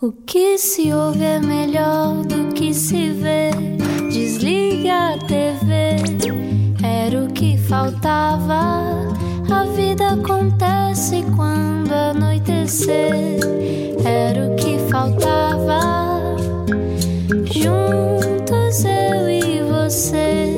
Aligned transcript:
O 0.00 0.12
que 0.12 0.56
se 0.58 0.92
ouve 0.92 1.24
é 1.24 1.40
melhor 1.40 2.24
do 2.24 2.52
que 2.54 2.72
se 2.72 3.10
vê. 3.10 3.50
Desliga 4.08 5.14
a 5.14 5.18
TV, 5.18 5.96
era 6.80 7.24
o 7.24 7.26
que 7.32 7.58
faltava. 7.58 9.08
A 9.50 9.64
vida 9.74 10.10
acontece 10.10 11.24
quando 11.34 11.92
anoitecer, 11.92 13.40
era 14.04 14.46
o 14.46 14.54
que 14.54 14.78
faltava. 14.88 16.36
Juntos 17.46 18.84
eu 18.84 19.28
e 19.28 19.62
você. 19.64 20.54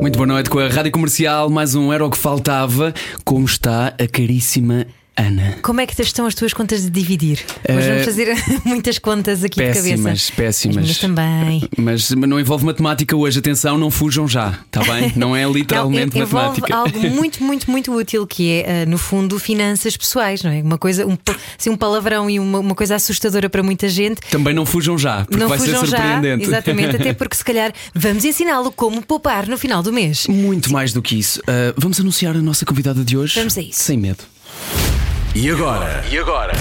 Muito 0.00 0.16
boa 0.16 0.26
noite 0.26 0.48
com 0.48 0.58
a 0.58 0.68
Rádio 0.68 0.90
Comercial, 0.90 1.50
mais 1.50 1.74
um 1.74 1.92
Era 1.92 2.06
o 2.06 2.10
que 2.10 2.16
Faltava. 2.16 2.94
Como 3.26 3.44
está 3.44 3.88
a 3.88 4.06
caríssima 4.10 4.86
Ana? 5.16 5.58
Como 5.62 5.80
é 5.80 5.86
que 5.86 6.00
estão 6.02 6.26
as 6.26 6.34
tuas 6.34 6.52
contas 6.52 6.82
de 6.82 6.90
dividir? 6.90 7.38
Hoje 7.68 7.78
Eh, 7.88 7.88
vamos 7.90 8.04
fazer 8.04 8.34
muitas 8.64 8.98
contas 8.98 9.44
aqui 9.44 9.60
de 9.60 9.66
Péssimas, 9.66 10.30
cabeça. 10.30 10.32
péssimas. 10.36 10.76
As 10.76 10.82
minhas 10.82 10.98
também. 10.98 11.68
Mas 11.78 12.10
não 12.10 12.40
envolve 12.40 12.64
matemática 12.64 13.16
hoje, 13.16 13.38
atenção, 13.38 13.78
não 13.78 13.90
fujam 13.90 14.26
já, 14.26 14.58
está 14.66 14.82
bem? 14.82 15.12
Não 15.16 15.36
é 15.36 15.44
literalmente 15.48 16.16
Não, 16.16 16.24
envolve 16.26 16.60
matemática. 16.60 16.76
algo 16.76 16.98
muito, 17.14 17.42
muito, 17.44 17.70
muito 17.70 17.92
útil 17.94 18.26
que 18.26 18.50
é, 18.50 18.82
eh, 18.82 18.86
no 18.86 18.98
fundo, 18.98 19.38
finanças 19.38 19.96
pessoais, 19.96 20.42
não 20.42 20.50
é? 20.50 20.60
Uma 20.62 20.78
coisa, 20.78 21.06
um, 21.06 21.16
assim, 21.58 21.70
um 21.70 21.76
palavrão 21.76 22.28
e 22.28 22.40
uma, 22.40 22.58
uma 22.58 22.74
coisa 22.74 22.96
assustadora 22.96 23.48
para 23.48 23.62
muita 23.62 23.88
gente. 23.88 24.20
Também 24.30 24.52
não 24.52 24.66
fujam 24.66 24.98
já, 24.98 25.24
porque 25.24 25.36
não 25.36 25.48
vai 25.48 25.58
fujam 25.58 25.80
ser 25.80 25.86
já, 25.86 25.96
surpreendente. 25.98 26.44
exatamente, 26.44 26.96
até 26.96 27.12
porque 27.12 27.36
se 27.36 27.44
calhar 27.44 27.72
vamos 27.94 28.24
ensiná-lo 28.24 28.72
como 28.72 29.00
poupar 29.04 29.46
no 29.48 29.56
final 29.56 29.82
do 29.82 29.92
mês. 29.92 30.26
Muito 30.26 30.72
mais 30.72 30.92
do 30.92 31.00
que 31.00 31.16
isso. 31.18 31.40
Ah, 31.46 31.72
vamos 31.76 32.00
anunciar 32.00 32.34
a 32.36 32.40
nossa 32.42 32.64
convidada 32.66 33.04
de 33.04 33.16
hoje? 33.16 33.34
Vamos 33.38 33.56
a 33.56 33.60
isso. 33.60 33.80
Sem 33.84 33.96
medo. 33.98 34.24
E 35.34 35.50
agora? 35.50 36.04
E 36.08 36.18
agora? 36.18 36.52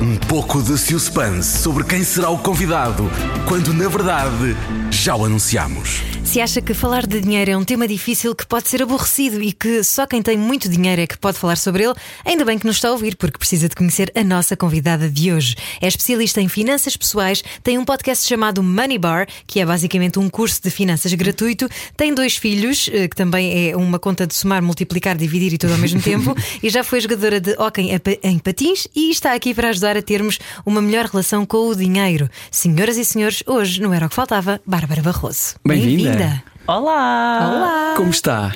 Um 0.00 0.16
pouco 0.16 0.62
de 0.62 0.78
suspense 0.78 1.58
sobre 1.58 1.82
quem 1.82 2.04
será 2.04 2.30
o 2.30 2.38
convidado, 2.38 3.10
quando 3.48 3.74
na 3.74 3.88
verdade 3.88 4.56
já 4.88 5.16
o 5.16 5.24
anunciamos. 5.24 6.15
Se 6.26 6.40
acha 6.40 6.60
que 6.60 6.74
falar 6.74 7.06
de 7.06 7.18
dinheiro 7.20 7.50
é 7.52 7.56
um 7.56 7.64
tema 7.64 7.88
difícil 7.88 8.34
que 8.34 8.44
pode 8.46 8.68
ser 8.68 8.82
aborrecido 8.82 9.40
e 9.42 9.52
que 9.52 9.82
só 9.82 10.06
quem 10.06 10.20
tem 10.20 10.36
muito 10.36 10.68
dinheiro 10.68 11.00
é 11.00 11.06
que 11.06 11.16
pode 11.16 11.38
falar 11.38 11.56
sobre 11.56 11.84
ele, 11.84 11.94
ainda 12.26 12.44
bem 12.44 12.58
que 12.58 12.66
nos 12.66 12.76
está 12.76 12.88
a 12.88 12.92
ouvir, 12.92 13.16
porque 13.16 13.38
precisa 13.38 13.70
de 13.70 13.74
conhecer 13.74 14.12
a 14.14 14.22
nossa 14.22 14.54
convidada 14.54 15.08
de 15.08 15.32
hoje. 15.32 15.54
É 15.80 15.86
especialista 15.88 16.40
em 16.42 16.48
finanças 16.48 16.94
pessoais, 16.94 17.42
tem 17.62 17.78
um 17.78 17.86
podcast 17.86 18.26
chamado 18.28 18.62
Money 18.62 18.98
Bar, 18.98 19.26
que 19.46 19.60
é 19.60 19.64
basicamente 19.64 20.18
um 20.18 20.28
curso 20.28 20.60
de 20.62 20.68
finanças 20.68 21.14
gratuito, 21.14 21.68
tem 21.96 22.12
dois 22.12 22.36
filhos, 22.36 22.90
eh, 22.92 23.08
que 23.08 23.16
também 23.16 23.70
é 23.70 23.76
uma 23.76 23.98
conta 23.98 24.26
de 24.26 24.34
somar, 24.34 24.62
multiplicar, 24.62 25.16
dividir 25.16 25.54
e 25.54 25.58
tudo 25.58 25.72
ao 25.72 25.78
mesmo 25.78 26.02
tempo, 26.02 26.36
e 26.62 26.68
já 26.68 26.84
foi 26.84 27.00
jogadora 27.00 27.40
de 27.40 27.54
hóquei 27.56 27.98
pa- 27.98 28.18
em 28.22 28.38
patins 28.38 28.86
e 28.94 29.10
está 29.10 29.32
aqui 29.32 29.54
para 29.54 29.70
ajudar 29.70 29.96
a 29.96 30.02
termos 30.02 30.38
uma 30.66 30.82
melhor 30.82 31.06
relação 31.06 31.46
com 31.46 31.68
o 31.68 31.74
dinheiro. 31.74 32.28
Senhoras 32.50 32.98
e 32.98 33.04
senhores, 33.06 33.42
hoje 33.46 33.80
não 33.80 33.94
era 33.94 34.04
o 34.04 34.08
que 34.10 34.14
faltava, 34.14 34.60
Bárbara 34.66 35.00
Barroso. 35.00 35.54
Bem-vinda. 35.64 36.15
Olá! 36.68 37.38
Olá! 37.48 37.94
Como 37.96 38.10
está? 38.10 38.52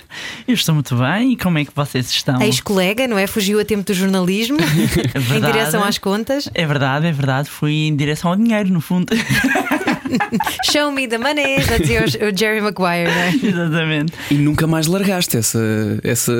Eu 0.49 0.55
estou 0.55 0.75
muito 0.75 0.97
bem 0.97 1.33
e 1.33 1.37
como 1.37 1.59
é 1.59 1.65
que 1.65 1.71
vocês 1.75 2.11
estão? 2.11 2.41
Ex-colega, 2.43 3.07
não 3.07 3.17
é? 3.17 3.27
Fugiu 3.27 3.61
a 3.61 3.65
tempo 3.65 3.85
do 3.85 3.95
jornalismo 3.95 4.59
em 5.15 5.21
verdade. 5.21 5.53
direção 5.53 5.85
às 5.85 5.97
contas. 5.99 6.49
É 6.53 6.67
verdade, 6.67 7.07
é 7.07 7.13
verdade, 7.13 7.49
fui 7.49 7.73
em 7.87 7.95
direção 7.95 8.31
ao 8.33 8.37
dinheiro, 8.37 8.69
no 8.73 8.81
fundo. 8.81 9.13
Show 10.73 10.91
me 10.91 11.07
the 11.07 11.19
money, 11.19 11.63
já 11.63 11.79
dizia 11.79 12.05
o- 12.05 12.37
Jerry 12.37 12.61
Maguire, 12.61 13.05
não 13.11 13.21
é? 13.21 13.35
Exatamente. 13.47 14.13
E 14.31 14.35
nunca 14.35 14.67
mais 14.67 14.87
largaste 14.89 15.37
essa, 15.37 15.61
essa 16.03 16.33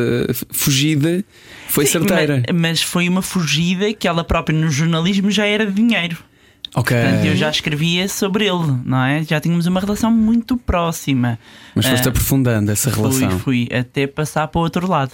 fugida. 0.51 1.25
Foi 1.69 1.87
certeira. 1.87 2.43
Mas, 2.49 2.57
mas 2.61 2.83
foi 2.83 3.09
uma 3.09 3.23
fugida 3.23 3.93
que 3.95 4.09
ela 4.09 4.25
própria 4.25 4.59
no 4.59 4.69
jornalismo 4.71 5.31
já 5.31 5.47
era 5.47 5.65
de 5.67 5.73
dinheiro. 5.73 6.19
Ok. 6.75 6.97
Portanto, 6.97 7.25
eu 7.25 7.35
já 7.37 7.51
escrevia 7.51 8.09
sobre 8.09 8.45
ele, 8.47 8.79
não 8.85 9.03
é? 9.03 9.23
Já 9.25 9.41
tínhamos 9.41 9.67
uma 9.67 9.81
relação 9.81 10.11
muito 10.11 10.57
próxima. 10.57 11.39
Mas 11.75 11.87
foste 11.87 12.07
Ah, 12.07 12.11
aprofundando 12.11 12.71
essa 12.71 12.91
Fui, 12.91 13.01
relação. 13.03 13.39
fui 13.41 13.69
até 13.73 14.07
passar 14.07 14.47
para 14.49 14.59
o 14.59 14.63
outro 14.63 14.89
lado. 14.89 15.13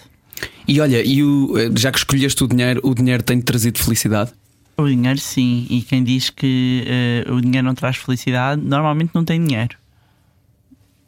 E 0.69 0.81
olha, 0.81 1.03
e 1.03 1.23
o, 1.23 1.55
já 1.77 1.91
que 1.91 1.99
escolheste 1.99 2.45
o 2.45 2.47
dinheiro, 2.49 2.81
o 2.85 2.95
dinheiro 2.95 3.23
tem-te 3.23 3.45
trazido 3.45 3.79
felicidade? 3.79 4.33
O 4.77 4.87
dinheiro, 4.87 5.19
sim. 5.19 5.67
E 5.71 5.81
quem 5.81 6.05
diz 6.05 6.29
que 6.29 6.85
eh, 6.87 7.33
o 7.33 7.41
dinheiro 7.41 7.67
não 7.67 7.75
traz 7.75 7.97
felicidade, 7.97 8.61
normalmente 8.63 9.11
não 9.15 9.25
tem 9.25 9.43
dinheiro. 9.43 9.77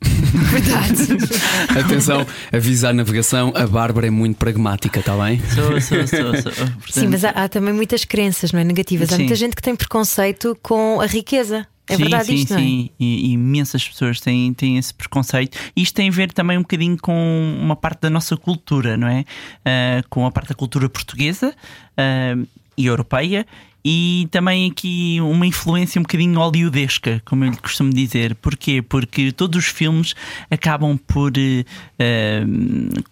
Verdade. 0.50 1.78
Atenção, 1.78 2.26
avisa 2.52 2.90
a 2.90 2.92
navegação, 2.92 3.52
a 3.54 3.66
Bárbara 3.66 4.06
é 4.06 4.10
muito 4.10 4.36
pragmática, 4.36 5.00
está 5.00 5.16
bem? 5.16 5.40
Sou, 5.54 5.80
sou, 5.80 6.06
sou. 6.06 6.42
sou. 6.42 6.52
Portanto, 6.52 6.90
Sim, 6.90 7.08
mas 7.08 7.24
há, 7.24 7.30
há 7.30 7.48
também 7.48 7.74
muitas 7.74 8.04
crenças, 8.04 8.52
não 8.52 8.60
é? 8.60 8.64
Negativas. 8.64 9.08
Há 9.12 9.16
Sim. 9.16 9.22
muita 9.22 9.34
gente 9.34 9.56
que 9.56 9.62
tem 9.62 9.74
preconceito 9.74 10.56
com 10.62 11.00
a 11.00 11.06
riqueza. 11.06 11.66
É 11.88 11.96
sim, 11.96 12.02
verdade 12.02 12.26
sim, 12.26 12.34
isto, 12.34 12.52
não 12.52 12.60
é? 12.60 12.62
sim. 12.62 12.90
E, 13.00 13.30
e 13.30 13.32
imensas 13.32 13.88
pessoas 13.88 14.20
têm, 14.20 14.52
têm 14.52 14.76
esse 14.76 14.92
preconceito. 14.92 15.58
Isto 15.74 15.94
tem 15.94 16.08
a 16.08 16.12
ver 16.12 16.32
também 16.32 16.58
um 16.58 16.62
bocadinho 16.62 16.98
com 17.00 17.58
uma 17.60 17.74
parte 17.74 18.02
da 18.02 18.10
nossa 18.10 18.36
cultura, 18.36 18.96
não 18.96 19.08
é? 19.08 19.24
Ah, 19.64 20.02
com 20.10 20.26
a 20.26 20.30
parte 20.30 20.48
da 20.50 20.54
cultura 20.54 20.88
portuguesa 20.88 21.54
ah, 21.96 22.36
e 22.76 22.86
europeia. 22.86 23.46
E 23.84 24.28
também 24.30 24.70
aqui 24.70 25.18
uma 25.20 25.46
influência 25.46 25.98
um 25.98 26.02
bocadinho 26.02 26.38
hollywoodesca, 26.38 27.22
como 27.24 27.44
eu 27.44 27.50
lhe 27.50 27.56
costumo 27.56 27.90
dizer. 27.90 28.34
Porquê? 28.34 28.82
Porque 28.82 29.32
todos 29.32 29.64
os 29.64 29.70
filmes 29.70 30.14
acabam 30.50 30.98
por 30.98 31.32
eh, 31.36 32.44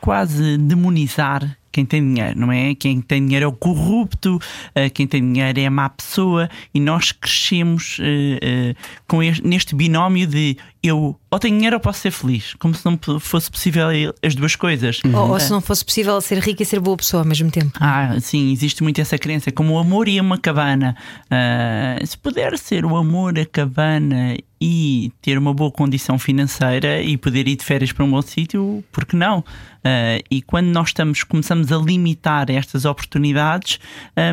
quase 0.00 0.59
demonizar 0.59 1.56
quem 1.76 1.84
tem 1.84 2.00
dinheiro, 2.00 2.38
não 2.38 2.50
é? 2.50 2.75
Quem 2.75 3.03
tem 3.03 3.22
dinheiro 3.22 3.44
é 3.44 3.49
o 3.49 3.53
corrupto, 3.53 4.41
eh, 4.75 4.88
quem 4.88 5.06
tem 5.06 5.21
dinheiro 5.21 5.60
é 5.60 5.66
a 5.66 5.71
má 5.71 5.91
pessoa 5.91 6.49
e 6.72 6.81
nós 6.81 7.12
crescemos 7.12 7.99
eh, 8.00 8.38
eh, 8.41 8.75
com 9.06 9.22
este, 9.22 9.47
neste 9.47 9.75
binómio 9.75 10.26
de 10.26 10.56
eu 10.82 11.21
ou 11.36 11.41
tenho 11.41 11.54
dinheiro 11.54 11.76
ou 11.76 11.80
posso 11.80 12.00
ser 12.00 12.10
feliz, 12.10 12.54
como 12.58 12.74
se 12.74 12.84
não 12.86 12.98
fosse 13.20 13.50
possível 13.50 13.88
as 14.22 14.34
duas 14.34 14.56
coisas. 14.56 15.00
Ou, 15.04 15.32
ou 15.32 15.38
se 15.41 15.50
não 15.50 15.60
fosse 15.60 15.84
possível 15.84 16.19
ser 16.22 16.38
rica 16.38 16.62
e 16.62 16.66
ser 16.66 16.80
boa 16.80 16.97
pessoa 16.97 17.22
ao 17.22 17.26
mesmo 17.28 17.50
tempo. 17.50 17.72
Ah, 17.78 18.16
sim, 18.20 18.50
existe 18.52 18.82
muito 18.82 19.00
essa 19.00 19.19
crença, 19.19 19.52
como 19.52 19.75
o 19.75 19.78
amor 19.78 20.08
e 20.08 20.19
uma 20.20 20.38
cabana. 20.38 20.96
Ah, 21.30 21.98
se 22.04 22.16
puder 22.16 22.56
ser 22.58 22.84
o 22.86 22.96
amor, 22.96 23.38
a 23.38 23.44
cabana 23.44 24.36
e 24.58 25.12
ter 25.20 25.36
uma 25.36 25.52
boa 25.52 25.70
condição 25.70 26.19
financeira 26.19 27.02
e 27.02 27.19
poder 27.19 27.46
ir 27.46 27.56
de 27.56 27.64
férias 27.64 27.92
para 27.92 28.04
um 28.06 28.10
bom 28.10 28.22
sítio, 28.22 28.82
por 28.91 29.04
que 29.04 29.14
não? 29.14 29.44
Ah, 29.84 30.19
e 30.30 30.41
quando 30.41 30.69
nós 30.69 30.88
estamos, 30.88 31.22
começamos 31.22 31.70
a 31.70 31.76
limitar 31.76 32.50
estas 32.50 32.86
oportunidades, 32.86 33.78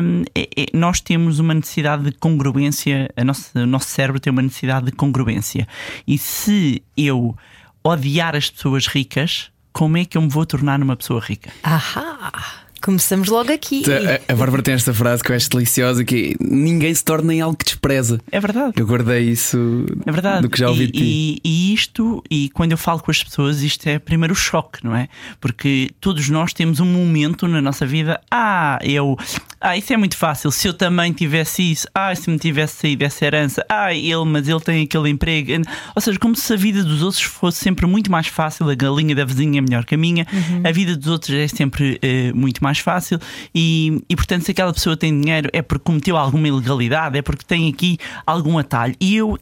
hum, 0.02 0.22
é- 0.34 0.48
é- 0.56 0.66
nós 0.72 1.00
temos 1.00 1.38
uma 1.38 1.52
necessidade 1.52 2.04
de 2.04 2.12
congruência, 2.12 3.10
a 3.16 3.22
nossa- 3.22 3.60
o 3.60 3.66
nosso 3.66 3.88
cérebro 3.88 4.18
tem 4.18 4.30
uma 4.32 4.40
necessidade 4.42 4.86
de 4.86 4.92
congruência. 4.92 5.68
E 6.08 6.16
se 6.16 6.82
eu 6.96 7.36
odiar 7.82 8.34
as 8.34 8.50
pessoas 8.50 8.86
ricas, 8.86 9.50
como 9.72 9.96
é 9.96 10.04
que 10.04 10.16
eu 10.16 10.22
me 10.22 10.28
vou 10.28 10.46
tornar 10.46 10.80
uma 10.80 10.96
pessoa 10.96 11.20
rica? 11.20 11.52
Ahá! 11.62 12.63
Começamos 12.84 13.28
logo 13.28 13.50
aqui. 13.50 13.82
A, 14.28 14.32
a 14.32 14.36
Bárbara 14.36 14.62
tem 14.62 14.74
esta 14.74 14.92
frase 14.92 15.22
que 15.24 15.32
eu 15.32 15.36
acho 15.36 15.48
deliciosa: 15.48 16.04
que 16.04 16.36
ninguém 16.38 16.92
se 16.94 17.02
torna 17.02 17.32
em 17.32 17.40
algo 17.40 17.56
que 17.56 17.64
despreza. 17.64 18.20
É 18.30 18.38
verdade. 18.38 18.74
Eu 18.76 18.86
guardei 18.86 19.22
isso 19.30 19.86
É 20.04 20.12
verdade. 20.12 20.42
do 20.42 20.50
que 20.50 20.58
já 20.58 20.68
ouvi 20.68 20.82
e, 20.82 20.86
de 20.88 20.92
ti. 20.92 21.00
e, 21.02 21.40
e 21.42 21.72
isto, 21.72 22.22
e 22.30 22.50
quando 22.50 22.72
eu 22.72 22.78
falo 22.78 23.00
com 23.00 23.10
as 23.10 23.22
pessoas, 23.22 23.62
isto 23.62 23.86
é 23.88 23.98
primeiro 23.98 24.34
o 24.34 24.36
choque, 24.36 24.84
não 24.84 24.94
é? 24.94 25.08
Porque 25.40 25.92
todos 25.98 26.28
nós 26.28 26.52
temos 26.52 26.78
um 26.78 26.84
momento 26.84 27.48
na 27.48 27.62
nossa 27.62 27.86
vida, 27.86 28.20
ah, 28.30 28.78
eu, 28.82 29.16
ah, 29.62 29.78
isso 29.78 29.90
é 29.94 29.96
muito 29.96 30.18
fácil. 30.18 30.50
Se 30.50 30.68
eu 30.68 30.74
também 30.74 31.10
tivesse 31.10 31.62
isso, 31.62 31.88
ah, 31.94 32.14
se 32.14 32.28
me 32.28 32.38
tivesse 32.38 32.82
saído 32.82 33.02
essa 33.02 33.24
herança, 33.24 33.64
ah, 33.66 33.94
ele, 33.94 34.24
mas 34.26 34.46
ele 34.46 34.60
tem 34.60 34.82
aquele 34.84 35.08
emprego. 35.08 35.52
Ou 35.96 36.02
seja, 36.02 36.18
como 36.18 36.36
se 36.36 36.52
a 36.52 36.56
vida 36.56 36.84
dos 36.84 37.02
outros 37.02 37.22
fosse 37.22 37.60
sempre 37.60 37.86
muito 37.86 38.12
mais 38.12 38.26
fácil, 38.26 38.68
a 38.68 38.74
galinha 38.74 39.14
da 39.14 39.24
vizinha 39.24 39.58
é 39.58 39.62
melhor 39.62 39.86
que 39.86 39.94
a 39.94 39.98
minha, 39.98 40.26
a 40.62 40.70
vida 40.70 40.94
dos 40.94 41.08
outros 41.08 41.34
é 41.34 41.48
sempre 41.48 41.98
eh, 42.02 42.30
muito 42.34 42.62
mais 42.62 42.73
fácil. 42.78 43.18
E, 43.54 44.02
e 44.08 44.16
portanto, 44.16 44.44
se 44.44 44.50
aquela 44.50 44.72
pessoa 44.72 44.96
tem 44.96 45.18
dinheiro, 45.20 45.48
é 45.52 45.62
porque 45.62 45.84
cometeu 45.84 46.16
alguma 46.16 46.48
ilegalidade, 46.48 47.18
é 47.18 47.22
porque 47.22 47.44
tem 47.44 47.70
aqui 47.70 47.98
algum 48.26 48.58
atalho. 48.58 48.94
E 49.00 49.16
eu. 49.16 49.38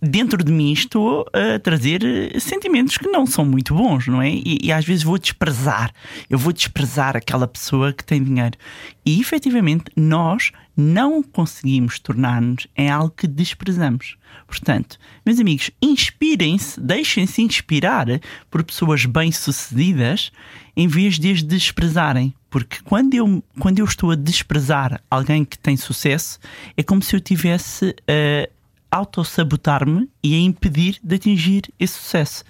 Dentro 0.00 0.42
de 0.42 0.52
mim 0.52 0.72
estou 0.72 1.26
a 1.32 1.58
trazer 1.58 2.04
eh, 2.04 2.38
sentimentos 2.38 2.96
que 2.98 3.08
não 3.08 3.26
são 3.26 3.44
muito 3.44 3.74
bons, 3.74 4.06
não 4.06 4.20
é? 4.20 4.30
E, 4.30 4.58
e 4.62 4.72
às 4.72 4.84
vezes 4.84 5.02
vou 5.02 5.18
desprezar. 5.18 5.92
Eu 6.28 6.38
vou 6.38 6.52
desprezar 6.52 7.16
aquela 7.16 7.46
pessoa 7.46 7.92
que 7.92 8.04
tem 8.04 8.22
dinheiro. 8.22 8.56
E 9.04 9.20
efetivamente 9.20 9.84
nós 9.96 10.52
não 10.76 11.22
conseguimos 11.22 11.98
tornar-nos 11.98 12.66
em 12.76 12.90
algo 12.90 13.10
que 13.10 13.26
desprezamos. 13.26 14.16
Portanto, 14.46 14.98
meus 15.24 15.40
amigos, 15.40 15.70
inspirem-se, 15.80 16.78
deixem-se 16.78 17.42
inspirar 17.42 18.06
por 18.50 18.62
pessoas 18.62 19.06
bem-sucedidas 19.06 20.30
em 20.76 20.86
vez 20.86 21.18
de 21.18 21.32
as 21.32 21.42
desprezarem. 21.42 22.34
Porque 22.50 22.78
quando 22.84 23.14
eu, 23.14 23.42
quando 23.58 23.78
eu 23.78 23.84
estou 23.84 24.10
a 24.10 24.14
desprezar 24.14 25.00
alguém 25.10 25.44
que 25.44 25.58
tem 25.58 25.76
sucesso, 25.76 26.38
é 26.76 26.82
como 26.82 27.02
se 27.02 27.16
eu 27.16 27.20
tivesse 27.20 27.94
a 28.08 28.48
autossabotar-me 28.90 30.08
e 30.22 30.34
a 30.34 30.38
impedir 30.38 30.98
de 31.02 31.14
atingir 31.16 31.72
esse 31.78 31.94
sucesso. 31.94 32.44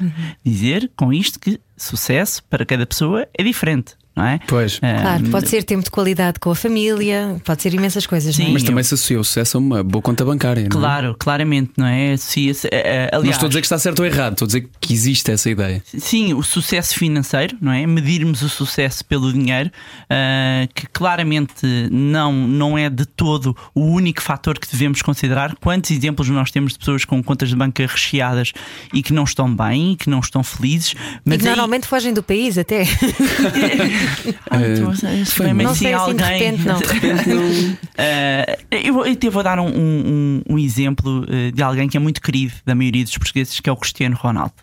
Dizer 0.44 0.90
com 0.96 1.12
isto 1.12 1.38
que 1.38 1.60
sucesso 1.76 2.42
para 2.44 2.64
cada 2.64 2.86
pessoa 2.86 3.28
é 3.36 3.42
diferente. 3.42 3.94
Não 4.16 4.24
é? 4.24 4.40
Pois. 4.46 4.78
Ah, 4.82 5.00
Claro, 5.02 5.24
pode 5.30 5.48
ser 5.48 5.62
tempo 5.62 5.84
de 5.84 5.90
qualidade 5.90 6.38
com 6.40 6.50
a 6.50 6.54
família, 6.54 7.36
pode 7.44 7.60
ser 7.62 7.74
imensas 7.74 8.06
coisas, 8.06 8.36
não 8.38 8.44
é? 8.44 8.48
Sim. 8.48 8.52
Mas 8.54 8.62
também 8.62 8.82
se 8.82 8.94
associa 8.94 9.20
o 9.20 9.24
sucesso 9.24 9.58
a 9.58 9.60
uma 9.60 9.82
boa 9.84 10.00
conta 10.02 10.24
bancária. 10.24 10.62
não 10.62 10.66
é? 10.66 10.70
Claro, 10.70 11.14
claramente, 11.18 11.72
não 11.76 11.86
é? 11.86 12.14
Eh, 12.14 13.08
Não 13.12 13.18
aliás, 13.20 13.36
estou 13.36 13.46
a 13.46 13.48
dizer 13.48 13.60
que 13.60 13.66
está 13.66 13.78
certo 13.78 14.00
ou 14.00 14.06
errado, 14.06 14.32
estou 14.32 14.46
a 14.46 14.48
dizer 14.48 14.68
que 14.80 14.92
existe 14.94 15.30
essa 15.30 15.50
ideia. 15.50 15.82
Sim, 15.98 16.32
o 16.34 16.42
sucesso 16.42 16.98
financeiro, 16.98 17.56
não 17.60 17.72
é? 17.72 17.86
Medirmos 17.86 18.42
o 18.42 18.48
sucesso 18.48 19.04
pelo 19.04 19.32
dinheiro, 19.32 19.70
ah, 20.08 20.66
que 20.74 20.86
claramente 20.86 21.66
não, 21.90 22.32
não 22.32 22.78
é 22.78 22.88
de 22.88 23.04
todo 23.04 23.56
o 23.74 23.82
único 23.82 24.22
fator 24.22 24.58
que 24.58 24.70
devemos 24.70 25.02
considerar. 25.02 25.54
Quantos 25.60 25.90
exemplos 25.90 26.28
nós 26.30 26.50
temos 26.50 26.72
de 26.72 26.78
pessoas 26.78 27.04
com 27.04 27.22
contas 27.22 27.48
de 27.50 27.56
banca 27.56 27.86
recheadas 27.86 28.52
e 28.94 29.02
que 29.02 29.12
não 29.12 29.24
estão 29.24 29.54
bem, 29.54 29.92
e 29.92 29.96
que 29.96 30.08
não 30.08 30.20
estão 30.20 30.42
felizes? 30.42 30.92
E 30.92 30.96
Mas 31.24 31.38
que 31.38 31.42
aí- 31.44 31.48
normalmente 31.50 31.86
fogem 31.86 32.14
do 32.14 32.22
país 32.22 32.56
até. 32.56 32.84
Eh, 34.50 35.24
se 35.24 35.34
foi 35.34 35.52
Não 35.52 35.70
assim 35.70 35.86
assim 35.94 36.14
de 36.16 36.22
alguém- 36.22 36.56
repente, 36.56 36.66
não. 36.66 36.78
Uh, 36.78 38.56
eu, 38.70 39.04
eu 39.06 39.12
até 39.12 39.30
vou 39.30 39.42
dar 39.42 39.58
um, 39.58 39.68
um- 39.68 40.42
um 40.50 40.58
exemplo 40.58 41.22
uh, 41.24 41.52
de 41.52 41.62
alguém 41.62 41.88
que 41.88 41.96
é 41.96 42.00
muito 42.00 42.20
querido 42.20 42.54
da 42.64 42.74
maioria 42.74 43.04
dos 43.04 43.16
portugueses, 43.16 43.58
que 43.60 43.68
é 43.68 43.72
o 43.72 43.76
Cristiano 43.76 44.16
Ronaldo. 44.16 44.54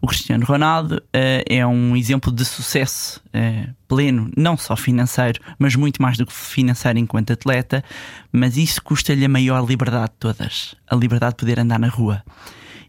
O 0.00 0.06
Cristiano 0.06 0.44
Ronaldo 0.44 0.96
uh, 0.96 1.42
é 1.48 1.66
um 1.66 1.96
exemplo 1.96 2.30
de 2.30 2.44
sucesso 2.44 3.20
uh, 3.28 3.74
pleno, 3.88 4.30
não 4.36 4.56
só 4.56 4.76
financeiro, 4.76 5.40
mas 5.58 5.74
muito 5.76 6.00
mais 6.02 6.16
do 6.18 6.26
que 6.26 6.32
financeiro 6.32 6.98
enquanto 6.98 7.32
atleta. 7.32 7.82
Mas 8.30 8.56
isso 8.56 8.82
custa-lhe 8.82 9.24
a 9.24 9.28
maior 9.28 9.66
liberdade 9.66 10.12
de 10.12 10.18
todas: 10.18 10.74
a 10.90 10.94
liberdade 10.96 11.32
de 11.32 11.36
poder 11.38 11.58
andar 11.58 11.78
na 11.78 11.88
rua. 11.88 12.22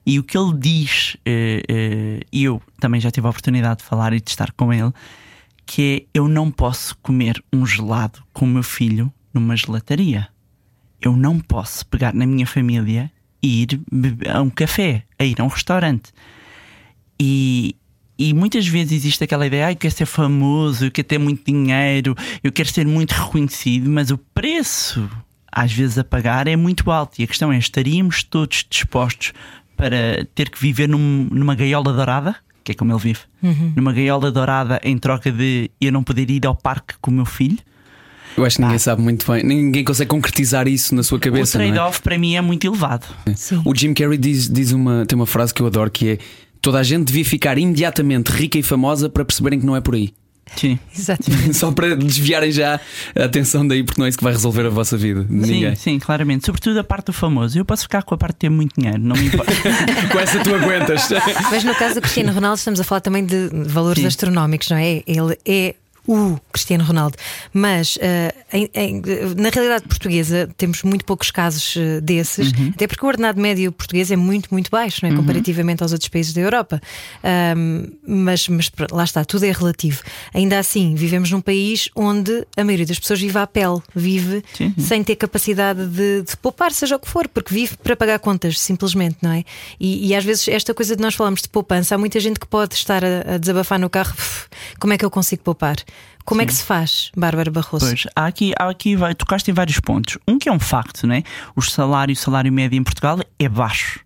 E 0.08 0.20
o 0.20 0.24
que 0.24 0.38
ele 0.38 0.54
diz, 0.56 1.18
eh, 1.26 1.64
eh, 1.68 2.20
e 2.32 2.44
eu 2.44 2.62
também 2.80 3.02
já 3.02 3.10
tive 3.10 3.26
a 3.26 3.30
oportunidade 3.32 3.80
de 3.80 3.86
falar 3.86 4.14
e 4.14 4.22
de 4.22 4.30
estar 4.30 4.52
com 4.52 4.72
ele, 4.72 4.92
que 5.66 6.08
é 6.14 6.20
eu 6.20 6.28
não 6.28 6.52
posso 6.52 6.96
comer 6.98 7.42
um 7.52 7.66
gelado 7.66 8.24
com 8.34 8.46
o 8.46 8.48
meu 8.48 8.64
filho 8.64 9.12
numa 9.34 9.56
gelataria. 9.56 10.28
Eu 11.02 11.16
não 11.16 11.40
posso 11.40 11.86
pegar 11.88 12.14
na 12.14 12.26
minha 12.26 12.46
família 12.48 13.12
e 13.42 13.64
ir 13.64 13.82
a 14.30 14.42
um 14.42 14.50
café, 14.50 15.04
a 15.20 15.24
ir 15.24 15.40
a 15.40 15.44
um 15.44 15.48
restaurante. 15.48 16.12
E, 17.20 17.76
e 18.18 18.34
muitas 18.34 18.68
vezes 18.68 18.94
existe 18.94 19.24
aquela 19.24 19.46
ideia, 19.48 19.68
ah, 19.68 19.72
eu 19.72 19.76
quero 19.76 19.94
ser 19.94 20.06
famoso, 20.06 20.86
eu 20.86 20.92
quero 20.92 21.08
ter 21.08 21.18
muito 21.18 21.44
dinheiro, 21.46 22.16
eu 22.44 22.52
quero 22.52 22.70
ser 22.70 22.86
muito 22.86 23.12
reconhecido, 23.12 23.90
mas 23.90 24.12
o 24.12 24.18
preço 24.18 25.10
às 25.52 25.72
vezes 25.72 25.98
a 25.98 26.04
pagar 26.04 26.48
é 26.48 26.56
muito 26.56 26.92
alto. 26.92 27.20
E 27.20 27.24
a 27.24 27.28
questão 27.28 27.52
é: 27.52 27.58
estaríamos 27.58 28.24
todos 28.24 28.66
dispostos 28.70 29.32
para 29.78 30.26
ter 30.36 30.50
que 30.50 30.60
viver 30.60 30.88
num- 30.88 31.28
numa 31.32 31.56
gaiola 31.56 31.94
dourada? 31.94 32.36
Que 32.66 32.72
é 32.72 32.76
como 32.76 32.92
ele 32.92 33.00
vive, 33.00 33.20
numa 33.76 33.94
gaiola 33.94 34.32
dourada 34.32 34.82
em 34.84 34.98
troca 34.98 35.32
de 35.32 35.70
eu 35.80 35.92
não 35.92 36.04
poder 36.04 36.30
ir 36.32 36.46
ao 36.48 36.56
parque 36.56 36.96
com 37.00 37.12
o 37.12 37.14
meu 37.14 37.24
filho. 37.26 37.60
Eu 38.36 38.44
acho 38.44 38.58
que 38.58 38.64
ninguém 38.64 38.80
sabe 38.80 39.02
muito 39.02 39.32
bem, 39.32 39.44
ninguém 39.46 39.84
consegue 39.86 40.10
concretizar 40.10 40.68
isso 40.68 40.94
na 40.96 41.04
sua 41.04 41.18
O 41.18 41.22
cabeça. 41.22 41.58
não 41.58 41.64
é? 41.64 41.68
trade-off 41.70 42.02
para 42.02 42.18
mim 42.18 42.36
é 42.36 42.42
muito 42.42 42.66
elevado. 42.68 43.06
Sim. 43.36 43.62
O 43.64 43.74
Jim 43.74 43.94
Carrey 43.94 44.18
diz, 44.18 44.50
diz 44.50 44.72
uma, 44.74 45.06
tem 45.06 45.16
uma 45.16 45.28
frase 45.28 45.54
que 45.54 45.62
eu 45.62 45.68
adoro 45.68 45.90
que 45.92 46.10
é 46.10 46.18
toda 46.60 46.80
a 46.80 46.84
gente 46.84 47.06
devia 47.06 47.24
ficar 47.24 47.58
imediatamente 47.58 48.30
rica 48.32 48.58
e 48.58 48.64
famosa 48.64 49.08
para 49.10 49.24
perceberem 49.24 49.60
que 49.60 49.66
não 49.66 49.76
é 49.76 49.80
por 49.80 49.94
aí. 49.96 50.12
Sim. 50.56 50.80
Exatamente. 50.98 51.54
Só 51.56 51.72
para 51.72 51.96
desviarem 51.96 52.52
já 52.52 52.80
a 53.18 53.24
atenção 53.24 53.68
daí, 53.68 53.84
porque 53.84 54.00
não 54.00 54.06
é 54.06 54.10
isso 54.10 54.18
que 54.18 54.24
vai 54.24 54.34
resolver 54.34 54.66
a 54.66 54.70
vossa 54.70 54.98
vida. 54.98 55.26
Ninguém. 55.30 55.76
Sim, 55.76 55.82
sim, 55.82 56.00
claramente. 56.00 56.46
Sobretudo 56.46 56.80
a 56.80 56.84
parte 56.84 57.08
do 57.08 57.14
famoso. 57.14 57.58
Eu 57.58 57.66
posso 57.66 57.84
ficar 57.84 58.04
com 58.04 58.16
a 58.16 58.18
parte 58.18 58.36
de 58.36 58.40
ter 58.40 58.50
muito 58.50 58.80
dinheiro, 58.80 59.00
não 59.00 59.16
me 59.16 59.28
importa. 59.28 59.52
Com 60.12 60.20
essa 60.20 60.40
tu 60.44 60.54
aguentas. 60.54 61.10
Mas 61.50 61.64
no 61.64 61.76
caso 61.76 61.96
do 61.96 62.02
Cristiano 62.02 62.32
Ronaldo, 62.32 62.58
estamos 62.58 62.80
a 62.80 62.84
falar 62.84 63.02
também 63.02 63.26
de 63.26 63.50
valores 63.68 64.02
Sim. 64.02 64.08
astronómicos, 64.08 64.70
não 64.70 64.78
é? 64.78 65.04
Ele 65.08 65.38
é 65.46 65.76
o 66.08 66.38
Cristiano 66.52 66.84
Ronaldo. 66.84 67.18
Mas 67.54 67.98
eh, 68.02 68.34
em- 68.54 68.70
em- 68.74 69.02
na 69.38 69.50
realidade 69.50 69.88
portuguesa 69.88 70.50
temos 70.58 70.84
muito 70.84 71.04
poucos 71.06 71.32
casos 71.32 71.76
eh, 71.78 72.00
desses, 72.02 72.52
Uhum. 72.52 72.70
até 72.76 72.88
porque 72.88 73.04
o 73.06 73.08
ordenado 73.08 73.40
médio 73.42 73.72
português 73.72 74.12
é 74.12 74.16
muito, 74.16 74.50
muito 74.52 74.70
baixo, 74.70 75.00
não 75.04 75.12
é? 75.12 75.16
comparativamente 75.16 75.82
aos 75.84 75.92
outros 75.92 76.10
países 76.10 76.34
da 76.34 76.42
Europa. 76.42 76.82
Ahm, 77.24 77.88
mas, 78.06 78.48
mas 78.48 78.72
lá 78.92 79.04
está, 79.04 79.26
tudo 79.26 79.46
é 79.46 79.52
relativo. 79.52 80.02
Ainda 80.34 80.60
assim, 80.60 80.94
vivemos 80.96 81.32
num 81.32 81.42
país 81.42 81.90
onde 81.96 82.46
a 82.56 82.64
maioria 82.64 82.86
das 82.86 83.00
pessoas 83.00 83.20
vive 83.20 83.38
à 83.38 83.48
pele, 83.48 83.80
vive 83.96 84.44
Sim. 84.54 84.74
sem 84.78 85.04
ter 85.04 85.16
capacidade 85.16 85.86
de, 85.88 86.22
de 86.24 86.38
poupar, 86.38 86.72
seja 86.72 86.96
o 86.96 87.00
que 87.00 87.08
for, 87.10 87.28
porque 87.28 87.54
vive 87.54 87.78
para 87.78 87.96
pagar 87.96 88.20
contas, 88.20 88.60
simplesmente, 88.60 89.18
não 89.22 89.32
é? 89.32 89.44
E, 89.80 90.08
e 90.10 90.16
às 90.16 90.24
vezes 90.24 90.48
esta 90.48 90.74
coisa 90.74 90.96
de 90.96 91.02
nós 91.02 91.16
falarmos 91.16 91.42
de 91.42 91.50
poupança, 91.50 91.96
há 91.96 91.98
muita 91.98 92.20
gente 92.20 92.40
que 92.40 92.48
pode 92.48 92.76
estar 92.76 93.04
a, 93.04 93.36
a 93.36 93.38
desabafar 93.38 93.80
no 93.80 93.90
carro, 93.90 94.14
"Uf, 94.18 94.48
como 94.80 94.94
é 94.94 94.98
que 94.98 95.06
eu 95.06 95.10
consigo 95.10 95.42
poupar? 95.44 95.76
Como 96.26 96.42
é 96.42 96.46
que 96.46 96.54
se 96.54 96.64
faz, 96.64 97.12
Bárbara 97.16 97.52
Barroso? 97.52 97.86
Pois, 97.86 98.08
há 98.16 98.26
aqui, 98.26 98.52
há 98.58 98.68
aqui 98.68 98.96
vai, 98.96 99.14
tocaste 99.14 99.52
em 99.52 99.54
vários 99.54 99.80
pontos. 99.80 100.18
Um 100.28 100.40
que 100.40 100.50
é 100.50 100.52
um 100.52 100.60
facto, 100.60 101.06
né? 101.06 101.24
O 101.56 101.62
salário, 101.62 102.14
o 102.14 102.16
salário 102.16 102.52
médio 102.52 102.78
em 102.78 102.84
Portugal 102.84 103.20
é 103.38 103.48
baixo. 103.48 104.00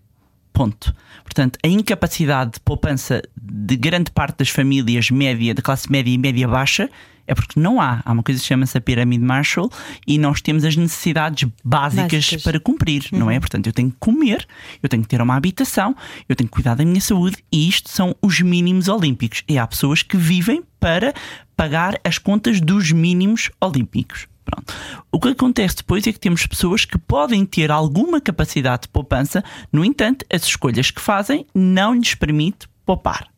Ponto. 0.52 0.94
Portanto, 1.24 1.58
a 1.64 1.68
incapacidade 1.68 2.52
de 2.52 2.60
poupança 2.60 3.22
de 3.40 3.76
grande 3.76 4.10
parte 4.10 4.38
das 4.38 4.50
famílias 4.50 5.10
média, 5.10 5.54
da 5.54 5.62
classe 5.62 5.90
média 5.90 6.12
e 6.12 6.18
média 6.18 6.46
baixa, 6.46 6.90
é 7.30 7.34
porque 7.34 7.58
não 7.58 7.80
há. 7.80 8.02
Há 8.04 8.12
uma 8.12 8.22
coisa 8.24 8.40
que 8.40 8.46
chama-se 8.46 8.76
a 8.76 8.80
pirâmide 8.80 9.24
Marshall 9.24 9.70
e 10.04 10.18
nós 10.18 10.42
temos 10.42 10.64
as 10.64 10.76
necessidades 10.76 11.48
básicas, 11.64 12.24
Básicas. 12.24 12.42
para 12.42 12.58
cumprir, 12.58 13.06
não 13.12 13.30
é? 13.30 13.38
Portanto, 13.38 13.68
eu 13.68 13.72
tenho 13.72 13.90
que 13.90 13.96
comer, 14.00 14.46
eu 14.82 14.88
tenho 14.88 15.02
que 15.02 15.08
ter 15.08 15.22
uma 15.22 15.36
habitação, 15.36 15.96
eu 16.28 16.34
tenho 16.34 16.48
que 16.48 16.54
cuidar 16.54 16.74
da 16.74 16.84
minha 16.84 17.00
saúde 17.00 17.36
e 17.52 17.68
isto 17.68 17.88
são 17.88 18.16
os 18.20 18.40
mínimos 18.40 18.88
olímpicos. 18.88 19.44
E 19.48 19.56
há 19.56 19.66
pessoas 19.66 20.02
que 20.02 20.16
vivem 20.16 20.64
para 20.80 21.14
pagar 21.60 22.00
as 22.02 22.16
contas 22.16 22.58
dos 22.58 22.90
mínimos 22.90 23.50
olímpicos. 23.60 24.26
Pronto. 24.46 24.72
O 25.12 25.20
que 25.20 25.28
acontece 25.28 25.76
depois 25.76 26.06
é 26.06 26.12
que 26.12 26.18
temos 26.18 26.46
pessoas 26.46 26.86
que 26.86 26.96
podem 26.96 27.44
ter 27.44 27.70
alguma 27.70 28.18
capacidade 28.18 28.84
de 28.84 28.88
poupança, 28.88 29.44
no 29.70 29.84
entanto, 29.84 30.24
as 30.32 30.44
escolhas 30.44 30.90
que 30.90 31.02
fazem 31.02 31.44
não 31.54 31.94
lhes 31.94 32.14
permite 32.14 32.66
poupar. 32.86 33.28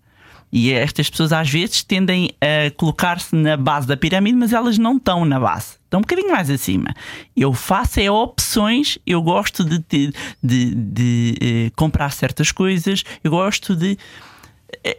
E 0.53 0.73
estas 0.73 1.11
pessoas 1.11 1.33
às 1.33 1.51
vezes 1.51 1.83
tendem 1.83 2.31
a 2.41 2.71
colocar-se 2.77 3.35
na 3.35 3.57
base 3.57 3.89
da 3.89 3.97
pirâmide, 3.97 4.37
mas 4.39 4.53
elas 4.53 4.79
não 4.79 4.99
estão 4.99 5.25
na 5.25 5.41
base. 5.41 5.79
Estão 5.85 5.99
um 5.99 6.03
bocadinho 6.03 6.31
mais 6.31 6.49
acima. 6.49 6.95
Eu 7.37 7.53
faço 7.53 7.99
é 7.99 8.09
opções, 8.09 8.99
eu 9.05 9.21
gosto 9.21 9.65
de, 9.65 9.81
ter- 9.81 10.15
de, 10.41 10.75
de, 10.77 11.35
eh, 11.41 11.71
comprar 11.75 12.13
certas 12.13 12.53
coisas, 12.53 13.03
eu 13.25 13.33
gosto 13.33 13.75
de. 13.75 13.99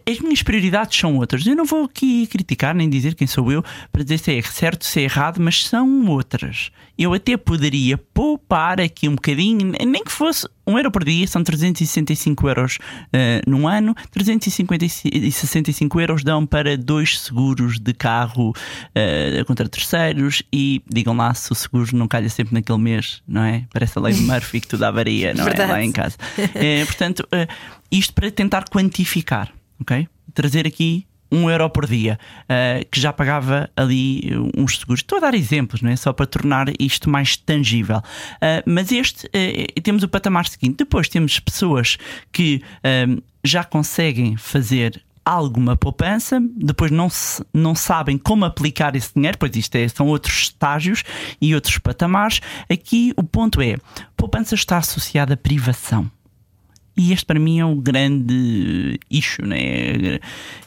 As 0.09 0.19
minhas 0.19 0.43
prioridades 0.43 0.97
são 0.97 1.17
outras. 1.17 1.45
Eu 1.45 1.55
não 1.55 1.65
vou 1.65 1.85
aqui 1.85 2.27
criticar 2.27 2.75
nem 2.75 2.89
dizer 2.89 3.15
quem 3.15 3.27
sou 3.27 3.51
eu 3.51 3.63
para 3.91 4.03
dizer 4.03 4.17
se 4.19 4.37
é 4.37 4.41
certo, 4.41 4.85
se 4.85 4.99
é 4.99 5.03
errado, 5.03 5.39
mas 5.39 5.65
são 5.65 6.07
outras. 6.07 6.71
Eu 6.97 7.13
até 7.13 7.35
poderia 7.35 7.97
poupar 7.97 8.79
aqui 8.79 9.09
um 9.09 9.15
bocadinho, 9.15 9.73
nem 9.85 10.03
que 10.03 10.11
fosse 10.11 10.47
um 10.65 10.77
euro 10.77 10.91
por 10.91 11.03
dia, 11.03 11.25
são 11.27 11.43
365 11.43 12.47
euros 12.47 12.77
eh, 13.11 13.41
num 13.47 13.67
ano. 13.67 13.95
365 14.11 15.99
euros 15.99 16.23
dão 16.23 16.45
para 16.45 16.77
dois 16.77 17.19
seguros 17.19 17.79
de 17.79 17.93
carro 17.93 18.53
eh, 18.93 19.43
contra 19.45 19.67
terceiros 19.67 20.43
e 20.53 20.83
digam 20.87 21.15
lá 21.15 21.33
se 21.33 21.51
o 21.51 21.55
seguro 21.55 21.89
não 21.97 22.07
calha 22.07 22.29
sempre 22.29 22.53
naquele 22.53 22.79
mês, 22.79 23.23
não 23.27 23.43
é? 23.43 23.65
Parece 23.73 23.97
a 23.97 24.01
lei 24.01 24.13
de 24.13 24.21
Murphy 24.21 24.61
que 24.61 24.67
tudo 24.67 24.83
avaria, 24.83 25.33
não 25.33 25.43
é? 25.43 25.47
Verdade. 25.47 25.71
Lá 25.71 25.83
em 25.83 25.91
casa. 25.91 26.15
Eh, 26.53 26.85
portanto, 26.85 27.27
isto 27.91 28.13
para 28.13 28.31
tentar 28.31 28.65
quantificar, 28.69 29.51
ok? 29.83 30.07
Trazer 30.33 30.65
aqui 30.65 31.05
um 31.31 31.49
euro 31.49 31.67
por 31.69 31.87
dia, 31.87 32.19
eh, 32.47 32.85
que 32.91 32.99
já 33.01 33.11
pagava 33.11 33.67
ali 33.75 34.21
uns 34.55 34.77
seguros. 34.77 34.99
Estou 34.99 35.17
a 35.17 35.21
dar 35.21 35.33
exemplos, 35.33 35.81
não 35.81 35.89
é? 35.89 35.95
Só 35.95 36.13
para 36.13 36.27
tornar 36.27 36.67
isto 36.79 37.09
mais 37.09 37.35
tangível. 37.35 38.01
Eh, 38.39 38.63
mas 38.67 38.91
este, 38.91 39.27
eh, 39.33 39.65
temos 39.81 40.03
o 40.03 40.07
patamar 40.07 40.47
seguinte. 40.47 40.77
Depois 40.77 41.09
temos 41.09 41.39
pessoas 41.39 41.97
que 42.31 42.61
já 43.43 43.63
conseguem 43.63 44.37
fazer 44.37 45.03
alguma 45.25 45.75
poupança, 45.75 46.39
depois 46.55 46.91
não, 46.91 47.09
se- 47.09 47.43
não 47.53 47.73
sabem 47.73 48.17
como 48.17 48.45
aplicar 48.45 48.95
esse 48.95 49.13
dinheiro, 49.15 49.37
pois 49.39 49.55
isto 49.55 49.73
é, 49.75 49.87
são 49.87 50.05
outros 50.07 50.35
estágios 50.43 51.03
e 51.41 51.55
outros 51.55 51.77
patamares. 51.79 52.41
Aqui 52.69 53.11
o 53.17 53.23
ponto 53.23 53.59
é: 53.61 53.77
poupança 54.15 54.53
está 54.53 54.77
associada 54.77 55.33
à 55.33 55.37
privação. 55.37 56.11
E 56.95 57.11
este 57.11 57.25
para 57.25 57.39
mim 57.39 57.59
é 57.59 57.65
o 57.65 57.75
grande 57.75 58.99
issue, 59.09 59.45
né? 59.45 60.19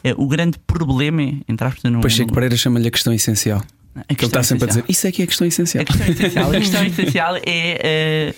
é, 0.03 0.13
o 0.17 0.27
grande 0.27 0.59
problema. 0.67 1.21
Entre 1.47 1.65
aspas, 1.67 1.89
não, 1.91 2.01
Pois 2.01 2.13
Chico 2.13 2.27
não- 2.27 2.33
Pereira 2.35 2.57
chama-lhe 2.57 2.87
a 2.87 2.91
questão 2.91 3.13
essencial. 3.13 3.59
a 3.95 4.01
Que 4.13 4.25
ele 4.25 4.31
questão 4.31 4.41
está 4.41 4.43
sempre 4.43 4.65
a 4.65 4.67
dizer: 4.67 4.85
Isso 4.89 5.07
é 5.07 5.11
que 5.11 5.21
é 5.21 5.25
a 5.25 5.27
questão 5.27 5.47
essencial. 5.47 5.81
A 5.83 5.85
questão 5.85 6.07
essencial, 6.07 6.49
a 6.51 6.53
questão 6.59 6.85
essencial 6.85 7.35
é 7.37 7.41
eh, 7.45 8.33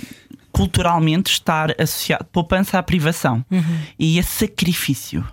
culturalmente 0.52 1.32
estar 1.32 1.72
associado 1.82 2.26
poupança 2.32 2.78
à 2.78 2.84
privação 2.84 3.44
e 3.98 4.20
a 4.20 4.24
sacrifício. 4.24 5.26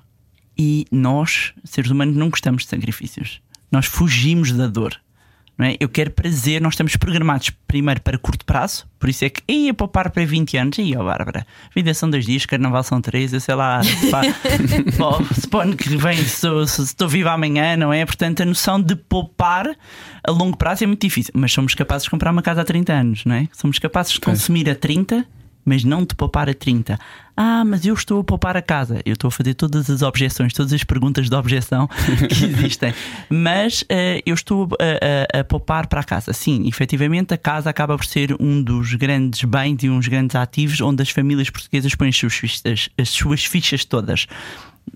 E 0.59 0.87
nós, 0.91 1.53
seres 1.65 1.91
humanos, 1.91 2.17
não 2.17 2.31
gostamos 2.31 2.63
de 2.63 2.69
sacrifícios. 2.71 3.41
Nós 3.71 3.85
fugimos 3.87 4.53
da 4.53 4.67
dor. 4.67 4.99
Não 5.59 5.65
é? 5.67 5.77
Eu 5.81 5.89
quero 5.89 6.11
prazer, 6.11 6.61
nós 6.61 6.75
estamos 6.75 6.97
programados 6.97 7.51
primeiro 7.67 8.01
para 8.03 8.19
curto 8.19 8.45
prazo, 8.45 8.87
por 8.99 9.09
isso 9.09 9.25
é 9.25 9.31
que 9.31 9.43
ia 9.49 9.73
poupar 9.73 10.11
para 10.11 10.25
20 10.25 10.57
anos, 10.59 10.79
e 10.79 10.95
ó 10.95 11.03
Bárbara, 11.03 11.47
vida 11.75 11.95
são 11.95 12.11
dois 12.11 12.27
dias, 12.27 12.45
carnaval 12.45 12.83
são 12.83 13.01
três, 13.01 13.33
eu 13.33 13.41
sei 13.41 13.55
lá, 13.55 13.81
suponho 15.41 15.75
que 15.75 15.97
vem 15.97 16.19
se, 16.19 16.47
se, 16.67 16.83
estou 16.83 17.09
vivo 17.09 17.31
amanhã, 17.31 17.77
não 17.77 17.93
é? 17.93 18.05
Portanto, 18.05 18.43
a 18.43 18.45
noção 18.45 18.81
de 18.81 18.95
poupar 18.95 19.75
a 20.23 20.31
longo 20.31 20.57
prazo 20.57 20.85
é 20.85 20.87
muito 20.87 21.01
difícil, 21.01 21.33
mas 21.35 21.53
somos 21.53 21.75
capazes 21.75 22.05
de 22.05 22.11
comprar 22.11 22.31
uma 22.31 22.43
casa 22.43 22.61
há 22.61 22.65
30 22.65 22.93
anos, 22.93 23.25
não 23.25 23.35
é? 23.35 23.49
Somos 23.53 23.79
capazes 23.79 24.13
de 24.13 24.21
consumir 24.21 24.69
a 24.69 24.75
30 24.75 25.27
mas 25.67 25.83
não 25.83 26.05
de 26.05 26.15
poupar 26.15 26.49
a 26.49 26.55
30. 26.55 26.97
Ah, 27.37 27.65
mas 27.65 27.85
eu 27.85 27.93
estou 27.93 28.21
a 28.21 28.25
poupar 28.25 28.57
a 28.57 28.63
casa. 28.63 29.03
Eu 29.05 29.15
estou 29.15 29.29
a 29.29 29.31
fazer 29.31 29.55
todas 29.55 29.91
as 29.91 30.01
objeções, 30.01 30.53
todas 30.55 30.73
as 30.73 30.85
perguntas 30.85 31.29
de 31.29 31.35
objeção 31.35 31.89
que 32.31 32.45
existem. 32.45 32.95
mas 33.29 33.83
uh, 33.83 34.23
eu 34.25 34.35
estou 34.35 34.69
a, 34.81 35.37
a, 35.37 35.41
a, 35.41 35.45
poupar 35.45 35.89
para 35.89 36.01
a 36.01 36.05
casa. 36.05 36.33
Sim, 36.33 36.67
efetivamente 36.67 37.35
a 37.35 37.37
casa 37.37 37.69
acaba 37.69 37.97
por 37.97 38.07
ser 38.07 38.35
um 38.41 38.63
dos 38.63 38.95
grandes 38.95 39.43
bens 39.45 39.83
e 39.83 39.91
uns 39.91 40.07
grandes 40.07 40.37
ativos 40.37 40.81
onde 40.81 41.03
as 41.03 41.11
famílias 41.11 41.51
portuguesas 41.51 41.95
põem 41.95 42.09
as 42.09 42.17
suas 42.17 42.35
fichas, 42.35 42.89
as 42.97 43.09
suas 43.09 43.45
fichas 43.45 43.85
todas 43.85 44.27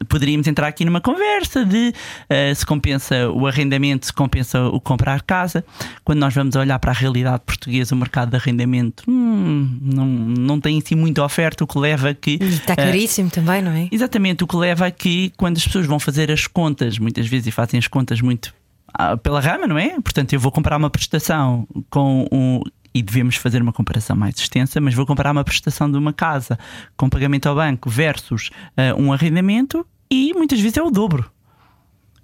poderíamos 0.09 0.47
entrar 0.47 0.69
aqui 0.69 0.85
numa 0.85 1.01
conversa 1.01 1.65
de 1.65 1.93
uh, 1.93 2.55
se 2.55 2.65
compensa 2.65 3.31
o 3.31 3.47
arrendamento, 3.47 4.07
se 4.07 4.13
compensa 4.13 4.63
o 4.69 4.81
comprar 4.81 5.23
casa. 5.23 5.65
Quando 6.05 6.19
nós 6.19 6.35
vamos 6.35 6.57
olhar 6.57 6.79
para 6.79 6.91
a 6.91 6.95
realidade 6.95 7.43
portuguesa, 7.45 7.95
o 7.95 7.99
mercado 7.99 8.31
de 8.31 8.37
arrendamento 8.37 9.05
hum, 9.09 9.79
não, 9.81 10.07
não 10.07 10.61
tem 10.61 10.79
assim 10.79 10.95
muita 10.95 11.23
oferta, 11.25 11.65
o 11.65 11.67
que 11.67 11.79
leva 11.79 12.11
a 12.11 12.15
que. 12.15 12.39
Está 12.41 12.73
eh, 12.73 12.77
caríssimo 12.77 13.29
uh, 13.29 13.33
também, 13.33 13.63
não 13.63 13.73
é? 13.73 13.89
Exatamente, 13.91 14.45
o 14.45 14.47
que 14.47 14.57
leva 14.57 14.87
a 14.87 14.91
que 14.91 15.33
quando 15.37 15.57
as 15.57 15.65
pessoas 15.65 15.87
vão 15.87 15.99
fazer 15.99 16.31
as 16.31 16.47
contas, 16.47 16.99
muitas 16.99 17.27
vezes 17.27 17.49
e 17.49 17.51
fazem 17.51 17.79
as 17.79 17.87
contas 17.87 18.21
muito 18.21 18.55
ah, 18.93 19.17
pela 19.17 19.41
rama, 19.41 19.67
não 19.67 19.79
é? 19.79 20.01
Portanto, 20.01 20.33
eu 20.33 20.41
vou 20.41 20.51
comprar 20.51 20.77
uma 20.77 20.91
prestação 20.91 21.67
com 21.89 22.27
um, 22.33 22.63
e 22.95 23.03
devemos 23.03 23.37
fazer 23.37 23.63
uma 23.63 23.73
comparação 23.73 24.17
mais 24.17 24.37
extensa, 24.37 24.81
mas 24.81 24.95
vou 24.95 25.07
comparar 25.07 25.33
uma 25.33 25.45
prestação 25.45 25.91
de 25.91 25.97
uma 25.97 26.13
casa 26.13 26.59
com 26.97 27.09
pagamento 27.09 27.49
ao 27.49 27.55
banco 27.55 27.89
versus 27.89 28.51
uh, 28.77 29.01
um 29.01 29.13
arrendamento 29.13 29.87
e 30.11 30.33
muitas 30.35 30.61
vezes 30.61 30.77
é 30.77 30.83
o 30.83 30.91
dobro. 30.91 31.31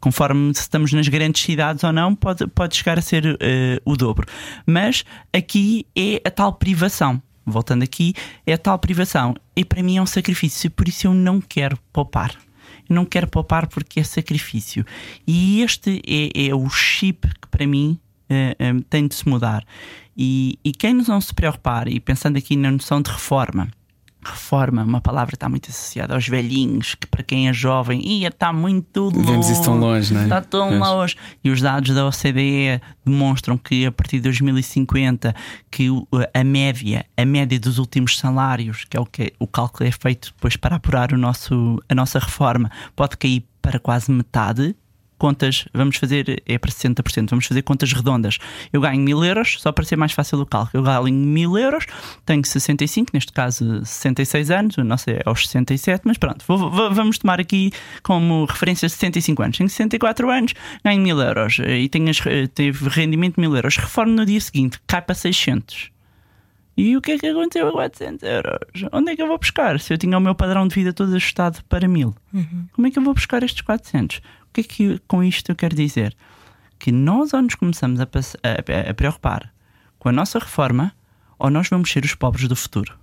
Conforme 0.00 0.54
se 0.54 0.61
estamos 0.61 0.92
nas 0.92 1.08
grandes 1.08 1.42
cidades 1.42 1.82
ou 1.82 1.92
não, 1.92 2.14
pode, 2.14 2.46
pode 2.49 2.76
chegar 2.76 2.99
a 2.99 3.02
ser 3.02 3.25
uh, 3.26 3.37
o 3.85 3.96
dobro. 3.96 4.26
Mas 4.66 5.04
aqui 5.32 5.87
é 5.96 6.20
a 6.25 6.30
tal 6.30 6.52
privação. 6.52 7.23
Voltando 7.44 7.85
aqui, 7.85 8.12
é 8.44 8.54
a 8.54 8.58
tal 8.58 8.78
privação. 8.78 9.35
E 9.54 9.64
para 9.64 9.82
mim 9.82 9.96
é 9.99 10.02
um 10.02 10.06
sacrifício, 10.06 10.70
por 10.70 10.88
isso 10.88 11.06
eu 11.06 11.14
não 11.14 11.40
quero 11.40 11.78
poupar. 11.92 12.37
Não 12.88 13.04
quero 13.04 13.28
poupar 13.28 13.68
porque 13.68 14.00
é 14.00 14.04
sacrifício. 14.04 14.85
E 15.26 15.62
este 15.62 16.02
é, 16.06 16.49
é 16.49 16.54
o 16.54 16.68
chip 16.68 17.28
que 17.40 17.49
para 17.49 17.66
mim 17.66 17.99
uh, 18.30 18.78
uh, 18.78 18.82
tem 18.82 19.06
de 19.06 19.14
se 19.14 19.28
mudar. 19.28 19.64
E, 20.16 20.58
e 20.64 20.73
quem 20.73 20.94
não 20.94 21.20
se 21.20 21.35
preocupar, 21.35 21.88
e 21.88 22.00
pensando 22.00 22.38
aqui 22.38 22.56
na 22.56 22.70
noção 22.70 23.02
de 23.02 23.11
reforma, 23.11 23.68
reforma, 24.26 24.82
uma 24.82 25.00
palavra 25.00 25.30
que 25.30 25.37
está 25.37 25.49
muito 25.49 25.70
associada 25.70 26.14
aos 26.14 26.28
velhinhos, 26.28 26.94
que 26.94 27.06
para 27.06 27.23
quem 27.23 27.49
é 27.49 27.52
jovem, 27.52 28.00
ia, 28.06 28.28
está 28.28 28.52
muito 28.52 29.04
longe. 29.04 29.23
Vemos 29.23 29.49
isso 29.49 29.62
tão 29.62 29.78
longe, 29.78 30.12
não 30.12 30.20
é? 30.20 30.25
Está 30.25 30.40
tão 30.40 30.78
longe. 30.78 31.16
E 31.42 31.50
os 31.50 31.61
dados 31.61 31.94
da 31.94 32.06
OCDE 32.06 32.80
demonstram 33.04 33.56
que 33.56 33.87
a 33.87 33.92
partir 33.92 34.16
de 34.16 34.25
2050 34.25 35.35
que 35.70 35.88
a 36.35 36.44
média, 36.44 37.06
a 37.16 37.25
média 37.25 37.58
dos 37.58 37.78
últimos 37.78 38.18
salários, 38.18 38.85
que 38.85 38.96
é 38.96 39.00
o 39.00 39.06
que 39.06 39.32
o 39.38 39.46
cálculo 39.46 39.88
é 39.88 39.92
feito 39.92 40.32
depois 40.35 40.56
para 40.56 40.76
apurar 40.76 41.12
o 41.12 41.18
nosso, 41.18 41.82
a 41.88 41.94
nossa 41.94 42.18
reforma, 42.18 42.70
pode 42.94 43.16
cair 43.16 43.46
para 43.62 43.78
quase 43.78 44.11
metade 44.11 44.75
contas, 45.18 45.66
vamos 45.73 45.96
fazer, 45.96 46.42
é 46.46 46.58
para 46.58 46.70
60%, 46.70 47.30
vamos 47.30 47.46
fazer 47.46 47.62
contas 47.62 47.92
redondas. 47.92 48.38
Eu 48.73 48.80
ganho 48.80 49.00
mil 49.00 49.25
euros, 49.25 49.56
só 49.58 49.73
para 49.73 49.85
ser 49.85 49.96
mais 49.96 50.12
fácil 50.12 50.40
o 50.40 50.46
cálculo. 50.46 50.87
Eu 50.87 51.02
ganho 51.02 51.14
mil 51.14 51.58
euros, 51.58 51.87
tenho 52.25 52.44
65, 52.44 53.11
neste 53.12 53.32
caso 53.32 53.85
66 53.85 54.50
anos, 54.50 54.76
o 54.76 54.85
nosso 54.85 55.11
é 55.11 55.20
aos 55.25 55.46
67, 55.49 56.02
mas 56.04 56.18
pronto, 56.18 56.44
vou, 56.46 56.70
vou, 56.70 56.92
vamos 56.92 57.18
tomar 57.18 57.40
aqui 57.40 57.70
como 58.02 58.44
referência 58.44 58.88
65 58.88 59.42
anos. 59.42 59.58
Tenho 59.58 59.70
64 59.70 60.30
anos, 60.30 60.54
ganho 60.85 61.00
mil 61.00 61.20
euros 61.20 61.58
e 61.58 61.88
tenho, 61.88 62.12
teve 62.54 62.88
rendimento 62.88 63.37
de 63.37 63.40
mil 63.40 63.54
euros. 63.54 63.76
Reformo 63.76 64.12
no 64.12 64.26
dia 64.26 64.40
seguinte, 64.40 64.78
cai 64.87 65.02
para 65.02 65.14
600. 65.14 65.90
E 66.76 66.94
o 66.94 67.00
que 67.00 67.12
é 67.12 67.18
que 67.18 67.26
aconteceu 67.26 67.68
a 67.68 67.73
400 67.73 68.23
euros? 68.23 68.58
Onde 68.92 69.12
é 69.12 69.16
que 69.16 69.23
eu 69.23 69.26
vou 69.26 69.38
buscar? 69.38 69.80
Se 69.80 69.94
eu 69.94 69.99
tinha 69.99 70.18
o 70.18 70.20
meu 70.20 70.35
padrão 70.35 70.68
de 70.68 70.75
vida 70.75 70.92
todo 70.92 71.14
ajustado 71.14 71.64
para 71.70 71.88
mil, 71.88 72.14
uhum. 72.35 72.66
como 72.73 72.87
é 72.87 72.90
que 72.90 72.99
eu 72.99 73.02
vou 73.02 73.14
buscar 73.14 73.42
estes 73.42 73.62
400? 73.62 74.20
Que 74.57 74.61
é 74.61 74.65
que 74.97 74.99
com 75.07 75.23
isto 75.23 75.51
eu 75.51 75.57
quero 75.57 75.75
dizer? 75.75 76.17
Que 76.79 76.91
nós 76.93 77.33
ou 77.33 77.43
nos 77.43 77.55
começamos 77.55 78.01
a, 78.01 78.05
a, 78.05 78.91
a 78.91 78.95
preocupar 78.95 79.53
com 79.99 80.09
a 80.09 80.13
nossa 80.13 80.39
reforma 80.39 80.93
ou 81.39 81.51
nós 81.51 81.69
vamos 81.69 81.91
ser 81.91 82.05
os 82.05 82.15
pobres 82.15 82.49
do 82.49 82.57
futuro. 82.57 82.99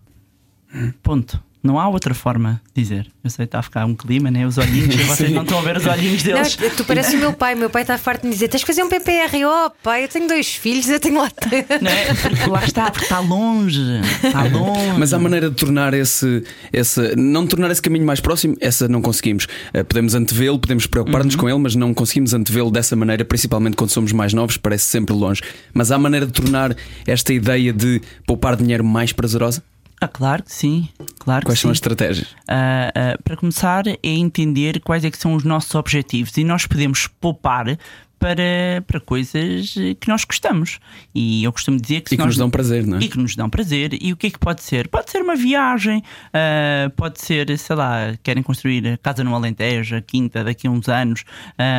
Ponto. 1.03 1.43
Não 1.63 1.79
há 1.79 1.87
outra 1.87 2.13
forma 2.13 2.61
de 2.75 2.83
dizer. 2.83 3.07
Eu 3.23 3.29
sei 3.29 3.45
que 3.45 3.47
está 3.47 3.59
a 3.59 3.63
ficar 3.63 3.85
um 3.85 3.95
clima, 3.95 4.29
né? 4.29 4.45
Os 4.45 4.57
olhinhos, 4.57 4.95
vocês 5.07 5.31
não 5.31 5.43
estão 5.43 5.59
a 5.59 5.61
ver 5.61 5.77
os 5.77 5.85
olhinhos 5.85 6.21
deles. 6.21 6.57
Não, 6.57 6.69
tu 6.71 6.83
pareces 6.83 7.13
o 7.13 7.17
meu 7.17 7.31
pai. 7.31 7.55
O 7.55 7.57
meu 7.57 7.69
pai 7.69 7.83
está 7.83 7.97
farto 7.97 8.23
de 8.23 8.27
me 8.27 8.33
dizer: 8.33 8.49
tens 8.49 8.61
que 8.61 8.67
fazer 8.67 8.83
um 8.83 8.89
PPR. 8.89 9.45
Oh, 9.45 9.71
pai, 9.81 10.03
eu 10.03 10.09
tenho 10.09 10.27
dois 10.27 10.53
filhos, 10.53 10.89
eu 10.89 10.99
tenho 10.99 11.21
lá. 11.21 11.31
Não 11.81 11.89
é? 11.89 12.13
Porque 12.13 12.49
lá 12.49 12.65
está, 12.65 12.91
porque 12.91 13.05
está 13.05 13.19
longe. 13.19 13.79
Está 14.21 14.43
longe. 14.43 14.99
Mas 14.99 15.13
há 15.13 15.19
maneira 15.19 15.49
de 15.49 15.55
tornar 15.55 15.93
esse, 15.93 16.43
esse. 16.73 17.15
Não 17.15 17.47
tornar 17.47 17.71
esse 17.71 17.81
caminho 17.81 18.05
mais 18.05 18.19
próximo, 18.19 18.57
essa 18.59 18.89
não 18.89 19.01
conseguimos. 19.01 19.47
Eh, 19.73 19.83
podemos 19.83 20.15
antevê-lo, 20.15 20.59
podemos 20.59 20.85
preocupar-nos 20.85 21.35
uhum. 21.35 21.39
com 21.39 21.49
ele, 21.49 21.59
mas 21.59 21.75
não 21.75 21.93
conseguimos 21.93 22.33
antevê-lo 22.33 22.71
dessa 22.71 22.93
maneira, 22.95 23.23
principalmente 23.23 23.77
quando 23.77 23.91
somos 23.91 24.11
mais 24.11 24.33
novos, 24.33 24.57
parece 24.57 24.85
sempre 24.85 25.15
longe. 25.15 25.41
Mas 25.73 25.91
há 25.91 25.97
maneira 25.97 26.25
de 26.25 26.33
tornar 26.33 26.75
esta 27.07 27.33
ideia 27.33 27.71
de 27.71 28.01
poupar 28.25 28.57
dinheiro 28.57 28.83
mais 28.83 29.13
prazerosa? 29.13 29.63
Ah, 30.03 30.07
claro 30.09 30.43
que 30.43 30.51
sim. 30.51 30.89
Claro 31.17 31.45
quais 31.45 31.59
que 31.59 31.61
são 31.61 31.69
sim. 31.69 31.71
as 31.71 31.77
estratégias? 31.77 32.27
Uh, 32.27 33.15
uh, 33.15 33.23
para 33.23 33.37
começar, 33.37 33.87
é 33.87 33.97
entender 34.03 34.81
quais 34.81 35.05
é 35.05 35.09
que 35.09 35.17
são 35.17 35.33
os 35.33 35.45
nossos 35.45 35.73
objetivos 35.75 36.35
e 36.35 36.43
nós 36.43 36.67
podemos 36.67 37.07
poupar 37.07 37.77
para, 38.19 38.83
para 38.85 38.99
coisas 38.99 39.73
que 40.01 40.09
nós 40.09 40.25
gostamos. 40.25 40.79
E 41.15 41.45
eu 41.45 41.53
costumo 41.53 41.79
dizer 41.79 42.01
que. 42.01 42.15
E 42.15 42.17
que 42.17 42.23
nós... 42.23 42.27
nos 42.27 42.37
dão 42.37 42.49
prazer, 42.49 42.85
não 42.85 42.97
é? 42.97 43.01
E 43.01 43.07
que 43.07 43.17
nos 43.17 43.33
dão 43.33 43.49
prazer. 43.49 43.97
E 44.01 44.11
o 44.11 44.17
que 44.17 44.27
é 44.27 44.29
que 44.29 44.39
pode 44.39 44.61
ser? 44.61 44.89
Pode 44.89 45.09
ser 45.09 45.21
uma 45.21 45.37
viagem, 45.37 45.99
uh, 45.99 46.89
pode 46.97 47.21
ser, 47.21 47.57
sei 47.57 47.75
lá, 47.75 48.13
querem 48.21 48.43
construir 48.43 48.85
a 48.85 48.97
casa 48.97 49.23
no 49.23 49.33
Alentejo, 49.33 49.95
a 49.95 50.01
quinta, 50.01 50.43
daqui 50.43 50.67
a 50.67 50.71
uns 50.71 50.89
anos. 50.89 51.23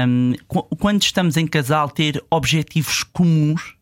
Um, 0.08 0.32
quando 0.78 1.02
estamos 1.02 1.36
em 1.36 1.46
casal, 1.46 1.90
ter 1.90 2.24
objetivos 2.30 3.02
comuns 3.02 3.74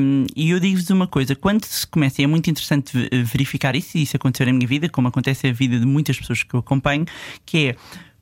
um, 0.00 0.26
e 0.34 0.50
eu 0.50 0.60
digo-vos 0.60 0.88
uma 0.90 1.06
coisa: 1.06 1.34
quando 1.34 1.64
se 1.64 1.86
começa, 1.86 2.20
e 2.20 2.24
é 2.24 2.26
muito 2.26 2.48
interessante 2.48 2.92
verificar 3.24 3.74
isso, 3.76 3.96
e 3.96 4.02
isso 4.02 4.16
aconteceu 4.16 4.46
na 4.46 4.52
minha 4.52 4.66
vida, 4.66 4.88
como 4.88 5.08
acontece 5.08 5.46
na 5.46 5.52
vida 5.52 5.78
de 5.78 5.86
muitas 5.86 6.18
pessoas 6.18 6.42
que 6.42 6.54
eu 6.54 6.60
acompanho, 6.60 7.04
que 7.44 7.68
é 7.68 7.76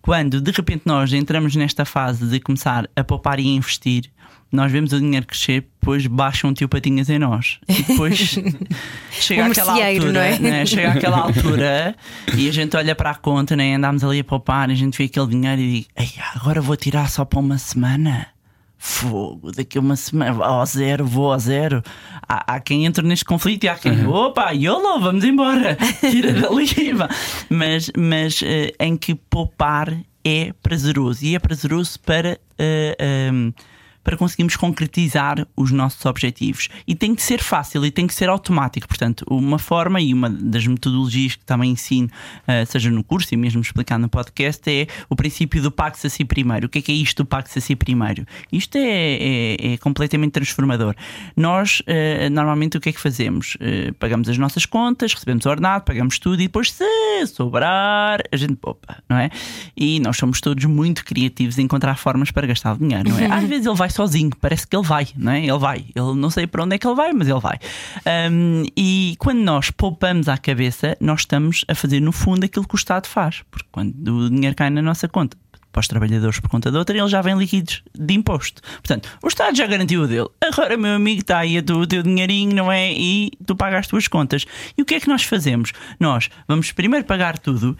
quando 0.06 0.40
de 0.40 0.52
repente 0.52 0.82
nós 0.84 1.12
entramos 1.12 1.56
nesta 1.56 1.84
fase 1.84 2.24
de 2.26 2.38
começar 2.38 2.88
a 2.94 3.02
poupar 3.02 3.40
e 3.40 3.42
a 3.42 3.50
investir, 3.50 4.04
nós 4.52 4.70
vemos 4.70 4.92
o 4.92 5.00
dinheiro 5.00 5.26
crescer, 5.26 5.66
depois 5.80 6.06
baixa 6.06 6.46
um 6.46 6.52
tio 6.52 6.68
patinhas 6.68 7.10
em 7.10 7.18
nós. 7.18 7.58
E 7.68 7.82
depois 7.82 8.38
chega 9.10 9.46
àquela 9.46 9.72
altura, 9.72 10.26
é? 10.26 10.38
né? 10.38 10.64
chega 10.64 10.92
àquela 10.92 11.18
altura 11.18 11.96
e 12.36 12.48
a 12.48 12.52
gente 12.52 12.76
olha 12.76 12.94
para 12.94 13.10
a 13.10 13.14
conta, 13.16 13.56
né? 13.56 13.74
andamos 13.74 14.04
ali 14.04 14.20
a 14.20 14.24
poupar, 14.24 14.70
e 14.70 14.74
a 14.74 14.76
gente 14.76 14.96
vê 14.96 15.04
aquele 15.04 15.26
dinheiro 15.26 15.60
e 15.60 15.86
diz: 15.96 16.14
agora 16.36 16.60
vou 16.60 16.76
tirar 16.76 17.10
só 17.10 17.24
para 17.24 17.40
uma 17.40 17.58
semana. 17.58 18.28
Fogo, 18.78 19.50
daqui 19.52 19.78
a 19.78 19.80
uma 19.80 19.96
semana, 19.96 20.44
ao 20.44 20.64
zero, 20.66 21.04
vou 21.04 21.32
ao 21.32 21.38
zero. 21.38 21.82
Há, 22.28 22.54
há 22.54 22.60
quem 22.60 22.84
entre 22.84 23.06
neste 23.06 23.24
conflito 23.24 23.64
e 23.64 23.68
há 23.68 23.74
quem, 23.74 24.04
uhum. 24.04 24.12
opa, 24.12 24.50
YOLO, 24.52 25.00
vamos 25.00 25.24
embora, 25.24 25.76
tira 26.00 26.32
dali. 26.32 26.68
mas, 27.48 27.90
mas 27.96 28.42
uh, 28.42 28.74
em 28.78 28.96
que 28.96 29.14
poupar 29.14 29.96
é 30.24 30.52
prazeroso 30.62 31.24
e 31.24 31.34
é 31.34 31.38
prazeroso 31.38 31.98
para. 32.00 32.38
Uh, 32.52 32.96
eh, 32.98 33.30
um, 33.32 33.52
para 34.06 34.16
conseguirmos 34.16 34.54
concretizar 34.54 35.48
os 35.56 35.72
nossos 35.72 36.06
objetivos. 36.06 36.68
E 36.86 36.94
tem 36.94 37.12
que 37.12 37.20
ser 37.20 37.42
fácil 37.42 37.84
e 37.84 37.90
tem 37.90 38.06
que 38.06 38.14
ser 38.14 38.28
automático. 38.28 38.86
Portanto, 38.86 39.26
uma 39.28 39.58
forma 39.58 40.00
e 40.00 40.14
uma 40.14 40.30
das 40.30 40.64
metodologias 40.64 41.34
que 41.34 41.44
também 41.44 41.72
ensino, 41.72 42.08
uh, 42.42 42.64
seja 42.66 42.88
no 42.88 43.02
curso 43.02 43.34
e 43.34 43.36
mesmo 43.36 43.60
explicando 43.60 44.02
no 44.02 44.08
podcast, 44.08 44.62
é 44.70 44.86
o 45.10 45.16
princípio 45.16 45.60
do 45.60 45.72
pague-se 45.72 46.06
a 46.06 46.10
si 46.10 46.24
primeiro. 46.24 46.66
O 46.66 46.68
que 46.68 46.78
é 46.78 46.82
que 46.82 46.92
é 46.92 46.94
isto 46.94 47.24
do 47.24 47.26
pague-se 47.26 47.58
a 47.58 47.60
si 47.60 47.74
primeiro? 47.74 48.24
Isto 48.52 48.78
é, 48.78 48.84
é, 48.84 49.72
é 49.72 49.76
completamente 49.78 50.30
transformador. 50.30 50.94
Nós, 51.36 51.80
uh, 51.80 52.30
normalmente, 52.30 52.76
o 52.76 52.80
que 52.80 52.90
é 52.90 52.92
que 52.92 53.00
fazemos? 53.00 53.56
Uh, 53.56 53.92
pagamos 53.94 54.28
as 54.28 54.38
nossas 54.38 54.64
contas, 54.64 55.14
recebemos 55.14 55.44
o 55.46 55.50
ordenado, 55.50 55.84
pagamos 55.84 56.20
tudo 56.20 56.40
e 56.40 56.46
depois, 56.46 56.70
se 56.70 57.26
sobrar, 57.26 58.20
a 58.30 58.36
gente 58.36 58.54
poupa, 58.54 59.02
não 59.08 59.18
é? 59.18 59.30
E 59.76 59.98
nós 59.98 60.16
somos 60.16 60.40
todos 60.40 60.64
muito 60.64 61.04
criativos 61.04 61.58
em 61.58 61.62
encontrar 61.62 61.96
formas 61.96 62.30
para 62.30 62.46
gastar 62.46 62.74
o 62.74 62.78
dinheiro, 62.78 63.08
não 63.08 63.18
é? 63.18 63.26
Às 63.34 63.42
vezes 63.42 63.66
ele 63.66 63.74
vai 63.74 63.90
sozinho, 63.96 64.30
parece 64.40 64.66
que 64.66 64.76
ele 64.76 64.86
vai, 64.86 65.08
não 65.16 65.32
é? 65.32 65.40
Ele 65.40 65.58
vai, 65.58 65.86
ele 65.94 66.14
não 66.14 66.30
sei 66.30 66.46
para 66.46 66.62
onde 66.62 66.76
é 66.76 66.78
que 66.78 66.86
ele 66.86 66.94
vai, 66.94 67.12
mas 67.12 67.28
ele 67.28 67.40
vai. 67.40 67.58
Um, 68.30 68.64
e 68.76 69.16
quando 69.18 69.38
nós 69.38 69.70
poupamos 69.70 70.28
à 70.28 70.36
cabeça, 70.36 70.96
nós 71.00 71.20
estamos 71.20 71.64
a 71.68 71.74
fazer 71.74 72.00
no 72.00 72.12
fundo 72.12 72.44
aquilo 72.44 72.66
que 72.66 72.74
o 72.74 72.76
Estado 72.76 73.06
faz, 73.06 73.42
porque 73.50 73.68
quando 73.72 74.16
o 74.16 74.30
dinheiro 74.30 74.54
cai 74.54 74.70
na 74.70 74.82
nossa 74.82 75.08
conta, 75.08 75.36
para 75.76 75.80
os 75.80 75.88
trabalhadores 75.88 76.40
por 76.40 76.48
conta 76.48 76.70
de 76.70 76.78
outra, 76.78 76.96
eles 76.96 77.10
já 77.10 77.20
vêm 77.20 77.36
líquidos 77.36 77.82
de 77.94 78.14
imposto. 78.14 78.62
Portanto, 78.62 79.10
o 79.22 79.28
Estado 79.28 79.54
já 79.54 79.66
garantiu 79.66 80.04
o 80.04 80.06
dele. 80.06 80.28
Agora, 80.42 80.74
meu 80.74 80.94
amigo, 80.94 81.20
está 81.20 81.40
aí 81.40 81.58
o 81.58 81.86
teu 81.86 82.02
dinheirinho, 82.02 82.54
não 82.54 82.72
é? 82.72 82.92
E 82.92 83.30
tu 83.44 83.54
pagas 83.54 83.80
as 83.80 83.86
tuas 83.86 84.08
contas. 84.08 84.46
E 84.76 84.80
o 84.80 84.86
que 84.86 84.94
é 84.94 85.00
que 85.00 85.08
nós 85.08 85.24
fazemos? 85.24 85.72
Nós 86.00 86.30
vamos 86.48 86.72
primeiro 86.72 87.04
pagar 87.04 87.38
tudo 87.38 87.76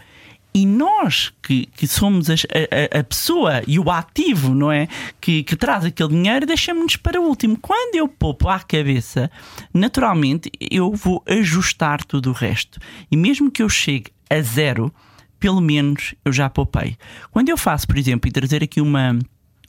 e 0.53 0.65
nós 0.65 1.31
que, 1.41 1.67
que 1.67 1.87
somos 1.87 2.29
a, 2.29 2.33
a, 2.33 2.99
a, 2.99 3.03
pessoa 3.03 3.61
e 3.67 3.77
o 3.77 3.91
ativo, 3.91 4.55
não 4.55 4.71
é? 4.71 4.87
Que, 5.21 5.43
que 5.43 5.55
traz 5.55 5.85
aquele 5.85 6.09
dinheiro, 6.09 6.47
deixamos-nos 6.47 6.95
para 6.95 7.21
o 7.21 7.25
último. 7.25 7.57
Quando 7.61 7.95
eu 7.95 8.07
poupo 8.07 8.49
à 8.49 8.59
cabeça, 8.59 9.29
naturalmente 9.73 10.51
eu 10.59 10.93
vou 10.93 11.23
ajustar 11.27 12.03
tudo 12.03 12.31
o 12.31 12.33
resto. 12.33 12.79
E 13.11 13.15
mesmo 13.15 13.51
que 13.51 13.61
eu 13.61 13.69
chegue 13.69 14.11
a 14.29 14.41
zero, 14.41 14.91
pelo 15.39 15.61
menos 15.61 16.15
eu 16.25 16.33
já 16.33 16.49
poupei. 16.49 16.97
Quando 17.29 17.49
eu 17.49 17.57
faço, 17.57 17.85
por 17.85 17.97
exemplo, 17.97 18.27
e 18.27 18.31
trazer 18.31 18.63
aqui 18.63 18.81
uma 18.81 19.17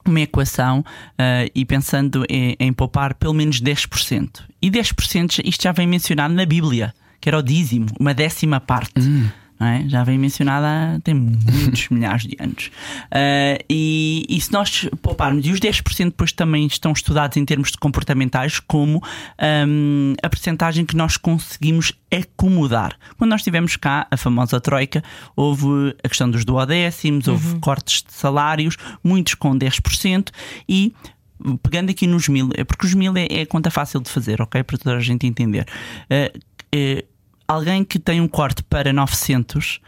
uma 0.07 0.21
equação 0.23 0.81
uh, 0.81 1.51
e 1.55 1.67
pensando 1.67 2.25
em, 2.31 2.57
em, 2.59 2.73
poupar 2.73 3.13
pelo 3.13 3.35
menos 3.35 3.61
10%. 3.61 4.41
E 4.63 4.71
10% 4.71 5.43
isto 5.45 5.63
já 5.63 5.71
vem 5.71 5.87
mencionado 5.87 6.33
na 6.33 6.47
Bíblia, 6.47 6.95
que 7.21 7.29
era 7.29 7.39
o 7.39 7.43
dízimo, 7.43 7.89
uma 8.01 8.15
décima 8.15 8.59
parte. 8.59 8.99
Hum 8.99 9.29
é? 9.61 9.89
já 9.89 10.05
vem 10.05 10.19
mencionada 10.19 11.01
tem 11.03 11.15
muitos 11.15 11.89
milhares 11.91 12.23
de 12.23 12.37
anos. 12.39 12.71
Uh, 13.07 13.65
e, 13.69 14.25
e, 14.29 14.41
se 14.41 14.53
nós 14.53 14.89
pouparmos, 15.03 15.47
e 15.47 15.51
os 15.51 15.61
10% 15.61 16.05
depois 16.07 16.33
também 16.33 16.67
estão 16.67 16.93
estudados 16.93 17.37
em 17.37 17.45
termos 17.45 17.71
de 17.71 17.79
comportamentais, 17.79 18.61
como 18.61 19.03
um, 19.69 20.15
a 20.23 20.29
percentagem 20.29 20.85
que 20.85 20.97
nós 20.97 21.17
conseguimos 21.17 21.93
acomodar. 22.11 22.97
Quando 23.17 23.31
nós 23.31 23.43
tivemos 23.43 23.77
cá 23.77 24.07
a 24.11 24.17
famosa 24.17 24.61
Troika, 24.61 25.03
houve 25.37 25.95
a 26.03 26.09
questão 26.09 26.31
dos 26.31 26.45
duodécimos, 26.45 27.27
uhum. 27.27 27.35
houve 27.35 27.59
cortes 27.59 28.03
de 28.03 28.13
salários, 28.13 28.77
muitos 29.03 29.35
com 29.35 29.57
10%, 29.59 30.31
e 30.69 30.95
pegando 31.63 31.91
aqui 31.91 32.07
nos 32.07 32.29
mil, 32.29 32.51
é 32.55 32.65
porque 32.65 32.87
os 32.87 32.95
mil 32.95 33.17
é, 33.17 33.27
é 33.31 33.47
conta 33.47 33.71
fácil 33.71 34.01
de 34.01 34.11
fazer, 34.11 34.41
ok? 34.41 34.63
Para 34.63 34.79
toda 34.79 34.97
a 34.97 35.01
gente 35.01 35.27
entender. 35.27 35.67
Uh, 36.11 36.39
uh, 36.75 37.18
alguém 37.49 37.83
que 37.83 37.99
tem 37.99 38.21
um 38.21 38.29
corte 38.29 38.63
para 38.63 38.93
900, 38.93 39.81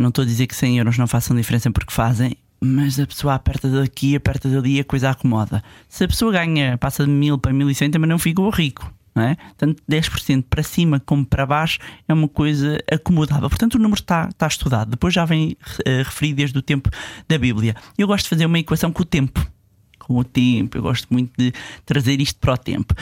não 0.00 0.08
estou 0.08 0.22
a 0.22 0.26
dizer 0.26 0.46
que 0.46 0.56
100 0.56 0.78
euros 0.78 0.96
não 0.96 1.06
façam 1.06 1.36
diferença 1.36 1.70
porque 1.70 1.92
fazem, 1.92 2.36
mas 2.58 2.98
a 2.98 3.06
pessoa 3.06 3.34
aperta 3.34 3.68
daqui, 3.68 4.16
aperta 4.16 4.48
dali, 4.48 4.80
a 4.80 4.84
coisa 4.84 5.10
acomoda. 5.10 5.62
Se 5.88 6.04
a 6.04 6.08
pessoa 6.08 6.32
ganha, 6.32 6.78
passa 6.78 7.04
de 7.04 7.10
1000 7.10 7.38
para 7.38 7.52
1100, 7.52 7.90
também 7.90 8.08
não 8.08 8.18
ficou 8.18 8.48
rico. 8.50 8.92
Não 9.12 9.24
é? 9.24 9.36
Tanto 9.56 9.82
10% 9.90 10.44
para 10.48 10.62
cima 10.62 11.00
como 11.00 11.26
para 11.26 11.44
baixo 11.44 11.80
é 12.06 12.14
uma 12.14 12.28
coisa 12.28 12.78
acomodável. 12.90 13.48
Portanto, 13.50 13.74
o 13.74 13.78
número 13.78 14.00
está, 14.00 14.28
está 14.28 14.46
estudado. 14.46 14.90
Depois 14.90 15.12
já 15.12 15.24
vem 15.24 15.56
uh, 15.80 16.04
referido 16.04 16.36
desde 16.36 16.56
o 16.56 16.62
tempo 16.62 16.88
da 17.28 17.36
Bíblia. 17.36 17.74
Eu 17.98 18.06
gosto 18.06 18.24
de 18.24 18.30
fazer 18.30 18.46
uma 18.46 18.58
equação 18.58 18.92
com 18.92 19.02
o 19.02 19.04
tempo. 19.04 19.44
Com 19.98 20.16
o 20.16 20.22
tempo, 20.22 20.78
eu 20.78 20.82
gosto 20.82 21.08
muito 21.10 21.32
de 21.36 21.52
trazer 21.84 22.20
isto 22.20 22.38
para 22.38 22.54
o 22.54 22.56
tempo. 22.56 22.94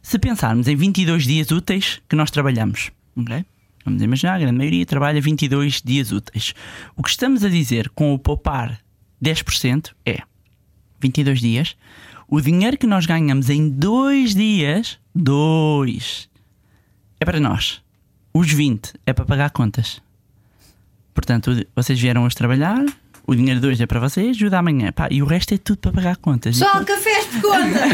Se 0.00 0.16
pensarmos 0.16 0.68
em 0.68 0.76
22 0.76 1.24
dias 1.24 1.50
úteis 1.50 2.00
que 2.08 2.14
nós 2.14 2.30
trabalhamos, 2.30 2.92
Vamos 3.84 4.02
imaginar, 4.02 4.34
a 4.34 4.38
grande 4.38 4.58
maioria 4.58 4.84
trabalha 4.84 5.20
22 5.20 5.80
dias 5.82 6.12
úteis. 6.12 6.54
O 6.96 7.02
que 7.02 7.10
estamos 7.10 7.44
a 7.44 7.48
dizer 7.48 7.88
com 7.90 8.12
o 8.12 8.18
poupar 8.18 8.80
10% 9.22 9.92
é 10.04 10.18
22 11.00 11.40
dias. 11.40 11.76
O 12.28 12.40
dinheiro 12.40 12.76
que 12.76 12.86
nós 12.86 13.06
ganhamos 13.06 13.48
em 13.48 13.70
dois 13.70 14.34
dias, 14.34 14.98
dois, 15.14 16.28
é 17.18 17.24
para 17.24 17.40
nós. 17.40 17.80
Os 18.34 18.52
20 18.52 18.92
é 19.06 19.12
para 19.12 19.24
pagar 19.24 19.50
contas. 19.50 20.02
Portanto, 21.14 21.66
vocês 21.74 21.98
vieram 21.98 22.24
hoje 22.24 22.36
trabalhar, 22.36 22.84
o 23.28 23.36
dinheiro 23.36 23.60
de 23.60 23.66
hoje 23.66 23.82
é 23.82 23.86
para 23.86 24.00
vocês, 24.00 24.34
ajuda 24.38 24.58
amanhã. 24.58 24.90
Pá, 24.90 25.06
e 25.10 25.22
o 25.22 25.26
resto 25.26 25.52
é 25.52 25.58
tudo 25.58 25.76
para 25.80 25.92
pagar 25.92 26.16
contas. 26.16 26.56
Só 26.56 26.82
cafés 26.82 27.26
por 27.26 27.42
conta! 27.42 27.86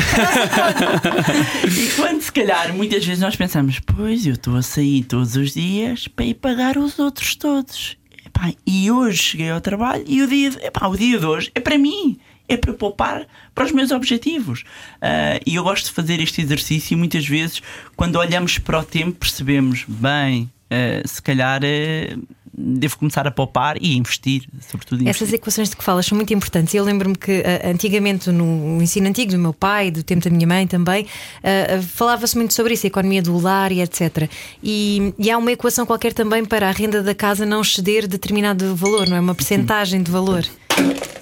e 1.67 1.89
quando 1.97 2.23
se 2.23 2.31
calhar 2.31 2.73
muitas 2.73 3.05
vezes 3.05 3.21
nós 3.21 3.35
pensamos, 3.35 3.81
pois 3.81 4.25
eu 4.25 4.35
estou 4.35 4.57
a 4.57 4.63
sair 4.63 5.03
todos 5.03 5.35
os 5.35 5.55
dias 5.55 6.07
para 6.07 6.25
ir 6.25 6.35
pagar 6.35 6.79
os 6.79 7.01
outros 7.01 7.35
todos. 7.35 7.97
Epá, 8.25 8.53
e 8.65 8.89
hoje 8.93 9.19
cheguei 9.19 9.51
ao 9.51 9.61
trabalho 9.61 10.05
e 10.07 10.23
o 10.23 10.29
dia, 10.29 10.51
de, 10.51 10.59
epá, 10.65 10.87
o 10.87 10.97
dia 10.97 11.19
de 11.19 11.27
hoje 11.27 11.51
é 11.53 11.59
para 11.59 11.77
mim 11.77 12.17
é 12.49 12.57
para 12.57 12.73
poupar 12.73 13.27
para 13.53 13.65
os 13.65 13.73
meus 13.73 13.91
objetivos. 13.91 14.61
Uh, 14.99 15.43
e 15.45 15.57
eu 15.57 15.65
gosto 15.65 15.87
de 15.87 15.93
fazer 15.93 16.21
este 16.21 16.43
exercício 16.43 16.95
e 16.95 16.97
muitas 16.97 17.27
vezes, 17.27 17.61
quando 17.97 18.17
olhamos 18.17 18.59
para 18.59 18.79
o 18.79 18.85
tempo, 18.85 19.19
percebemos, 19.19 19.85
bem, 19.89 20.49
uh, 20.71 21.09
se 21.09 21.21
calhar. 21.21 21.61
Uh, 21.65 22.23
devo 22.57 22.99
começar 22.99 23.27
a 23.27 23.31
poupar 23.31 23.77
e 23.81 23.97
investir, 23.97 24.47
sobretudo 24.71 25.03
investir. 25.03 25.23
Essas 25.23 25.33
equações 25.33 25.71
de 25.71 25.77
que 25.77 25.83
falas 25.83 26.07
são 26.07 26.17
muito 26.17 26.33
importantes. 26.33 26.75
Eu 26.75 26.85
lembro-me 26.85 27.17
que 27.17 27.41
uh, 27.41 27.71
antigamente, 27.71 28.31
no 28.31 28.81
ensino 28.81 29.09
antigo 29.09 29.33
do 29.33 29.39
meu 29.39 29.53
pai, 29.53 29.91
do 29.91 30.03
tempo 30.03 30.25
da 30.25 30.31
minha 30.31 30.47
mãe 30.47 30.67
também, 30.67 31.05
uh, 31.05 31.83
falava-se 31.83 32.37
muito 32.37 32.55
sobre 32.55 32.75
isso, 32.75 32.87
a 32.87 32.89
economia 32.89 33.23
do 33.23 33.37
lar 33.39 33.73
e 33.73 33.81
etc. 33.81 34.29
E, 34.63 35.13
e, 35.19 35.31
há 35.31 35.37
uma 35.37 35.53
equação 35.53 35.85
qualquer 35.85 36.13
também 36.13 36.45
para 36.45 36.69
a 36.69 36.73
renda 36.73 37.03
da 37.03 37.15
casa 37.15 37.45
não 37.45 37.61
exceder 37.61 38.07
determinado 38.07 38.75
valor, 38.77 39.09
não 39.09 39.17
é? 39.17 39.21
Uma 39.21 39.35
percentagem 39.35 40.03
de 40.03 40.11
valor. 40.11 40.45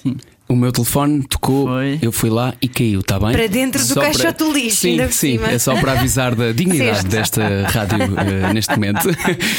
Sim. 0.02 0.16
O 0.52 0.56
meu 0.56 0.70
telefone 0.70 1.22
tocou, 1.22 1.66
Foi. 1.66 1.98
eu 2.02 2.12
fui 2.12 2.28
lá 2.28 2.52
e 2.60 2.68
caiu, 2.68 3.00
está 3.00 3.18
bem? 3.18 3.32
Para 3.32 3.46
dentro 3.46 3.82
do 3.86 3.94
caixote 3.94 4.44
para... 4.44 4.52
lixo. 4.52 4.82
Sim, 4.82 4.98
sim, 5.06 5.10
cima. 5.10 5.46
é 5.48 5.58
só 5.58 5.74
para 5.80 5.92
avisar 5.92 6.34
da 6.34 6.52
dignidade 6.52 7.06
desta 7.06 7.66
rádio 7.68 7.96
uh, 7.96 8.52
neste 8.52 8.70
momento. 8.72 9.08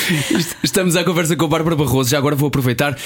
Estamos 0.61 0.95
à 0.95 1.03
conversa 1.03 1.35
com 1.35 1.45
a 1.45 1.47
Bárbara 1.47 1.75
Barroso. 1.75 2.11
Já 2.11 2.19
agora 2.19 2.35
vou 2.35 2.47
aproveitar 2.47 2.93
uh, 2.93 2.97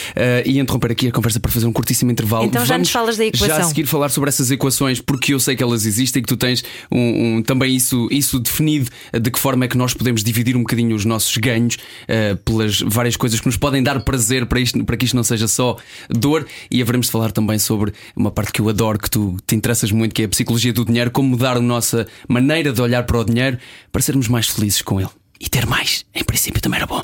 e 0.45 0.59
interromper 0.59 0.91
aqui 0.91 1.07
a 1.07 1.11
conversa 1.13 1.39
para 1.39 1.49
fazer 1.49 1.65
um 1.65 1.71
curtíssimo 1.71 2.11
intervalo. 2.11 2.43
Então 2.43 2.65
já 2.65 2.73
Vamos 2.73 2.89
nos 2.89 2.91
falas 2.91 3.15
da 3.15 3.25
equação. 3.25 3.47
Já 3.47 3.57
a 3.57 3.63
seguir 3.63 3.85
falar 3.85 4.09
sobre 4.09 4.27
essas 4.27 4.51
equações, 4.51 4.99
porque 4.99 5.33
eu 5.33 5.39
sei 5.39 5.55
que 5.55 5.63
elas 5.63 5.85
existem 5.85 6.19
e 6.19 6.23
que 6.23 6.27
tu 6.27 6.35
tens 6.35 6.65
um, 6.91 7.37
um, 7.37 7.41
também 7.41 7.73
isso, 7.73 8.09
isso 8.11 8.37
definido 8.37 8.91
de 9.17 9.31
que 9.31 9.39
forma 9.39 9.63
é 9.63 9.69
que 9.69 9.77
nós 9.77 9.93
podemos 9.93 10.25
dividir 10.25 10.57
um 10.57 10.61
bocadinho 10.61 10.93
os 10.93 11.05
nossos 11.05 11.37
ganhos 11.37 11.75
uh, 11.75 12.35
pelas 12.43 12.81
várias 12.81 13.15
coisas 13.15 13.39
que 13.39 13.45
nos 13.45 13.55
podem 13.55 13.81
dar 13.81 14.01
prazer 14.01 14.45
para, 14.45 14.59
isto, 14.59 14.83
para 14.83 14.97
que 14.97 15.05
isto 15.05 15.15
não 15.15 15.23
seja 15.23 15.47
só 15.47 15.77
dor. 16.09 16.45
E 16.69 16.81
haveremos 16.81 17.05
de 17.05 17.13
falar 17.13 17.31
também 17.31 17.57
sobre 17.57 17.76
uma 18.15 18.31
parte 18.31 18.51
que 18.51 18.61
eu 18.61 18.69
adoro, 18.69 18.99
que 18.99 19.09
tu 19.09 19.37
te 19.45 19.55
interessas 19.55 19.91
muito, 19.91 20.13
que 20.13 20.23
é 20.23 20.25
a 20.25 20.29
psicologia 20.29 20.73
do 20.73 20.85
dinheiro, 20.85 21.11
como 21.11 21.29
mudar 21.29 21.57
a 21.57 21.61
nossa 21.61 22.07
maneira 22.27 22.71
de 22.71 22.81
olhar 22.81 23.03
para 23.03 23.19
o 23.19 23.23
dinheiro 23.23 23.57
para 23.91 24.01
sermos 24.01 24.27
mais 24.27 24.47
felizes 24.47 24.81
com 24.81 24.99
ele. 24.99 25.09
E 25.39 25.47
ter 25.47 25.65
mais, 25.65 26.05
em 26.15 26.23
princípio, 26.23 26.61
também 26.61 26.77
era 26.77 26.87
bom. 26.87 27.01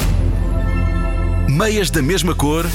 Meias 1.49 1.91
da 1.91 2.01
mesma 2.01 2.33
cor. 2.33 2.65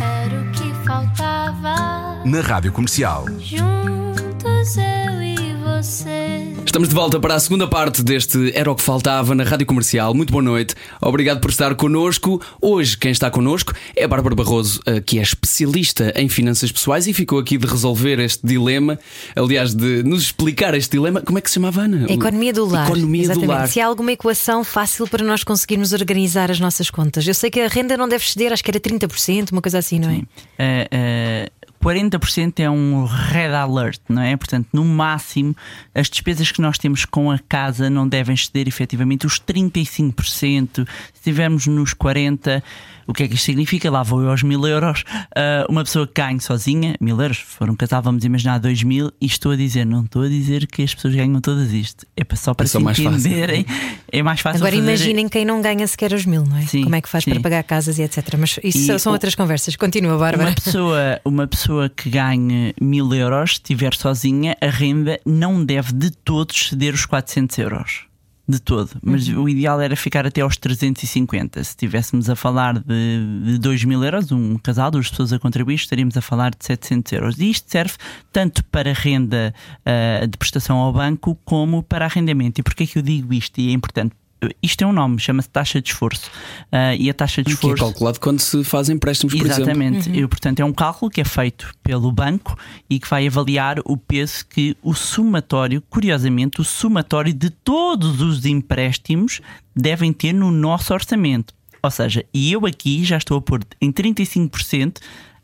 Era 0.00 0.42
o 0.42 0.50
que 0.52 0.86
faltava. 0.86 2.22
Na 2.24 2.40
rádio 2.42 2.70
comercial. 2.72 3.24
Juntos 3.40 4.76
eu 4.76 5.22
e. 5.22 5.37
Estamos 5.78 6.88
de 6.88 6.94
volta 6.94 7.20
para 7.20 7.36
a 7.36 7.38
segunda 7.38 7.68
parte 7.68 8.02
deste 8.02 8.50
Era 8.52 8.68
o 8.68 8.74
que 8.74 8.82
Faltava 8.82 9.32
na 9.32 9.44
Rádio 9.44 9.64
Comercial. 9.64 10.12
Muito 10.12 10.32
boa 10.32 10.42
noite, 10.42 10.74
obrigado 11.00 11.40
por 11.40 11.50
estar 11.50 11.72
connosco. 11.76 12.42
Hoje, 12.60 12.98
quem 12.98 13.12
está 13.12 13.30
connosco 13.30 13.72
é 13.94 14.02
a 14.02 14.08
Bárbara 14.08 14.34
Barroso, 14.34 14.80
eh, 14.86 15.00
que 15.00 15.20
é 15.20 15.22
especialista 15.22 16.12
em 16.16 16.28
finanças 16.28 16.72
pessoais 16.72 17.06
e 17.06 17.12
ficou 17.12 17.38
aqui 17.38 17.56
de 17.56 17.64
resolver 17.64 18.18
este 18.18 18.44
dilema. 18.44 18.98
Aliás, 19.36 19.72
de 19.72 20.02
nos 20.02 20.22
explicar 20.22 20.74
este 20.74 20.96
dilema. 20.96 21.20
Como 21.20 21.38
é 21.38 21.40
que 21.40 21.48
se 21.48 21.54
chamava, 21.54 21.82
Ana? 21.82 22.06
Economia 22.10 22.52
do 22.52 22.66
lar. 22.66 22.88
Economia 22.88 23.22
Exatamente. 23.22 23.46
do 23.46 23.52
lar. 23.52 23.68
Se 23.68 23.80
há 23.80 23.86
alguma 23.86 24.10
equação 24.10 24.64
fácil 24.64 25.06
para 25.06 25.24
nós 25.24 25.44
conseguirmos 25.44 25.92
organizar 25.92 26.50
as 26.50 26.58
nossas 26.58 26.90
contas. 26.90 27.24
Eu 27.24 27.34
sei 27.34 27.50
que 27.50 27.60
a 27.60 27.68
renda 27.68 27.96
não 27.96 28.08
deve 28.08 28.28
ceder, 28.28 28.52
acho 28.52 28.64
que 28.64 28.70
era 28.72 28.80
30%, 28.80 29.52
uma 29.52 29.62
coisa 29.62 29.78
assim, 29.78 30.00
não 30.00 30.10
é? 30.10 30.14
Sim. 30.14 30.22
Uh, 30.58 31.46
uh 31.46 31.57
40% 31.82 32.60
é 32.60 32.70
um 32.70 33.04
red 33.04 33.54
alert, 33.54 34.00
não 34.08 34.22
é? 34.22 34.36
Portanto, 34.36 34.68
no 34.72 34.84
máximo, 34.84 35.56
as 35.94 36.08
despesas 36.08 36.50
que 36.50 36.60
nós 36.60 36.78
temos 36.78 37.04
com 37.04 37.30
a 37.30 37.38
casa 37.38 37.88
não 37.88 38.08
devem 38.08 38.34
exceder 38.34 38.66
efetivamente 38.68 39.26
os 39.26 39.40
35%. 39.40 40.14
Se 40.24 40.84
estivermos 41.14 41.66
nos 41.66 41.94
40%, 41.94 42.62
o 43.08 43.14
que 43.14 43.22
é 43.22 43.28
que 43.28 43.34
isto 43.34 43.46
significa? 43.46 43.90
Lá 43.90 44.02
vou 44.02 44.20
eu 44.20 44.30
aos 44.30 44.42
mil 44.42 44.66
euros. 44.66 45.00
Uh, 45.00 45.64
uma 45.70 45.82
pessoa 45.82 46.06
que 46.06 46.12
ganha 46.20 46.38
sozinha, 46.40 46.94
mil 47.00 47.18
euros, 47.18 47.38
for 47.38 47.70
um 47.70 47.74
casal, 47.74 48.02
vamos 48.02 48.22
imaginar 48.22 48.58
dois 48.58 48.82
mil, 48.82 49.10
e 49.18 49.24
estou 49.24 49.52
a 49.52 49.56
dizer, 49.56 49.86
não 49.86 50.04
estou 50.04 50.22
a 50.22 50.28
dizer 50.28 50.66
que 50.66 50.82
as 50.82 50.94
pessoas 50.94 51.14
ganham 51.14 51.40
todas 51.40 51.72
isto. 51.72 52.06
É 52.14 52.22
só 52.36 52.52
para 52.52 52.66
é 52.66 52.68
só 52.68 52.78
se 52.92 53.02
entenderem. 53.02 53.64
É 54.12 54.22
mais 54.22 54.40
fácil. 54.40 54.58
Agora 54.58 54.72
fazer... 54.72 54.86
imaginem 54.86 55.28
quem 55.28 55.44
não 55.44 55.62
ganha 55.62 55.86
sequer 55.86 56.12
os 56.12 56.26
mil, 56.26 56.44
não 56.44 56.58
é? 56.58 56.62
Sim, 56.62 56.82
Como 56.82 56.94
é 56.96 57.00
que 57.00 57.08
faz 57.08 57.24
sim. 57.24 57.30
para 57.30 57.40
pagar 57.40 57.62
casas 57.62 57.98
e 57.98 58.02
etc. 58.02 58.36
Mas 58.38 58.58
isso 58.62 58.92
e 58.92 58.98
são 58.98 59.10
o... 59.10 59.14
outras 59.14 59.34
conversas. 59.34 59.74
Continua, 59.74 60.18
Bárbara. 60.18 60.50
Uma 60.50 60.54
pessoa, 60.54 61.20
uma 61.24 61.46
pessoa 61.46 61.67
que 61.96 62.10
ganhe 62.10 62.74
mil 62.80 63.12
euros, 63.14 63.52
estiver 63.52 63.94
sozinha, 63.94 64.56
a 64.60 64.68
renda 64.68 65.20
não 65.24 65.64
deve 65.64 65.92
de 65.92 66.10
todos 66.10 66.68
ceder 66.68 66.94
os 66.94 67.06
400 67.06 67.58
euros 67.58 68.08
de 68.48 68.58
todo, 68.58 68.90
mas 69.02 69.28
uhum. 69.28 69.42
o 69.42 69.48
ideal 69.48 69.78
era 69.78 69.94
ficar 69.94 70.26
até 70.26 70.40
aos 70.40 70.56
350. 70.56 71.62
Se 71.62 71.70
estivéssemos 71.70 72.30
a 72.30 72.34
falar 72.34 72.78
de, 72.78 73.42
de 73.44 73.58
2 73.58 73.84
mil 73.84 74.02
euros, 74.02 74.32
um 74.32 74.56
casal, 74.56 74.90
duas 74.90 75.10
pessoas 75.10 75.34
a 75.34 75.38
contribuir, 75.38 75.74
estaríamos 75.74 76.16
a 76.16 76.22
falar 76.22 76.52
de 76.52 76.64
700 76.64 77.12
euros. 77.12 77.38
E 77.38 77.50
isto 77.50 77.70
serve 77.70 77.92
tanto 78.32 78.64
para 78.64 78.94
renda 78.94 79.54
uh, 79.80 80.26
de 80.26 80.38
prestação 80.38 80.78
ao 80.78 80.90
banco 80.94 81.38
como 81.44 81.82
para 81.82 82.06
arrendamento. 82.06 82.58
E 82.58 82.62
porquê 82.62 82.84
é 82.84 82.86
que 82.86 82.98
eu 82.98 83.02
digo 83.02 83.34
isto? 83.34 83.60
E 83.60 83.68
é 83.68 83.72
importante 83.72 84.14
isto 84.62 84.82
é 84.82 84.86
um 84.86 84.92
nome, 84.92 85.18
chama-se 85.18 85.48
taxa 85.48 85.80
de 85.80 85.88
esforço. 85.88 86.30
Uh, 86.66 86.94
e 86.98 87.10
a 87.10 87.14
taxa 87.14 87.42
de 87.42 87.50
esforço. 87.50 87.76
Que 87.76 87.82
é 87.82 87.84
calculado 87.84 88.20
quando 88.20 88.40
se 88.40 88.62
fazem 88.64 88.96
empréstimos, 88.96 89.34
por 89.34 89.46
Exatamente. 89.46 89.98
exemplo. 89.98 90.20
Uhum. 90.20 90.28
portanto, 90.28 90.60
é 90.60 90.64
um 90.64 90.72
cálculo 90.72 91.10
que 91.10 91.20
é 91.20 91.24
feito 91.24 91.72
pelo 91.82 92.12
banco 92.12 92.56
e 92.88 92.98
que 92.98 93.08
vai 93.08 93.26
avaliar 93.26 93.78
o 93.84 93.96
peso 93.96 94.46
que 94.46 94.76
o 94.82 94.94
somatório, 94.94 95.82
curiosamente, 95.88 96.60
o 96.60 96.64
somatório 96.64 97.32
de 97.32 97.50
todos 97.50 98.20
os 98.20 98.44
empréstimos 98.46 99.40
devem 99.74 100.12
ter 100.12 100.32
no 100.32 100.50
nosso 100.50 100.92
orçamento. 100.92 101.54
Ou 101.82 101.90
seja, 101.90 102.24
e 102.34 102.52
eu 102.52 102.66
aqui 102.66 103.04
já 103.04 103.16
estou 103.16 103.38
a 103.38 103.40
pôr 103.42 103.60
em 103.80 103.92
35% 103.92 104.98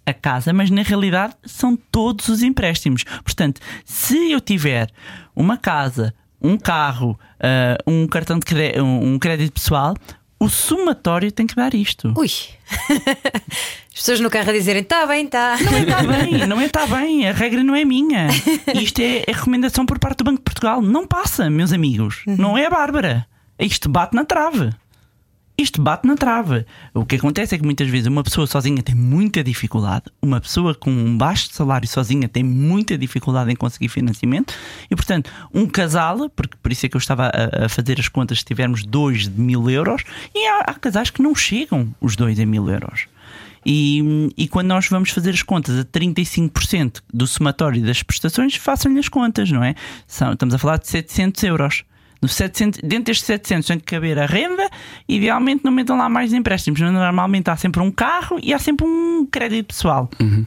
a 0.06 0.12
casa, 0.12 0.52
mas 0.52 0.70
na 0.70 0.82
realidade 0.82 1.34
são 1.44 1.76
todos 1.76 2.28
os 2.28 2.42
empréstimos. 2.42 3.04
Portanto, 3.22 3.60
se 3.84 4.30
eu 4.30 4.40
tiver 4.40 4.90
uma 5.34 5.56
casa, 5.56 6.14
um 6.44 6.58
carro, 6.58 7.18
uh, 7.40 7.90
um 7.90 8.06
cartão 8.06 8.38
de 8.38 8.44
crédito, 8.44 8.84
um 8.84 9.18
crédito 9.18 9.52
pessoal, 9.52 9.96
o 10.38 10.48
somatório 10.48 11.32
tem 11.32 11.46
que 11.46 11.56
dar 11.56 11.74
isto. 11.74 12.12
Ui! 12.16 12.28
As 13.94 14.00
pessoas 14.00 14.20
no 14.20 14.28
carro 14.28 14.50
a 14.50 14.52
dizerem 14.52 14.82
está 14.82 15.06
bem, 15.06 15.24
está. 15.24 15.56
Não 15.60 15.72
é 15.72 15.82
está 15.82 16.02
bem, 16.02 16.46
não 16.46 16.60
é 16.60 16.66
está 16.66 16.86
bem, 16.86 17.28
a 17.28 17.32
regra 17.32 17.62
não 17.62 17.76
é 17.76 17.84
minha. 17.84 18.26
Isto 18.74 18.98
é, 18.98 19.22
é 19.24 19.32
recomendação 19.32 19.86
por 19.86 20.00
parte 20.00 20.18
do 20.18 20.24
Banco 20.24 20.38
de 20.38 20.42
Portugal. 20.42 20.82
Não 20.82 21.06
passa, 21.06 21.48
meus 21.48 21.72
amigos. 21.72 22.24
Uhum. 22.26 22.36
Não 22.36 22.58
é 22.58 22.66
a 22.66 22.70
Bárbara. 22.70 23.24
Isto 23.56 23.88
bate 23.88 24.16
na 24.16 24.24
trave 24.24 24.70
isto 25.56 25.80
bate 25.80 26.06
na 26.06 26.16
trave. 26.16 26.66
O 26.92 27.04
que 27.04 27.16
acontece 27.16 27.54
é 27.54 27.58
que 27.58 27.64
muitas 27.64 27.88
vezes 27.88 28.06
uma 28.06 28.24
pessoa 28.24 28.46
sozinha 28.46 28.82
tem 28.82 28.94
muita 28.94 29.42
dificuldade, 29.42 30.04
uma 30.20 30.40
pessoa 30.40 30.74
com 30.74 30.90
um 30.90 31.16
baixo 31.16 31.48
salário 31.52 31.86
sozinha 31.86 32.28
tem 32.28 32.42
muita 32.42 32.98
dificuldade 32.98 33.52
em 33.52 33.56
conseguir 33.56 33.88
financiamento 33.88 34.54
e, 34.90 34.96
portanto, 34.96 35.30
um 35.52 35.66
casal, 35.66 36.28
porque 36.30 36.56
por 36.60 36.72
isso 36.72 36.86
é 36.86 36.88
que 36.88 36.96
eu 36.96 36.98
estava 36.98 37.26
a, 37.26 37.66
a 37.66 37.68
fazer 37.68 38.00
as 38.00 38.08
contas, 38.08 38.40
se 38.40 38.44
tivermos 38.44 38.84
dois 38.84 39.28
de 39.28 39.40
mil 39.40 39.70
euros, 39.70 40.02
e 40.34 40.46
há, 40.46 40.60
há 40.60 40.74
casais 40.74 41.10
que 41.10 41.22
não 41.22 41.34
chegam 41.34 41.94
os 42.00 42.16
dois 42.16 42.38
a 42.40 42.46
mil 42.46 42.68
euros. 42.68 43.06
E, 43.66 44.30
e, 44.36 44.46
quando 44.46 44.66
nós 44.66 44.88
vamos 44.88 45.10
fazer 45.10 45.30
as 45.30 45.42
contas 45.42 45.78
a 45.78 45.84
35% 45.84 47.00
do 47.12 47.26
somatório 47.26 47.82
das 47.82 48.02
prestações, 48.02 48.56
façam-lhe 48.56 48.98
as 48.98 49.08
contas, 49.08 49.50
não 49.50 49.64
é? 49.64 49.74
São, 50.06 50.34
estamos 50.34 50.54
a 50.54 50.58
falar 50.58 50.78
de 50.78 50.88
700 50.88 51.42
euros. 51.44 51.84
700, 52.26 52.80
dentro 52.82 53.04
destes 53.04 53.26
700 53.26 53.66
tem 53.66 53.78
que 53.78 53.84
caber 53.84 54.18
a 54.18 54.26
renda, 54.26 54.68
idealmente 55.08 55.64
não 55.64 55.72
metam 55.72 55.96
lá 55.96 56.08
mais 56.08 56.32
empréstimos. 56.32 56.80
Normalmente 56.80 57.50
há 57.50 57.56
sempre 57.56 57.80
um 57.80 57.90
carro 57.90 58.38
e 58.42 58.52
há 58.52 58.58
sempre 58.58 58.86
um 58.86 59.26
crédito 59.26 59.66
pessoal. 59.66 60.08
Uhum. 60.20 60.44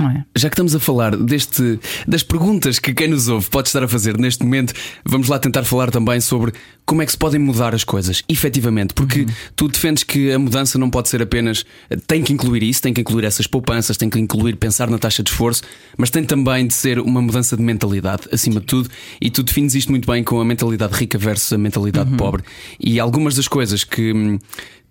É? 0.00 0.24
Já 0.36 0.48
que 0.48 0.54
estamos 0.54 0.74
a 0.74 0.80
falar 0.80 1.16
deste, 1.16 1.78
das 2.06 2.22
perguntas 2.22 2.78
que 2.78 2.92
quem 2.94 3.08
nos 3.08 3.28
ouve 3.28 3.48
pode 3.50 3.68
estar 3.68 3.82
a 3.82 3.88
fazer 3.88 4.18
neste 4.18 4.42
momento, 4.44 4.72
vamos 5.04 5.28
lá 5.28 5.38
tentar 5.38 5.64
falar 5.64 5.90
também 5.90 6.20
sobre 6.20 6.52
como 6.88 7.02
é 7.02 7.06
que 7.06 7.12
se 7.12 7.18
podem 7.18 7.38
mudar 7.38 7.74
as 7.74 7.84
coisas, 7.84 8.22
efetivamente, 8.26 8.94
porque 8.94 9.20
uhum. 9.20 9.26
tu 9.54 9.68
defendes 9.68 10.02
que 10.02 10.32
a 10.32 10.38
mudança 10.38 10.78
não 10.78 10.88
pode 10.88 11.10
ser 11.10 11.20
apenas. 11.20 11.66
tem 12.06 12.22
que 12.22 12.32
incluir 12.32 12.62
isso, 12.62 12.80
tem 12.80 12.94
que 12.94 13.02
incluir 13.02 13.24
essas 13.24 13.46
poupanças, 13.46 13.98
tem 13.98 14.08
que 14.08 14.18
incluir 14.18 14.56
pensar 14.56 14.88
na 14.88 14.98
taxa 14.98 15.22
de 15.22 15.28
esforço, 15.28 15.62
mas 15.98 16.08
tem 16.08 16.24
também 16.24 16.66
de 16.66 16.72
ser 16.72 16.98
uma 16.98 17.20
mudança 17.20 17.58
de 17.58 17.62
mentalidade, 17.62 18.22
acima 18.32 18.58
de 18.58 18.66
tudo, 18.66 18.88
e 19.20 19.28
tu 19.28 19.42
defines 19.42 19.74
isto 19.74 19.90
muito 19.90 20.10
bem 20.10 20.24
com 20.24 20.40
a 20.40 20.44
mentalidade 20.46 20.94
rica 20.94 21.18
versus 21.18 21.52
a 21.52 21.58
mentalidade 21.58 22.10
uhum. 22.10 22.16
pobre. 22.16 22.42
E 22.80 22.98
algumas 22.98 23.34
das 23.34 23.48
coisas 23.48 23.84
que 23.84 24.14
hum, 24.14 24.38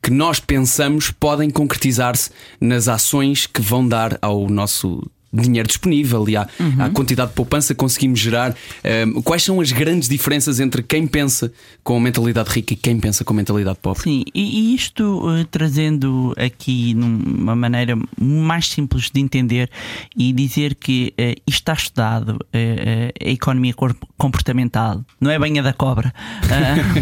que 0.02 0.12
nós 0.12 0.40
pensamos 0.40 1.12
podem 1.12 1.50
concretizar-se 1.50 2.32
nas 2.60 2.88
ações 2.88 3.46
que 3.46 3.62
vão 3.62 3.88
dar 3.88 4.18
ao 4.22 4.50
nosso 4.50 5.02
dinheiro 5.42 5.68
disponível 5.68 6.28
e 6.28 6.36
à, 6.36 6.48
uhum. 6.60 6.76
à 6.80 6.90
quantidade 6.90 7.30
de 7.30 7.36
poupança 7.36 7.74
que 7.74 7.80
conseguimos 7.80 8.20
gerar. 8.20 8.56
Um, 9.06 9.22
quais 9.22 9.44
são 9.44 9.60
as 9.62 9.72
grandes 9.72 10.10
diferenças 10.10 10.60
entre 10.60 10.82
quem 10.84 11.08
pensa 11.08 11.52
com 11.84 11.98
a 11.98 12.00
mentalidade 12.00 12.50
rica 12.50 12.74
e 12.74 12.76
quem 12.76 13.00
pensa 13.00 13.24
com 13.24 13.34
a 13.34 13.36
mentalidade 13.38 13.78
pobre? 13.82 14.04
Sim, 14.04 14.24
e, 14.34 14.74
isto 14.74 15.28
uh, 15.28 15.46
trazendo 15.46 16.34
aqui 16.38 16.94
numa 16.94 17.56
maneira 17.56 17.98
mais 18.20 18.68
simples 18.68 19.10
de 19.10 19.20
entender 19.20 19.70
e 20.16 20.32
dizer 20.34 20.76
que 20.76 21.14
uh, 21.20 21.42
isto 21.46 21.60
está 21.60 21.74
estudado, 21.74 22.30
uh, 22.32 23.26
a 23.26 23.30
economia 23.30 23.74
comportamental, 24.18 25.04
não 25.20 25.32
é 25.32 25.40
banha 25.40 25.62
da 25.62 25.74
cobra, 25.74 26.14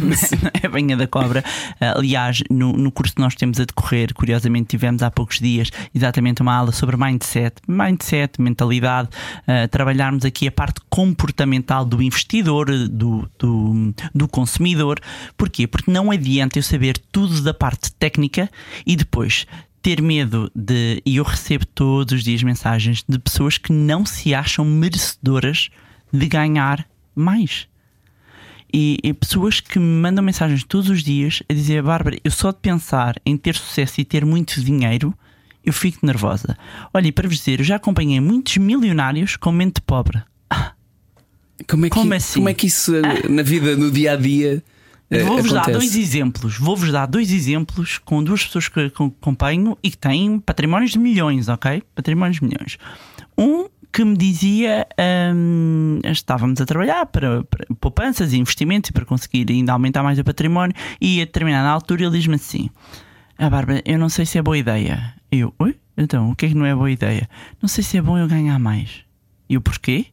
não 0.01 0.51
é 0.63 0.67
banha 0.67 0.97
da 0.97 1.07
cobra. 1.07 1.43
aliás, 1.79 2.43
no, 2.49 2.73
no 2.73 2.91
curso 2.91 3.15
que 3.15 3.21
nós 3.21 3.35
temos 3.35 3.59
a 3.59 3.65
decorrer, 3.65 4.13
curiosamente 4.13 4.67
tivemos 4.67 5.03
há 5.03 5.11
poucos 5.11 5.39
dias 5.39 5.69
exatamente 5.93 6.41
uma 6.41 6.53
aula 6.53 6.71
sobre 6.71 6.97
mindset. 6.97 7.55
Mindset 7.67 8.24
mindset, 8.25 8.41
mentalidade, 8.41 9.09
uh, 9.41 9.67
trabalharmos 9.69 10.25
aqui 10.25 10.47
a 10.47 10.51
parte 10.51 10.81
comportamental 10.89 11.85
do 11.85 12.01
investidor, 12.01 12.65
do, 12.88 13.29
do, 13.38 13.93
do 14.13 14.27
consumidor. 14.27 14.99
Porquê? 15.38 15.67
Porque 15.67 15.91
não 15.91 16.11
adianta 16.11 16.57
eu 16.57 16.63
saber 16.63 16.97
tudo 17.11 17.41
da 17.41 17.53
parte 17.53 17.91
técnica 17.93 18.49
e 18.85 18.95
depois 18.95 19.45
ter 19.81 20.01
medo 20.01 20.51
de. 20.55 21.01
E 21.05 21.17
eu 21.17 21.23
recebo 21.23 21.65
todos 21.65 22.13
os 22.13 22.23
dias 22.23 22.41
mensagens 22.41 23.03
de 23.07 23.19
pessoas 23.19 23.57
que 23.57 23.71
não 23.71 24.05
se 24.05 24.33
acham 24.33 24.65
merecedoras 24.65 25.69
de 26.11 26.27
ganhar 26.27 26.85
mais. 27.13 27.67
E, 28.73 28.97
e, 29.03 29.13
pessoas 29.13 29.61
que 29.61 29.79
me 29.79 30.01
mandam 30.01 30.23
mensagens 30.23 30.63
todos 30.63 30.89
os 30.89 31.03
dias 31.03 31.41
a 31.47 31.53
dizer: 31.53 31.81
Bárbara, 31.83 32.17
eu 32.23 32.31
só 32.31 32.51
de 32.51 32.57
pensar 32.57 33.15
em 33.25 33.38
ter 33.38 33.55
sucesso 33.55 34.01
e 34.01 34.05
ter 34.05 34.25
muito 34.25 34.59
dinheiro 34.61 35.13
eu 35.65 35.73
fico 35.73 36.06
nervosa. 36.06 36.58
Olha, 36.93 37.08
e 37.08 37.12
para 37.12 37.28
vos 37.28 37.38
dizer, 37.38 37.60
eu 37.60 37.65
já 37.65 37.75
acompanhei 37.75 38.19
muitos 38.19 38.58
milionários 38.58 39.36
com 39.36 39.51
mente 39.51 39.82
pobre. 39.82 40.21
Como 41.67 41.86
é 41.86 41.89
que, 41.89 41.95
como 41.95 42.13
assim? 42.13 42.39
como 42.39 42.49
é 42.49 42.54
que 42.54 42.67
isso 42.67 42.91
ah. 42.97 43.30
na 43.30 43.41
vida, 43.41 43.78
no 43.78 43.89
dia 43.89 44.12
a 44.12 44.15
dia. 44.17 44.62
Eh, 45.10 45.23
Vou-vos 45.23 45.54
dar 45.54 45.71
dois 45.71 45.95
exemplos. 45.95 46.58
Vou-vos 46.58 46.91
dar 46.91 47.06
dois 47.06 47.32
exemplos 47.32 47.97
com 47.97 48.21
duas 48.21 48.43
pessoas 48.43 48.67
que 48.67 48.80
acompanho 48.82 49.78
e 49.82 49.89
que 49.89 49.97
têm 49.97 50.38
patrimónios 50.38 50.91
de 50.91 50.99
milhões, 50.99 51.47
ok? 51.47 51.82
Patrimónios 51.95 52.41
de 52.41 52.45
milhões. 52.45 52.78
Um 53.38 53.69
que 53.95 54.04
me 54.04 54.17
dizia 54.17 54.86
hum, 55.34 56.01
estávamos 56.04 56.60
a 56.60 56.65
trabalhar 56.65 57.06
para, 57.06 57.45
para, 57.45 57.65
poupanças 57.80 58.34
e 58.34 58.38
investimentos 58.38 58.89
e 58.89 58.93
para 58.93 59.06
conseguir 59.06 59.49
ainda 59.49 59.71
aumentar 59.71 60.04
mais 60.04 60.19
o 60.19 60.23
património 60.25 60.75
e 60.99 61.21
a 61.21 61.25
determinada 61.25 61.69
altura 61.69 62.04
ele 62.04 62.17
diz-me 62.17 62.36
assim: 62.36 62.69
a 63.38 63.45
ah, 63.45 63.49
Bárbara, 63.49 63.82
eu 63.86 63.97
não 63.97 64.10
sei 64.10 64.25
se 64.25 64.38
é 64.38 64.41
boa 64.41 64.58
ideia. 64.58 65.13
E 65.35 65.39
eu, 65.39 65.53
oi? 65.59 65.77
Então, 65.97 66.31
o 66.31 66.35
que 66.35 66.45
é 66.45 66.49
que 66.49 66.55
não 66.55 66.65
é 66.65 66.73
boa 66.73 66.89
ideia? 66.89 67.29
Não 67.61 67.67
sei 67.67 67.83
se 67.83 67.97
é 67.97 68.01
bom 68.01 68.17
eu 68.17 68.25
ganhar 68.25 68.57
mais. 68.57 69.03
E 69.49 69.57
o 69.57 69.61
porquê? 69.61 70.05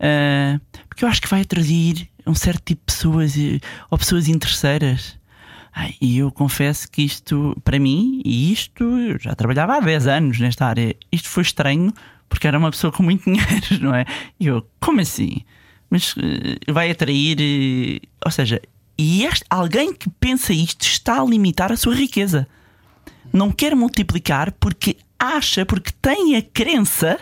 Uh, 0.00 0.60
porque 0.88 1.04
eu 1.04 1.08
acho 1.08 1.22
que 1.22 1.28
vai 1.28 1.42
atrair 1.42 2.08
um 2.26 2.34
certo 2.34 2.64
tipo 2.64 2.80
de 2.80 2.92
pessoas 2.92 3.34
ou 3.88 3.96
pessoas 3.96 4.26
interesseiras. 4.26 5.16
E 6.00 6.18
eu 6.18 6.32
confesso 6.32 6.90
que 6.90 7.02
isto, 7.02 7.56
para 7.62 7.78
mim, 7.78 8.20
e 8.24 8.52
isto, 8.52 8.82
eu 8.82 9.16
já 9.20 9.32
trabalhava 9.36 9.76
há 9.76 9.80
10 9.80 10.08
anos 10.08 10.40
nesta 10.40 10.66
área, 10.66 10.96
isto 11.12 11.28
foi 11.28 11.44
estranho 11.44 11.92
porque 12.28 12.48
era 12.48 12.58
uma 12.58 12.72
pessoa 12.72 12.92
com 12.92 13.04
muito 13.04 13.22
dinheiro, 13.30 13.80
não 13.80 13.94
é? 13.94 14.04
E 14.40 14.48
eu, 14.48 14.68
como 14.80 15.00
assim? 15.00 15.42
Mas 15.88 16.16
uh, 16.16 16.72
vai 16.72 16.90
atrair. 16.90 17.38
Uh, 17.38 18.08
ou 18.24 18.32
seja, 18.32 18.60
e 18.98 19.24
este, 19.24 19.44
alguém 19.48 19.94
que 19.94 20.10
pensa 20.10 20.52
isto 20.52 20.82
está 20.82 21.20
a 21.20 21.24
limitar 21.24 21.70
a 21.70 21.76
sua 21.76 21.94
riqueza. 21.94 22.48
Não 23.32 23.50
quer 23.50 23.74
multiplicar 23.74 24.52
porque 24.52 24.96
acha, 25.18 25.66
porque 25.66 25.92
tem 26.00 26.36
a 26.36 26.42
crença 26.42 27.18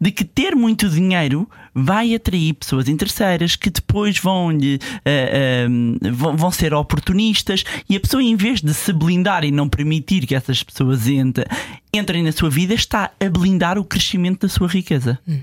de 0.00 0.10
que 0.10 0.24
ter 0.24 0.54
muito 0.54 0.88
dinheiro 0.88 1.48
vai 1.74 2.14
atrair 2.14 2.54
pessoas 2.54 2.88
interesseiras 2.88 3.56
que 3.56 3.70
depois 3.70 4.18
vão, 4.18 4.50
lhe, 4.50 4.76
uh, 4.76 6.10
uh, 6.10 6.36
vão, 6.36 6.50
ser 6.50 6.74
oportunistas 6.74 7.64
e 7.88 7.96
a 7.96 8.00
pessoa, 8.00 8.22
em 8.22 8.36
vez 8.36 8.60
de 8.60 8.74
se 8.74 8.92
blindar 8.92 9.44
e 9.44 9.50
não 9.50 9.68
permitir 9.68 10.26
que 10.26 10.34
essas 10.34 10.62
pessoas 10.62 11.06
entre, 11.06 11.44
entrem 11.92 12.22
na 12.22 12.32
sua 12.32 12.50
vida, 12.50 12.74
está 12.74 13.10
a 13.20 13.30
blindar 13.30 13.78
o 13.78 13.84
crescimento 13.84 14.46
da 14.46 14.48
sua 14.48 14.68
riqueza. 14.68 15.18
Uhum. 15.26 15.40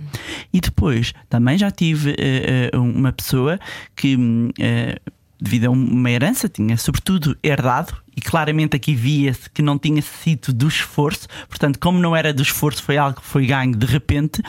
E 0.53 0.59
depois, 0.59 1.13
também 1.29 1.57
já 1.57 1.71
tive 1.71 2.11
uh, 2.73 2.81
uma 2.81 3.11
pessoa 3.11 3.59
que 3.95 4.17
devido 5.39 5.65
a 5.65 5.69
uma 5.69 6.09
herança, 6.09 6.47
tinha 6.47 6.77
sobretudo 6.77 7.37
herdado, 7.43 7.95
e 8.15 8.21
claramente 8.21 8.75
aqui 8.75 8.95
via-se 8.95 9.49
que 9.49 9.61
não 9.61 9.77
tinha 9.77 10.01
sido 10.01 10.53
do 10.53 10.67
esforço, 10.67 11.27
portanto, 11.49 11.79
como 11.79 11.99
não 11.99 12.15
era 12.15 12.33
do 12.33 12.41
esforço, 12.41 12.81
foi 12.81 12.97
algo 12.97 13.19
que 13.19 13.27
foi 13.27 13.45
ganho 13.45 13.75
de 13.75 13.85
repente. 13.85 14.41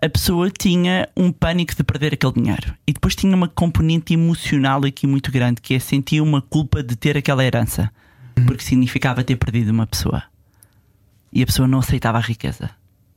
A 0.00 0.08
pessoa 0.08 0.50
tinha 0.50 1.08
um 1.16 1.30
pânico 1.30 1.76
de 1.76 1.84
perder 1.84 2.14
aquele 2.14 2.32
dinheiro 2.32 2.74
e 2.86 2.92
depois 2.92 3.14
tinha 3.14 3.36
uma 3.36 3.46
componente 3.46 4.12
emocional 4.12 4.84
aqui 4.84 5.06
muito 5.06 5.30
grande 5.30 5.60
que 5.60 5.74
é 5.74 5.78
sentir 5.78 6.20
uma 6.20 6.42
culpa 6.42 6.82
de 6.82 6.96
ter 6.96 7.16
aquela 7.16 7.44
herança 7.44 7.88
porque 8.46 8.64
significava 8.64 9.22
ter 9.22 9.36
perdido 9.36 9.70
uma 9.70 9.86
pessoa 9.86 10.24
e 11.32 11.42
a 11.42 11.46
pessoa 11.46 11.68
não 11.68 11.78
aceitava 11.78 12.18
a 12.18 12.20
riqueza, 12.20 12.70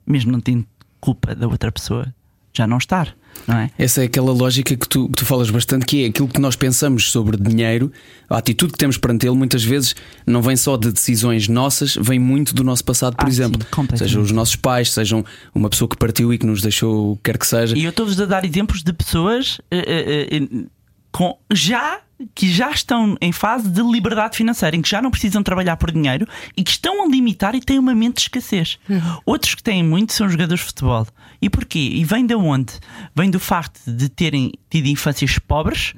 mesmo 0.06 0.32
não 0.32 0.40
tendo 0.40 0.66
culpa 1.02 1.36
da 1.36 1.48
outra 1.48 1.72
pessoa 1.72 2.14
já 2.54 2.66
não 2.66 2.78
estar. 2.78 3.16
Não 3.48 3.58
é? 3.58 3.70
Essa 3.78 4.02
é 4.02 4.06
aquela 4.06 4.32
lógica 4.32 4.76
que 4.76 4.88
tu, 4.88 5.08
que 5.08 5.16
tu 5.16 5.26
falas 5.26 5.50
bastante, 5.50 5.86
que 5.86 6.04
é 6.04 6.08
aquilo 6.08 6.28
que 6.28 6.40
nós 6.40 6.56
pensamos 6.56 7.12
sobre 7.12 7.38
dinheiro, 7.38 7.92
a 8.30 8.38
atitude 8.38 8.74
que 8.74 8.78
temos 8.78 8.98
perante 8.98 9.28
ele, 9.28 9.36
muitas 9.36 9.64
vezes 9.64 9.96
não 10.26 10.42
vem 10.42 10.56
só 10.56 10.78
de 10.78 10.92
decisões 10.92 11.48
nossas, 11.48 11.96
vem 11.96 12.18
muito 12.18 12.56
do 12.56 12.64
nosso 12.64 12.84
passado, 12.84 13.16
por 13.16 13.26
ah, 13.26 13.30
exemplo. 13.30 13.62
Sim, 13.62 13.98
sejam 13.98 14.22
os 14.22 14.32
nossos 14.32 14.56
pais, 14.56 14.92
sejam 14.92 15.24
uma 15.54 15.70
pessoa 15.70 15.88
que 15.88 15.98
partiu 15.98 16.34
e 16.34 16.38
que 16.38 16.46
nos 16.46 16.62
deixou, 16.62 17.20
quer 17.24 17.38
que 17.38 17.46
seja. 17.46 17.78
E 17.78 17.84
eu 17.84 17.92
estou-vos 17.92 18.20
a 18.20 18.26
dar 18.26 18.44
exemplos 18.46 18.82
de 18.82 18.94
pessoas. 18.94 19.60
Uh, 19.72 19.76
uh, 19.76 20.64
uh, 20.64 20.70
com 21.16 21.40
já 21.50 22.02
que 22.34 22.52
já 22.52 22.72
estão 22.72 23.16
em 23.22 23.32
fase 23.32 23.70
de 23.70 23.82
liberdade 23.82 24.36
financeira, 24.36 24.76
em 24.76 24.82
que 24.82 24.90
já 24.90 25.02
não 25.02 25.10
precisam 25.10 25.42
trabalhar 25.42 25.78
por 25.78 25.90
dinheiro 25.90 26.28
e 26.58 26.62
que 26.62 26.72
estão 26.72 27.06
a 27.06 27.08
limitar 27.08 27.56
e 27.56 27.62
têm 27.62 27.80
uma 27.80 27.96
mente 27.96 28.16
de 28.16 28.22
escassez. 28.24 28.78
Uhum. 28.90 29.00
Outros 29.26 29.56
que 29.56 29.64
têm 29.64 29.82
muito 29.82 30.12
são 30.12 30.28
jogadores 30.28 30.60
de 30.60 30.68
futebol. 30.68 31.08
E 31.42 31.50
porquê? 31.50 31.80
E 31.80 32.04
vem 32.04 32.26
de 32.26 32.36
onde? 32.36 32.74
Vem 33.16 33.32
do 33.32 33.40
facto 33.40 33.80
de 33.90 34.10
terem 34.10 34.52
tido 34.70 34.88
infâncias 34.88 35.40
pobres. 35.40 35.94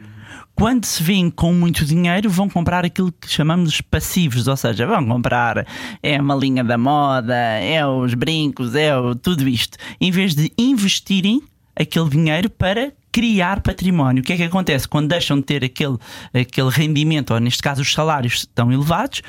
Quando 0.53 0.85
se 0.85 1.01
vêem 1.01 1.31
com 1.31 1.51
muito 1.51 1.83
dinheiro, 1.83 2.29
vão 2.29 2.47
comprar 2.47 2.85
aquilo 2.85 3.11
que 3.11 3.27
chamamos 3.27 3.81
passivos, 3.81 4.47
ou 4.47 4.55
seja, 4.55 4.85
vão 4.85 5.03
comprar 5.03 5.65
é 6.03 6.21
uma 6.21 6.35
linha 6.35 6.63
da 6.63 6.77
moda, 6.77 7.35
é 7.35 7.85
os 7.87 8.13
brincos, 8.13 8.75
é 8.75 8.95
o, 8.95 9.15
tudo 9.15 9.47
isto, 9.47 9.79
em 9.99 10.11
vez 10.11 10.35
de 10.35 10.51
investirem 10.59 11.41
aquele 11.79 12.09
dinheiro 12.09 12.49
para 12.49 12.91
criar 13.11 13.61
património. 13.61 14.21
O 14.21 14.25
que 14.25 14.33
é 14.33 14.37
que 14.37 14.43
acontece? 14.43 14.87
Quando 14.87 15.09
deixam 15.09 15.37
de 15.37 15.43
ter 15.43 15.63
aquele, 15.63 15.97
aquele 16.33 16.69
rendimento, 16.69 17.33
ou 17.33 17.39
neste 17.39 17.61
caso 17.61 17.81
os 17.81 17.91
salários 17.91 18.33
estão 18.39 18.71
elevados, 18.71 19.21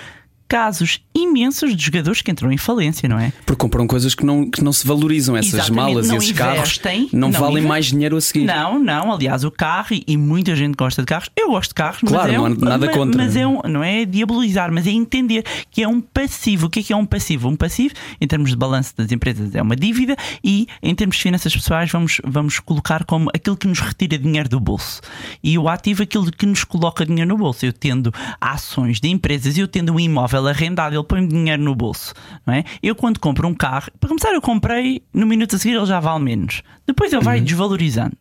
casos 0.49 1.01
imensos 1.15 1.77
de 1.77 1.85
jogadores 1.85 2.23
que 2.23 2.31
entram 2.31 2.51
em 2.51 2.57
falência, 2.57 3.09
não 3.09 3.19
é? 3.19 3.33
Porque 3.45 3.61
compram 3.61 3.87
coisas 3.87 4.15
que 4.15 4.25
não, 4.25 4.51
que 4.51 4.65
não 4.65 4.73
se 4.73 4.87
valorizam, 4.87 5.37
essas 5.37 5.55
Exatamente, 5.55 5.77
malas 5.77 6.09
e 6.09 6.17
esses 6.17 6.33
carros 6.33 6.81
não, 7.13 7.29
não 7.29 7.33
valem 7.33 7.49
investem. 7.51 7.69
mais 7.69 7.87
dinheiro 7.87 8.17
a 8.17 8.21
seguir. 8.21 8.45
Não, 8.45 8.79
não, 8.79 9.13
aliás, 9.13 9.45
o 9.45 9.51
carro, 9.51 9.89
e, 10.07 10.17
muita 10.17 10.57
gente 10.57 10.75
gosta 10.75 11.03
de 11.03 11.07
carros, 11.07 11.29
eu 11.37 11.51
gosto 11.51 11.71
de 11.71 11.75
carros, 11.75 12.01
claro, 12.01 12.25
mas 12.25 12.33
é 12.33 12.37
não 12.39 12.45
um, 12.45 12.55
nada 12.55 12.89
contra. 12.89 13.23
Mas 13.23 13.37
é 13.37 13.47
um, 13.47 13.61
não 13.69 13.85
é 13.85 14.05
diabolizar, 14.05 14.73
mas 14.73 14.87
é 14.87 14.91
entender 14.91 15.45
que 15.71 15.83
é 15.83 15.89
um 15.89 16.01
passivo. 16.01 16.67
O 16.67 16.71
que 16.71 16.81
é 16.81 16.83
que 16.83 16.93
é 16.93 16.97
um 16.97 17.05
passivo? 17.05 17.49
Um 17.49 17.57
passivo, 17.57 17.95
em 18.21 18.27
termos 18.27 18.51
de 18.51 18.57
balanço 18.57 18.97
das 18.97 19.13
empresas, 19.13 19.55
é 19.55 19.61
uma 19.61 19.77
dívida 19.77 20.17
e 20.43 20.67
em 20.83 20.95
termos 20.95 21.17
de 21.17 21.23
finanças 21.23 21.55
pessoais, 21.55 21.91
vamos, 21.91 22.21
vamos 22.25 22.59
colocar 22.61 23.05
como 23.05 23.29
aquilo 23.35 23.57
que 23.57 23.67
nos 23.67 23.81
retira 23.81 24.19
dinheiro 24.19 24.49
do 24.49 24.61
bolso. 24.61 25.03
E 25.43 25.59
o 25.59 25.69
ativo, 25.69 26.03
aquilo 26.03 26.31
que 26.31 26.47
nos 26.47 26.65
coloca 26.65 27.05
dinheiro 27.05 27.29
no 27.29 27.37
bolso. 27.37 27.67
Eu 27.67 27.73
tendo 27.73 28.13
ações 28.41 29.01
de 29.01 29.09
empresas, 29.09 29.59
eu 29.59 29.69
tendo 29.69 29.93
um 29.93 30.01
imóvel 30.01 30.38
arrendado, 30.47 30.95
ele 30.95 31.05
põe 31.05 31.19
põe 31.19 31.27
dinheiro 31.27 31.63
no 31.63 31.75
bolso. 31.75 32.15
Não 32.47 32.55
é? 32.55 32.65
Eu, 32.83 32.95
quando 32.95 33.19
compro 33.19 33.49
um 33.49 33.55
carro, 33.55 33.91
para 33.99 34.09
começar, 34.09 34.33
eu 34.33 34.41
comprei, 34.41 35.03
no 35.13 35.27
minuto 35.27 35.57
a 35.57 35.59
seguir 35.59 35.77
ele 35.77 35.87
já 35.87 36.01
vale 36.01 36.23
menos. 36.23 36.63
Depois 36.87 37.13
ele 37.13 37.23
vai 37.23 37.39
uhum. 37.39 37.45
desvalorizando. 37.45 38.17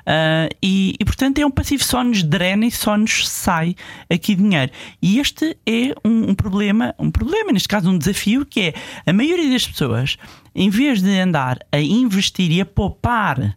Uh, 0.00 0.54
e, 0.62 0.94
e, 0.98 1.04
portanto, 1.04 1.38
é 1.38 1.46
um 1.46 1.50
passivo 1.50 1.84
só 1.84 2.02
nos 2.02 2.22
drena 2.22 2.66
e 2.66 2.70
só 2.70 2.96
nos 2.96 3.28
sai 3.28 3.76
aqui 4.10 4.34
dinheiro. 4.34 4.72
E 5.00 5.18
este 5.18 5.56
é 5.66 5.94
um, 6.04 6.30
um 6.30 6.34
problema, 6.34 6.94
um 6.98 7.10
problema, 7.10 7.52
neste 7.52 7.68
caso, 7.68 7.90
um 7.90 7.98
desafio, 7.98 8.44
que 8.44 8.60
é 8.60 8.74
a 9.06 9.12
maioria 9.12 9.50
das 9.50 9.66
pessoas, 9.66 10.16
em 10.54 10.70
vez 10.70 11.02
de 11.02 11.18
andar 11.18 11.58
a 11.70 11.80
investir 11.80 12.50
e 12.50 12.60
a 12.60 12.66
poupar. 12.66 13.56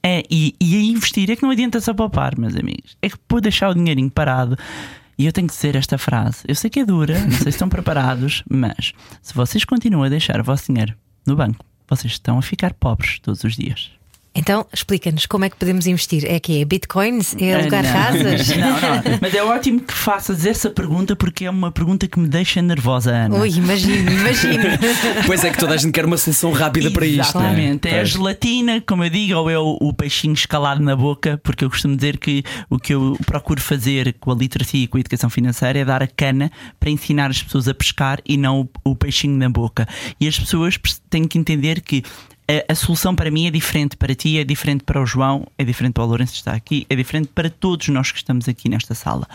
É, 0.00 0.22
e, 0.30 0.54
e 0.60 0.76
a 0.76 0.80
investir 0.80 1.28
é 1.28 1.34
que 1.34 1.42
não 1.42 1.50
adianta 1.50 1.80
só 1.80 1.92
poupar, 1.92 2.38
meus 2.38 2.54
amigos. 2.54 2.96
É 3.02 3.10
que 3.10 3.18
pôr 3.18 3.40
deixar 3.40 3.70
o 3.70 3.74
dinheirinho 3.74 4.08
parado 4.08 4.56
e 5.18 5.26
eu 5.26 5.32
tenho 5.32 5.48
que 5.48 5.54
dizer 5.54 5.74
esta 5.74 5.98
frase. 5.98 6.44
Eu 6.46 6.54
sei 6.54 6.70
que 6.70 6.80
é 6.80 6.84
dura, 6.84 7.18
não 7.18 7.32
sei 7.32 7.42
se 7.42 7.48
estão 7.48 7.68
preparados, 7.68 8.44
mas 8.48 8.92
se 9.20 9.34
vocês 9.34 9.64
continuam 9.64 10.04
a 10.04 10.08
deixar 10.08 10.40
o 10.40 10.44
vosso 10.44 10.72
dinheiro 10.72 10.94
no 11.26 11.34
banco, 11.34 11.64
vocês 11.88 12.12
estão 12.12 12.38
a 12.38 12.42
ficar 12.42 12.72
pobres 12.74 13.18
todos 13.18 13.42
os 13.42 13.56
dias. 13.56 13.97
Então, 14.38 14.64
explica-nos 14.72 15.26
como 15.26 15.44
é 15.44 15.50
que 15.50 15.56
podemos 15.56 15.86
investir. 15.88 16.24
É 16.24 16.38
que 16.38 16.62
é 16.62 16.64
bitcoins? 16.64 17.34
É 17.40 17.54
alugar 17.54 17.82
casas? 17.82 18.48
Não, 18.56 18.70
não. 18.70 19.18
Mas 19.20 19.34
é 19.34 19.42
ótimo 19.42 19.80
que 19.80 19.92
faças 19.92 20.46
essa 20.46 20.70
pergunta 20.70 21.16
porque 21.16 21.44
é 21.44 21.50
uma 21.50 21.70
pergunta 21.70 22.06
que 22.06 22.18
me 22.18 22.28
deixa 22.28 22.60
nervosa, 22.62 23.10
Ana. 23.10 23.36
Ui, 23.36 23.50
imagino, 23.50 24.10
imagino. 24.10 24.64
pois 25.26 25.44
é 25.44 25.50
que 25.50 25.58
toda 25.58 25.74
a 25.74 25.76
gente 25.76 25.92
quer 25.92 26.04
uma 26.04 26.16
solução 26.16 26.52
rápida 26.52 26.90
para 26.90 27.06
isto. 27.06 27.18
É? 27.18 27.22
Exatamente. 27.22 27.88
É? 27.88 27.90
é 27.92 28.00
a 28.00 28.04
gelatina, 28.04 28.80
como 28.80 29.04
eu 29.04 29.10
digo, 29.10 29.38
ou 29.38 29.50
é 29.50 29.58
o, 29.58 29.76
o, 29.80 29.92
peixinho 29.92 30.34
escalado 30.34 30.82
na 30.82 30.94
boca, 30.94 31.40
porque 31.42 31.64
eu 31.64 31.70
costumo 31.70 31.96
dizer 31.96 32.18
que 32.18 32.44
o 32.70 32.78
que 32.78 32.94
eu 32.94 33.16
procuro 33.26 33.60
fazer 33.60 34.14
com 34.20 34.30
a 34.30 34.34
literacia 34.34 34.84
e 34.84 34.86
com 34.86 34.96
a 34.96 35.00
educação 35.00 35.30
financeira 35.30 35.78
é 35.78 35.84
dar 35.84 36.02
a 36.02 36.06
cana 36.06 36.50
para 36.78 36.90
ensinar 36.90 37.30
as 37.30 37.42
pessoas 37.42 37.68
a 37.68 37.74
pescar 37.74 38.20
e 38.24 38.36
não 38.36 38.68
o, 38.84 38.90
o 38.90 38.96
peixinho 38.96 39.36
na 39.36 39.48
boca. 39.48 39.86
E 40.20 40.28
as 40.28 40.38
pessoas 40.38 40.78
têm 41.10 41.26
que 41.26 41.38
entender 41.38 41.80
que 41.80 42.02
a, 42.48 42.72
a, 42.72 42.74
solução 42.74 43.14
para 43.14 43.30
mim 43.30 43.46
é 43.46 43.50
diferente 43.50 43.96
para 43.96 44.14
ti, 44.14 44.38
é 44.38 44.44
diferente 44.44 44.82
para 44.82 45.00
o 45.00 45.04
João, 45.04 45.46
é 45.58 45.64
diferente 45.64 45.92
para 45.92 46.04
o 46.04 46.06
Lourenço 46.06 46.32
que 46.32 46.38
está 46.38 46.52
aqui, 46.54 46.86
é 46.88 46.96
diferente 46.96 47.28
para 47.34 47.50
todos 47.50 47.88
nós 47.88 48.10
que 48.10 48.16
estamos 48.16 48.48
aqui 48.48 48.70
nesta 48.70 48.94
sala. 48.94 49.28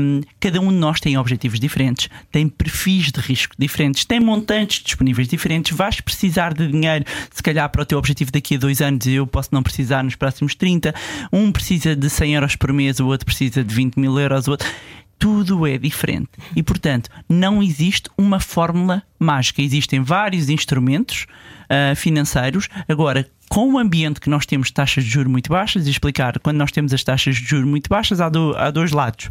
Um, 0.00 0.22
cada 0.40 0.58
um 0.58 0.68
de 0.68 0.76
nós 0.76 0.98
tem 0.98 1.18
objetivos 1.18 1.60
diferentes, 1.60 2.08
tem 2.32 2.48
perfis 2.48 3.12
de 3.12 3.20
risco 3.20 3.54
diferentes, 3.58 4.06
tem 4.06 4.18
montantes 4.18 4.82
disponíveis 4.82 5.28
diferentes. 5.28 5.76
Vais 5.76 6.00
precisar 6.00 6.54
de 6.54 6.66
dinheiro, 6.66 7.04
se 7.30 7.42
calhar, 7.42 7.68
para 7.68 7.82
o 7.82 7.84
teu 7.84 7.98
objetivo 7.98 8.32
daqui 8.32 8.54
a 8.54 8.58
dois 8.58 8.80
anos, 8.80 9.06
eu 9.06 9.26
posso 9.26 9.50
não 9.52 9.62
precisar 9.62 10.02
nos 10.02 10.14
próximos 10.14 10.54
30. 10.54 10.94
Um 11.30 11.52
precisa 11.52 11.94
de 11.94 12.08
100 12.08 12.34
euros 12.34 12.56
por 12.56 12.72
mês, 12.72 12.98
o 12.98 13.06
outro 13.06 13.26
precisa 13.26 13.62
de 13.62 13.74
20 13.74 13.96
mil 13.96 14.18
euros, 14.18 14.48
o 14.48 14.52
outro 14.52 14.66
tudo 15.18 15.66
é 15.66 15.76
diferente. 15.76 16.30
E, 16.54 16.62
portanto, 16.62 17.10
não 17.28 17.62
existe 17.62 18.08
uma 18.16 18.38
fórmula 18.38 19.02
mágica. 19.18 19.60
Existem 19.60 20.00
vários 20.00 20.48
instrumentos 20.48 21.26
uh, 21.70 21.94
financeiros. 21.96 22.68
Agora, 22.88 23.28
com 23.48 23.74
o 23.74 23.78
ambiente 23.78 24.20
que 24.20 24.28
nós 24.28 24.46
temos 24.46 24.70
taxas 24.70 25.04
de 25.04 25.10
juros 25.10 25.30
muito 25.30 25.50
baixas, 25.50 25.86
e 25.86 25.90
explicar, 25.90 26.38
quando 26.38 26.56
nós 26.56 26.70
temos 26.70 26.92
as 26.92 27.02
taxas 27.02 27.36
de 27.36 27.44
juros 27.44 27.66
muito 27.66 27.88
baixas, 27.88 28.20
há, 28.20 28.28
do, 28.28 28.54
há 28.56 28.70
dois 28.70 28.92
lados 28.92 29.30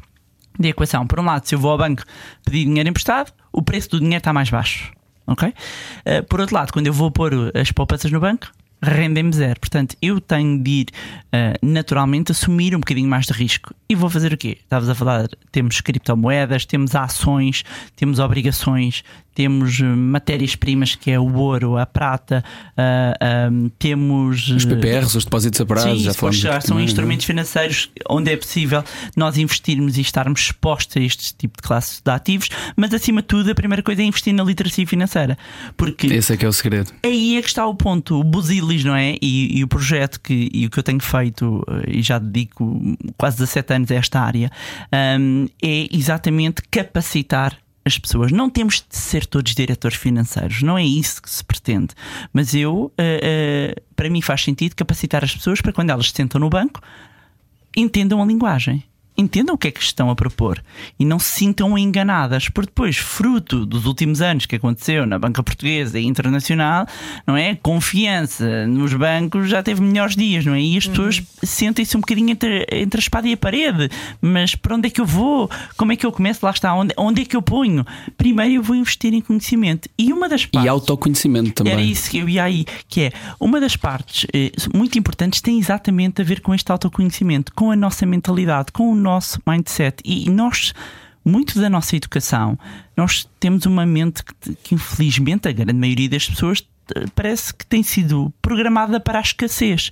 de 0.60 0.70
equação. 0.70 1.06
Por 1.06 1.20
um 1.20 1.24
lado, 1.24 1.46
se 1.46 1.54
eu 1.54 1.60
vou 1.60 1.72
ao 1.72 1.78
banco 1.78 2.04
pedir 2.44 2.66
dinheiro 2.66 2.90
emprestado, 2.90 3.32
o 3.52 3.62
preço 3.62 3.90
do 3.92 4.00
dinheiro 4.00 4.18
está 4.18 4.34
mais 4.34 4.50
baixo. 4.50 4.92
Ok? 5.26 5.50
Uh, 5.50 6.24
por 6.28 6.40
outro 6.40 6.56
lado, 6.56 6.72
quando 6.72 6.88
eu 6.88 6.94
vou 6.94 7.12
pôr 7.12 7.52
as 7.54 7.72
poupanças 7.72 8.12
no 8.12 8.20
banco, 8.20 8.48
rendem-me 8.82 9.34
zero. 9.34 9.60
Portanto, 9.60 9.96
eu 10.02 10.22
tenho 10.22 10.62
de 10.62 10.72
ir 10.72 10.88
uh, 11.34 11.66
naturalmente 11.66 12.32
assumir 12.32 12.76
um 12.76 12.80
bocadinho 12.80 13.10
mais 13.10 13.26
de 13.26 13.34
risco. 13.34 13.74
E 13.90 13.96
vou 13.96 14.10
fazer 14.10 14.34
o 14.34 14.38
quê? 14.38 14.58
Estavas 14.62 14.90
a 14.90 14.96
falar, 14.96 15.28
temos 15.52 15.82
criptomoedas, 15.82 16.66
temos 16.66 16.96
ações, 16.96 17.64
temos 17.96 18.20
obrigações, 18.20 19.04
temos 19.38 19.80
eh, 19.80 19.84
matérias-primas 19.84 20.96
que 20.96 21.12
é 21.12 21.20
o 21.20 21.36
ouro, 21.36 21.78
a 21.78 21.86
prata, 21.86 22.44
uh, 22.72 23.70
temos 23.78 24.48
os 24.48 24.66
PPRs, 24.66 25.14
os 25.14 25.26
depósitos 25.26 25.62
a 25.62 25.66
prazo, 25.68 25.90
sim, 25.90 26.00
já 26.00 26.12
falamos. 26.12 26.44
São 26.66 26.82
instrumentos 26.82 27.24
financeiros 27.24 27.92
onde 28.10 28.32
é 28.32 28.36
possível 28.36 28.84
nós 29.16 29.38
investirmos 29.38 29.96
e 30.00 30.02
estarmos 30.02 30.42
expostos 30.42 30.98
a 30.98 31.02
este 31.02 31.36
tipo 31.36 31.62
de 31.62 31.68
classes 31.68 32.02
de 32.04 32.10
ativos, 32.10 32.50
mas 32.76 32.92
acima 32.92 33.22
de 33.22 33.28
tudo 33.28 33.52
a 33.52 33.54
primeira 33.54 33.84
coisa 33.84 34.02
é 34.02 34.06
investir 34.06 34.34
na 34.34 34.44
literacia 34.44 34.88
financeira, 34.88 35.38
porque 35.78 36.08
esse 36.08 36.34
é 36.34 36.38
que 36.38 36.44
é 36.44 36.48
o 36.48 36.54
segredo. 36.54 36.92
Aí 37.04 37.38
é 37.38 37.42
que 37.44 37.48
está 37.48 37.64
o 37.68 37.76
ponto, 37.76 38.20
o 38.20 38.24
Busilis, 38.24 38.84
não 38.84 38.96
é? 38.96 39.18
E, 39.22 39.60
e 39.60 39.64
o 39.64 39.68
projeto 39.68 40.20
que 40.20 40.50
e 40.52 40.66
o 40.66 40.72
que 40.72 40.80
eu 40.80 40.84
tenho 40.84 41.00
feito 41.00 41.64
e 41.88 42.02
já 42.02 42.18
dedico 42.18 42.82
quase 43.16 43.38
17 43.38 43.74
anos 43.76 43.92
a 43.92 43.96
esta 43.96 44.20
área 44.20 44.50
um, 45.20 45.46
é 45.62 45.88
exatamente 45.92 46.64
capacitar 46.72 47.56
as 47.88 47.98
pessoas. 47.98 48.32
Não 48.32 48.50
temos 48.50 48.86
de 48.88 48.96
ser 48.96 49.26
todos 49.26 49.56
diretores 49.56 49.98
financeiros, 49.98 50.62
não 50.62 50.78
é 50.78 50.84
isso 50.84 51.22
que 51.22 51.30
se 51.30 51.44
pretende. 51.44 51.94
Mas 52.32 52.54
eu, 52.54 52.74
uh, 52.76 52.90
uh, 52.90 53.82
para 53.96 54.10
mim, 54.10 54.22
faz 54.22 54.44
sentido 54.44 54.76
capacitar 54.76 55.24
as 55.24 55.34
pessoas 55.34 55.62
para 55.62 55.74
quando 55.74 55.90
elas 55.90 56.08
se 56.08 56.16
sentam 56.16 56.40
no 56.40 56.50
banco 56.50 56.82
entendam 57.78 58.22
a 58.22 58.26
linguagem 58.26 58.84
entendam 59.18 59.56
o 59.56 59.58
que 59.58 59.68
é 59.68 59.72
que 59.72 59.82
estão 59.82 60.10
a 60.10 60.16
propor 60.16 60.64
e 61.00 61.06
não 61.06 61.18
se 61.18 61.32
sintam 61.32 61.78
enganadas, 61.78 62.50
porque 62.50 62.70
depois, 62.70 62.98
fruto 62.98 63.66
dos 63.66 63.86
últimos 63.86 64.22
anos 64.22 64.46
que 64.46 64.56
aconteceu 64.56 65.06
na 65.06 65.18
banca 65.18 65.42
portuguesa 65.42 66.00
e 66.00 66.06
internacional, 66.06 66.86
não 67.26 67.36
é? 67.36 67.56
Confiança 67.56 68.68
nos 68.68 68.94
bancos 68.94 69.50
já 69.50 69.64
teve 69.64 69.82
melhores 69.82 70.16
dias, 70.16 70.46
não 70.46 70.54
é? 70.54 70.62
E 70.62 70.78
as 70.78 70.86
uhum. 70.86 70.92
pessoas 70.92 71.24
sentem-se 71.44 71.98
um 71.98 72.00
bocadinho 72.00 72.32
entre, 72.32 72.66
entre 72.72 73.00
a 73.00 73.02
espada 73.02 73.28
e 73.28 73.34
a 73.34 73.38
parede. 73.38 73.90
Mas 74.22 74.56
para 74.56 74.76
onde 74.76 74.88
é 74.88 74.90
que 74.90 75.02
eu 75.02 75.06
vou? 75.06 75.50
Como 75.76 75.92
é 75.92 75.96
que 75.96 76.06
eu 76.06 76.12
começo? 76.12 76.46
Lá 76.46 76.52
está, 76.52 76.74
onde, 76.74 76.94
onde 76.98 77.22
é 77.22 77.26
que 77.26 77.36
eu 77.36 77.42
ponho? 77.42 77.86
Primeiro 78.18 78.54
eu 78.56 78.64
vou 78.64 78.76
investir 78.76 79.14
em 79.14 79.22
conhecimento. 79.22 79.90
E 79.98 80.14
uma 80.14 80.30
das 80.30 80.46
partes. 80.46 80.66
E 80.66 80.70
autoconhecimento 80.70 81.52
também. 81.52 81.74
Era 81.74 81.82
isso 81.82 82.10
que 82.10 82.20
eu 82.20 82.30
ia 82.30 82.44
aí, 82.44 82.66
que 82.88 83.02
é 83.02 83.12
uma 83.40 83.60
das 83.60 83.76
partes 83.76 84.28
eh, 84.34 84.52
muito 84.74 84.98
importantes 84.98 85.42
tem 85.42 85.58
exatamente 85.60 86.22
a 86.22 86.26
ver 86.26 86.42
com 86.42 86.54
este 86.54 86.72
autoconhecimento, 86.72 87.52
com 87.54 87.72
a 87.72 87.76
nossa 87.76 88.06
mentalidade, 88.06 88.72
com 88.72 88.92
o 88.92 88.96
nosso 89.08 89.42
mindset. 89.48 90.02
E 90.04 90.30
nós, 90.30 90.74
muito 91.24 91.60
da 91.60 91.70
nossa 91.70 91.96
educação, 91.96 92.58
nós 92.96 93.28
temos 93.40 93.66
uma 93.66 93.86
mente 93.86 94.24
que, 94.24 94.56
que 94.56 94.76
infelizmente 94.76 95.48
a 95.48 95.52
grande 95.52 95.74
maioria 95.74 96.10
das 96.10 96.28
pessoas 96.28 96.68
parece 97.16 97.54
que 97.54 97.66
tem 97.66 97.84
sido 97.84 98.34
programada 98.42 99.00
para 99.00 99.20
a 99.20 99.22
escassez. 99.22 99.92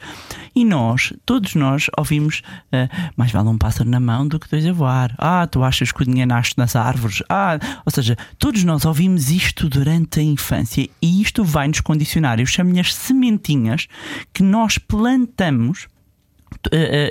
E 0.56 0.64
nós, 0.64 1.14
todos 1.26 1.56
nós, 1.56 1.88
ouvimos 1.98 2.42
uh, 2.72 3.12
mais 3.18 3.32
vale 3.32 3.50
um 3.50 3.58
pássaro 3.58 3.90
na 3.90 4.00
mão 4.00 4.28
do 4.28 4.40
que 4.40 4.50
dois 4.50 4.66
a 4.66 4.72
voar. 4.72 5.14
Ah, 5.18 5.46
tu 5.48 5.64
achas 5.64 5.92
que 5.92 6.02
o 6.02 6.06
dinheiro 6.06 6.30
nasce 6.30 6.54
nas 6.58 6.76
árvores? 6.76 7.22
Ah, 7.30 7.60
ou 7.86 7.92
seja, 7.92 8.16
todos 8.40 8.64
nós 8.64 8.86
ouvimos 8.86 9.30
isto 9.30 9.70
durante 9.70 10.20
a 10.20 10.24
infância 10.24 10.90
e 11.02 11.22
isto 11.22 11.44
vai 11.44 11.68
nos 11.68 11.82
condicionar. 11.82 12.40
Eu 12.40 12.46
chamo-lhe 12.46 12.80
as 12.80 12.94
sementinhas 12.94 13.88
que 14.34 14.44
nós 14.44 14.78
plantamos 14.78 15.88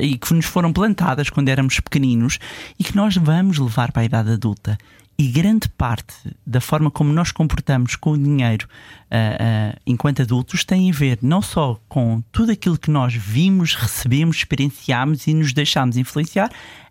e 0.00 0.16
que 0.18 0.34
nos 0.34 0.46
foram 0.46 0.72
plantadas 0.72 1.30
quando 1.30 1.48
éramos 1.48 1.80
pequeninos 1.80 2.38
e 2.78 2.84
que 2.84 2.96
nós 2.96 3.16
vamos 3.16 3.58
levar 3.58 3.92
para 3.92 4.02
a 4.02 4.04
idade 4.04 4.30
adulta. 4.30 4.78
E 5.16 5.28
grande 5.28 5.68
parte 5.68 6.14
da 6.44 6.60
forma 6.60 6.90
como 6.90 7.12
nós 7.12 7.30
comportamos 7.30 7.94
com 7.94 8.12
o 8.12 8.18
dinheiro 8.18 8.66
uh, 8.66 9.74
uh, 9.76 9.80
enquanto 9.86 10.22
adultos 10.22 10.64
tem 10.64 10.90
a 10.90 10.92
ver 10.92 11.20
não 11.22 11.40
só 11.40 11.80
com 11.88 12.20
tudo 12.32 12.50
aquilo 12.50 12.76
que 12.76 12.90
nós 12.90 13.14
vimos, 13.14 13.76
recebemos, 13.76 14.38
experienciámos 14.38 15.28
e 15.28 15.34
nos 15.34 15.52
deixámos 15.52 15.96
influenciar 15.96 16.50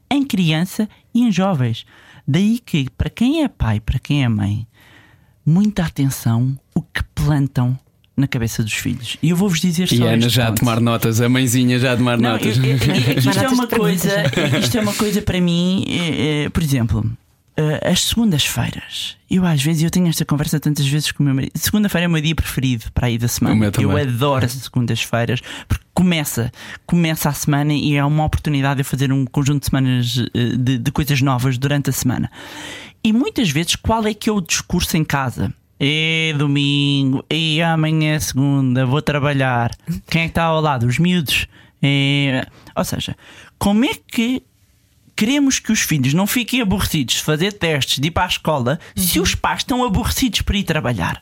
em 0.10 0.24
criança 0.24 0.88
e 1.14 1.22
em 1.22 1.32
jovens. 1.32 1.86
Daí 2.26 2.60
que, 2.60 2.90
para 2.92 3.10
quem 3.10 3.44
é 3.44 3.50
pai, 3.50 3.82
para 3.82 4.00
quem 4.00 4.24
é 4.24 4.30
mãe, 4.30 4.66
muita 5.46 5.84
atenção 5.84 6.58
o 6.74 6.82
que 6.82 7.04
plantam 7.14 7.78
na 8.16 8.28
cabeça 8.28 8.64
dos 8.64 8.74
filhos. 8.74 9.18
E 9.22 9.30
eu 9.30 9.36
vou-vos 9.36 9.60
dizer 9.60 9.88
só. 9.88 9.96
E 9.96 10.08
Ana 10.08 10.30
já 10.30 10.48
ponto. 10.48 10.56
a 10.56 10.60
tomar 10.60 10.80
notas, 10.80 11.20
a 11.20 11.28
mãezinha 11.28 11.80
já 11.80 11.94
a 11.94 11.98
tomar 11.98 12.18
Não, 12.18 12.32
notas. 12.32 12.58
Eu, 12.58 12.64
eu, 12.64 12.72
eu, 12.72 12.78
isto, 13.18 13.40
é 13.40 13.48
uma 13.50 13.68
coisa, 13.68 14.10
isto 14.60 14.78
é 14.78 14.82
uma 14.82 14.94
coisa 14.94 15.22
para 15.22 15.42
mim, 15.42 15.86
é, 15.88 16.44
é, 16.44 16.50
por 16.50 16.62
exemplo. 16.62 17.12
Uh, 17.56 17.78
as 17.88 18.06
segundas-feiras, 18.06 19.16
eu 19.30 19.46
às 19.46 19.62
vezes 19.62 19.84
eu 19.84 19.92
tenho 19.92 20.08
esta 20.08 20.26
conversa 20.26 20.60
tantas 20.60 20.88
vezes 20.88 21.12
com 21.12 21.22
o 21.22 21.26
meu 21.26 21.36
marido. 21.36 21.52
Segunda-feira 21.56 22.06
é 22.06 22.08
o 22.08 22.12
meu 22.12 22.20
dia 22.20 22.34
preferido 22.34 22.86
para 22.92 23.12
ir 23.12 23.20
da 23.20 23.28
semana. 23.28 23.72
Eu 23.80 23.96
adoro 23.96 24.44
as 24.44 24.54
segundas-feiras 24.54 25.40
porque 25.68 25.86
começa, 25.94 26.52
começa 26.88 27.30
a 27.30 27.34
semana 27.34 27.72
e 27.72 27.96
é 27.96 28.04
uma 28.04 28.26
oportunidade 28.26 28.78
de 28.78 28.84
fazer 28.84 29.14
um 29.14 29.24
conjunto 29.24 29.60
de 29.60 29.66
semanas 29.68 30.08
de, 30.58 30.80
de 30.80 30.92
coisas 30.92 31.22
novas 31.22 31.56
durante 31.60 31.92
a 31.92 31.94
semana. 31.94 32.32
E 33.04 33.14
muitas 33.14 33.52
vezes, 33.52 33.76
qual 33.76 34.04
é 34.08 34.16
que 34.16 34.30
é 34.32 34.34
o 34.34 34.42
discurso 34.42 34.98
em 34.98 35.04
casa? 35.04 35.54
É 35.80 36.34
domingo, 36.38 37.26
e 37.30 37.62
amanhã 37.62 38.16
é 38.16 38.20
segunda, 38.20 38.86
vou 38.86 39.02
trabalhar. 39.02 39.72
Quem 40.10 40.22
é 40.22 40.26
que 40.26 40.32
está 40.32 40.44
ao 40.44 40.62
lado? 40.62 40.86
Os 40.86 41.00
miúdos. 41.00 41.48
É... 41.82 42.46
Ou 42.76 42.84
seja, 42.86 43.16
como 43.58 43.84
é 43.84 43.94
que 43.94 44.44
queremos 45.16 45.60
que 45.60 45.72
os 45.72 45.82
filhos 45.82 46.14
não 46.14 46.26
fiquem 46.26 46.62
aborrecidos 46.62 47.16
de 47.16 47.24
fazer 47.24 47.54
testes, 47.54 48.00
de 48.00 48.08
ir 48.08 48.12
para 48.12 48.24
a 48.24 48.28
escola, 48.28 48.80
uhum. 48.96 49.04
se 49.04 49.20
os 49.20 49.36
pais 49.36 49.60
estão 49.60 49.84
aborrecidos 49.84 50.42
para 50.42 50.58
ir 50.58 50.64
trabalhar? 50.64 51.22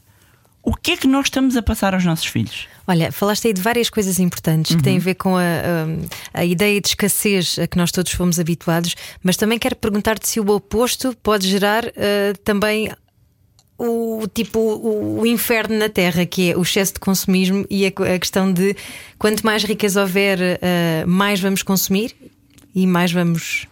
O 0.64 0.76
que 0.76 0.92
é 0.92 0.98
que 0.98 1.08
nós 1.08 1.26
estamos 1.26 1.58
a 1.58 1.62
passar 1.62 1.96
aos 1.96 2.06
nossos 2.06 2.26
filhos? 2.26 2.68
Olha, 2.88 3.12
falaste 3.12 3.48
aí 3.48 3.54
de 3.54 3.62
várias 3.62 3.90
coisas 3.90 4.20
importantes 4.20 4.72
uhum. 4.72 4.78
que 4.78 4.84
têm 4.84 4.98
a 4.98 5.00
ver 5.00 5.16
com 5.16 5.36
a, 5.36 5.42
a, 5.42 6.42
a, 6.42 6.46
ideia 6.46 6.80
de 6.80 6.90
escassez 6.90 7.58
a 7.58 7.66
que 7.66 7.78
nós 7.78 7.92
todos 7.92 8.12
fomos 8.12 8.40
habituados, 8.40 8.96
mas 9.24 9.38
também 9.38 9.58
quero 9.58 9.76
perguntar-te 9.76 10.28
se 10.28 10.40
o 10.40 10.48
oposto 10.50 11.16
pode 11.24 11.48
gerar 11.48 11.86
uh, 11.86 12.38
também 12.44 12.92
o 13.82 14.28
tipo 14.28 14.60
o, 14.60 15.22
o, 15.22 15.26
inferno 15.26 15.78
na 15.78 15.89
Terra, 15.89 16.26
que 16.26 16.52
é 16.52 16.58
o 16.58 16.62
excesso 16.62 16.94
de 16.94 17.00
consumismo 17.00 17.65
e 17.70 17.86
a, 17.86 17.89
a 17.89 18.20
questão 18.20 18.52
de 18.52 18.76
quanto 19.17 19.46
mais 19.46 19.63
riqueza 19.63 20.02
houver, 20.02 20.39
uh, 20.39 21.08
mais 21.08 21.39
vamos 21.39 21.63
consumir 21.63 22.15
e 22.74 22.86
mais 22.86 23.12
vamos. 23.12 23.67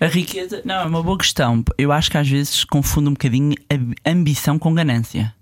A 0.00 0.06
riqueza, 0.06 0.62
não, 0.64 0.76
é 0.76 0.84
uma 0.84 1.02
boa 1.02 1.18
questão. 1.18 1.64
Eu 1.76 1.90
acho 1.90 2.10
que 2.10 2.16
às 2.16 2.28
vezes 2.28 2.64
confundo 2.64 3.10
um 3.10 3.14
bocadinho 3.14 3.54
ambição 4.06 4.58
com 4.58 4.72
ganância. 4.72 5.34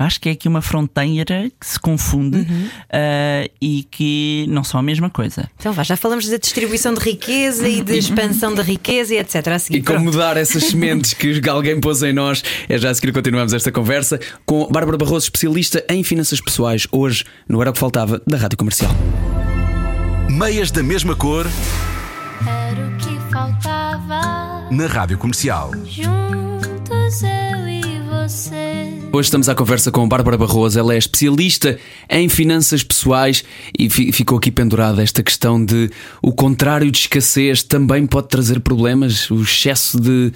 Acho 0.00 0.18
que 0.18 0.30
é 0.30 0.32
aqui 0.32 0.48
uma 0.48 0.62
fronteira 0.62 1.50
que 1.60 1.66
se 1.66 1.78
confunde 1.78 2.38
uhum. 2.38 2.66
uh, 2.66 3.50
e 3.60 3.86
que 3.90 4.46
não 4.48 4.64
são 4.64 4.80
a 4.80 4.82
mesma 4.82 5.10
coisa. 5.10 5.50
Então 5.58 5.74
vá, 5.74 5.82
já 5.82 5.94
falamos 5.94 6.26
da 6.26 6.38
distribuição 6.38 6.94
de 6.94 7.00
riqueza 7.00 7.68
e 7.68 7.82
de 7.82 7.98
expansão 8.00 8.54
da 8.54 8.62
riqueza 8.62 9.14
e 9.14 9.18
etc. 9.18 9.46
A 9.48 9.58
seguir, 9.58 9.78
e 9.78 9.82
como 9.82 10.00
mudar 10.00 10.38
essas 10.38 10.64
sementes 10.72 11.12
que 11.12 11.38
alguém 11.50 11.78
pôs 11.78 12.02
em 12.02 12.14
nós. 12.14 12.42
É 12.66 12.78
já 12.78 12.88
a 12.88 12.94
seguir 12.94 13.12
continuamos 13.12 13.52
esta 13.52 13.70
conversa 13.70 14.18
com 14.46 14.66
Bárbara 14.72 14.96
Barroso, 14.96 15.24
especialista 15.24 15.84
em 15.86 16.02
finanças 16.02 16.40
pessoais, 16.40 16.86
hoje 16.90 17.24
no 17.46 17.60
Era 17.60 17.68
o 17.68 17.72
que 17.74 17.78
Faltava 17.78 18.22
da 18.26 18.38
Rádio 18.38 18.56
Comercial. 18.56 18.92
Meias 20.30 20.70
da 20.70 20.82
mesma 20.82 21.14
cor. 21.14 21.46
Era 22.46 22.86
o 22.88 22.96
que 22.96 23.18
faltava. 23.30 24.66
Na 24.70 24.86
Rádio 24.86 25.18
Comercial. 25.18 25.72
Juntos 25.84 27.22
eu 27.22 27.68
e. 27.68 27.69
Hoje 29.12 29.26
estamos 29.26 29.48
à 29.48 29.56
conversa 29.56 29.90
com 29.90 30.06
Bárbara 30.08 30.38
Barroso, 30.38 30.78
ela 30.78 30.94
é 30.94 30.98
especialista 30.98 31.76
em 32.08 32.28
finanças 32.28 32.84
pessoais 32.84 33.42
e 33.76 33.90
ficou 33.90 34.38
aqui 34.38 34.52
pendurada 34.52 35.02
esta 35.02 35.20
questão 35.20 35.62
de 35.64 35.90
o 36.22 36.32
contrário 36.32 36.90
de 36.92 36.98
escassez 36.98 37.64
também 37.64 38.06
pode 38.06 38.28
trazer 38.28 38.60
problemas, 38.60 39.28
o 39.30 39.42
excesso 39.42 40.00
de 40.00 40.32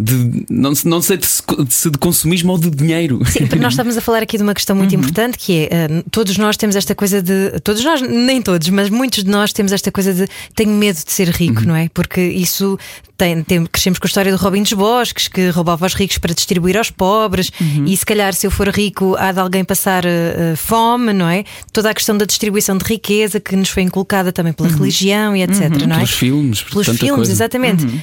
de 0.00 0.44
não, 0.48 0.72
não 0.84 1.02
sei 1.02 1.16
de, 1.16 1.26
se 1.26 1.90
de 1.90 1.98
consumismo 1.98 2.52
ou 2.52 2.58
de 2.58 2.70
dinheiro. 2.70 3.20
Sim, 3.26 3.48
nós 3.58 3.72
estamos 3.72 3.96
a 3.96 4.00
falar 4.00 4.22
aqui 4.22 4.36
de 4.36 4.44
uma 4.44 4.54
questão 4.54 4.76
muito 4.76 4.92
uhum. 4.92 5.00
importante 5.00 5.36
que 5.36 5.68
é 5.68 5.86
uh, 5.86 6.10
todos 6.10 6.38
nós 6.38 6.56
temos 6.56 6.76
esta 6.76 6.94
coisa 6.94 7.20
de 7.20 7.58
todos 7.64 7.82
nós, 7.82 8.00
nem 8.00 8.40
todos, 8.40 8.68
mas 8.68 8.90
muitos 8.90 9.24
de 9.24 9.30
nós 9.30 9.52
temos 9.52 9.72
esta 9.72 9.90
coisa 9.90 10.14
de 10.14 10.28
tenho 10.54 10.70
medo 10.70 11.02
de 11.04 11.10
ser 11.10 11.30
rico, 11.30 11.62
uhum. 11.62 11.68
não 11.68 11.74
é? 11.74 11.88
Porque 11.92 12.20
isso 12.20 12.78
tem, 13.18 13.42
tem, 13.42 13.66
crescemos 13.66 13.98
com 13.98 14.06
a 14.06 14.08
história 14.08 14.30
do 14.30 14.38
Robin 14.38 14.62
dos 14.62 14.72
Bosques 14.72 15.26
que 15.26 15.50
roubava 15.50 15.84
aos 15.84 15.92
ricos 15.92 16.18
para 16.18 16.32
distribuir 16.32 16.78
aos 16.78 16.88
pobres 16.88 17.50
uhum. 17.60 17.84
e 17.84 17.96
se 17.96 18.06
calhar 18.06 18.32
se 18.32 18.46
eu 18.46 18.50
for 18.50 18.68
rico 18.68 19.16
há 19.18 19.32
de 19.32 19.40
alguém 19.40 19.64
passar 19.64 20.04
uh, 20.04 20.56
fome, 20.56 21.12
não 21.12 21.28
é? 21.28 21.42
Toda 21.72 21.90
a 21.90 21.94
questão 21.94 22.16
da 22.16 22.24
distribuição 22.24 22.78
de 22.78 22.84
riqueza 22.84 23.40
que 23.40 23.56
nos 23.56 23.70
foi 23.70 23.82
inculcada 23.82 24.30
também 24.30 24.52
pela 24.52 24.68
uhum. 24.68 24.76
religião 24.76 25.34
e 25.34 25.42
etc, 25.42 25.62
uhum. 25.62 25.88
não 25.88 25.96
é? 25.96 25.98
Pelos 25.98 26.10
filmes, 26.12 26.62
pelos 26.62 26.86
filmes, 26.86 27.10
coisa. 27.16 27.32
exatamente. 27.32 27.84
Uhum. 27.84 28.00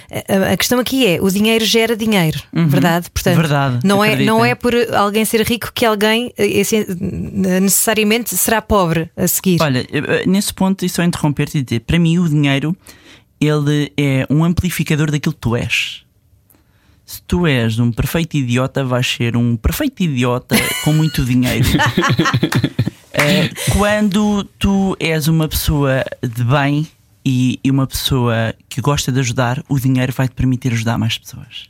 A, 0.50 0.54
a, 0.54 0.58
questão 0.58 0.80
aqui 0.80 1.08
é 1.08 1.22
o 1.22 1.30
dinheiro 1.32 1.64
gera 1.64 1.96
dinheiro, 1.96 2.42
uhum. 2.54 2.68
verdade? 2.68 3.10
Portanto, 3.10 3.38
verdade, 3.38 3.80
não 3.86 4.04
é, 4.04 4.18
não 4.18 4.44
é 4.44 4.54
por 4.54 4.74
alguém 4.94 5.24
ser 5.24 5.42
rico 5.48 5.72
que 5.74 5.86
alguém 5.86 6.34
esse, 6.38 6.86
necessariamente 7.00 8.36
será 8.36 8.62
pobre 8.62 9.10
a 9.16 9.28
seguir. 9.30 9.62
Olha, 9.62 9.88
nesse 10.28 10.54
ponto, 10.54 10.84
e 10.84 10.90
só 10.90 11.04
interromper-te 11.04 11.60
e 11.60 11.64
dizer: 11.64 11.80
para 11.82 11.98
mim, 11.98 12.20
o 12.20 12.28
dinheiro 12.28 12.76
ele 13.40 13.92
é 13.98 14.26
um 14.30 14.44
amplificador 14.44 15.12
daquilo 15.12 15.34
que 15.34 15.42
tu 15.42 15.56
és. 15.56 16.04
Se 17.06 17.22
tu 17.22 17.46
és 17.46 17.78
um 17.78 17.92
perfeito 17.92 18.36
idiota, 18.36 18.84
vais 18.84 19.08
ser 19.08 19.38
um 19.38 19.56
perfeito 19.56 20.02
idiota 20.02 20.56
com 20.84 20.92
muito 20.92 21.24
dinheiro. 21.24 21.68
é, 23.14 23.50
quando 23.72 24.44
tu 24.58 24.98
és 25.00 25.28
uma 25.28 25.48
pessoa 25.48 26.04
de 26.22 26.44
bem 26.44 26.88
e, 27.24 27.60
e 27.64 27.70
uma 27.70 27.86
pessoa 27.86 28.56
que 28.68 28.82
gosta 28.82 29.12
de 29.12 29.20
ajudar, 29.20 29.64
o 29.70 29.80
dinheiro 29.80 30.12
vai 30.14 30.28
te 30.28 30.34
permitir 30.34 30.74
ajudar 30.74 30.98
mais 30.98 31.18
pessoas. 31.18 31.70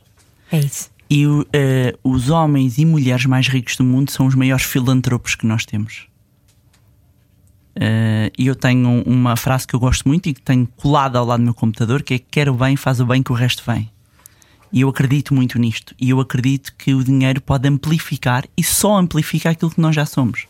É 0.50 0.58
isso. 0.58 0.90
E 1.08 1.26
uh, 1.26 1.44
os 2.02 2.30
homens 2.30 2.78
e 2.78 2.84
mulheres 2.84 3.26
mais 3.26 3.46
ricos 3.46 3.76
do 3.76 3.84
mundo 3.84 4.10
são 4.10 4.26
os 4.26 4.34
maiores 4.34 4.64
filantropos 4.64 5.34
que 5.34 5.46
nós 5.46 5.64
temos. 5.64 6.06
Uh, 7.76 8.32
e 8.38 8.46
eu 8.46 8.54
tenho 8.54 9.02
uma 9.02 9.36
frase 9.36 9.66
que 9.66 9.74
eu 9.74 9.80
gosto 9.80 10.08
muito 10.08 10.28
e 10.28 10.34
que 10.34 10.40
tenho 10.40 10.66
colado 10.76 11.16
ao 11.16 11.26
lado 11.26 11.40
do 11.40 11.44
meu 11.44 11.54
computador, 11.54 12.02
que 12.02 12.14
é 12.14 12.18
quer 12.18 12.48
o 12.48 12.54
bem, 12.54 12.74
faz 12.74 13.00
o 13.00 13.06
bem 13.06 13.22
que 13.22 13.30
o 13.30 13.34
resto 13.34 13.62
vem. 13.66 13.90
E 14.72 14.80
eu 14.80 14.88
acredito 14.88 15.34
muito 15.34 15.58
nisto. 15.58 15.94
E 16.00 16.10
eu 16.10 16.20
acredito 16.20 16.72
que 16.76 16.94
o 16.94 17.04
dinheiro 17.04 17.40
pode 17.40 17.68
amplificar 17.68 18.44
e 18.56 18.64
só 18.64 18.96
amplifica 18.96 19.50
aquilo 19.50 19.70
que 19.70 19.80
nós 19.80 19.94
já 19.94 20.06
somos. 20.06 20.46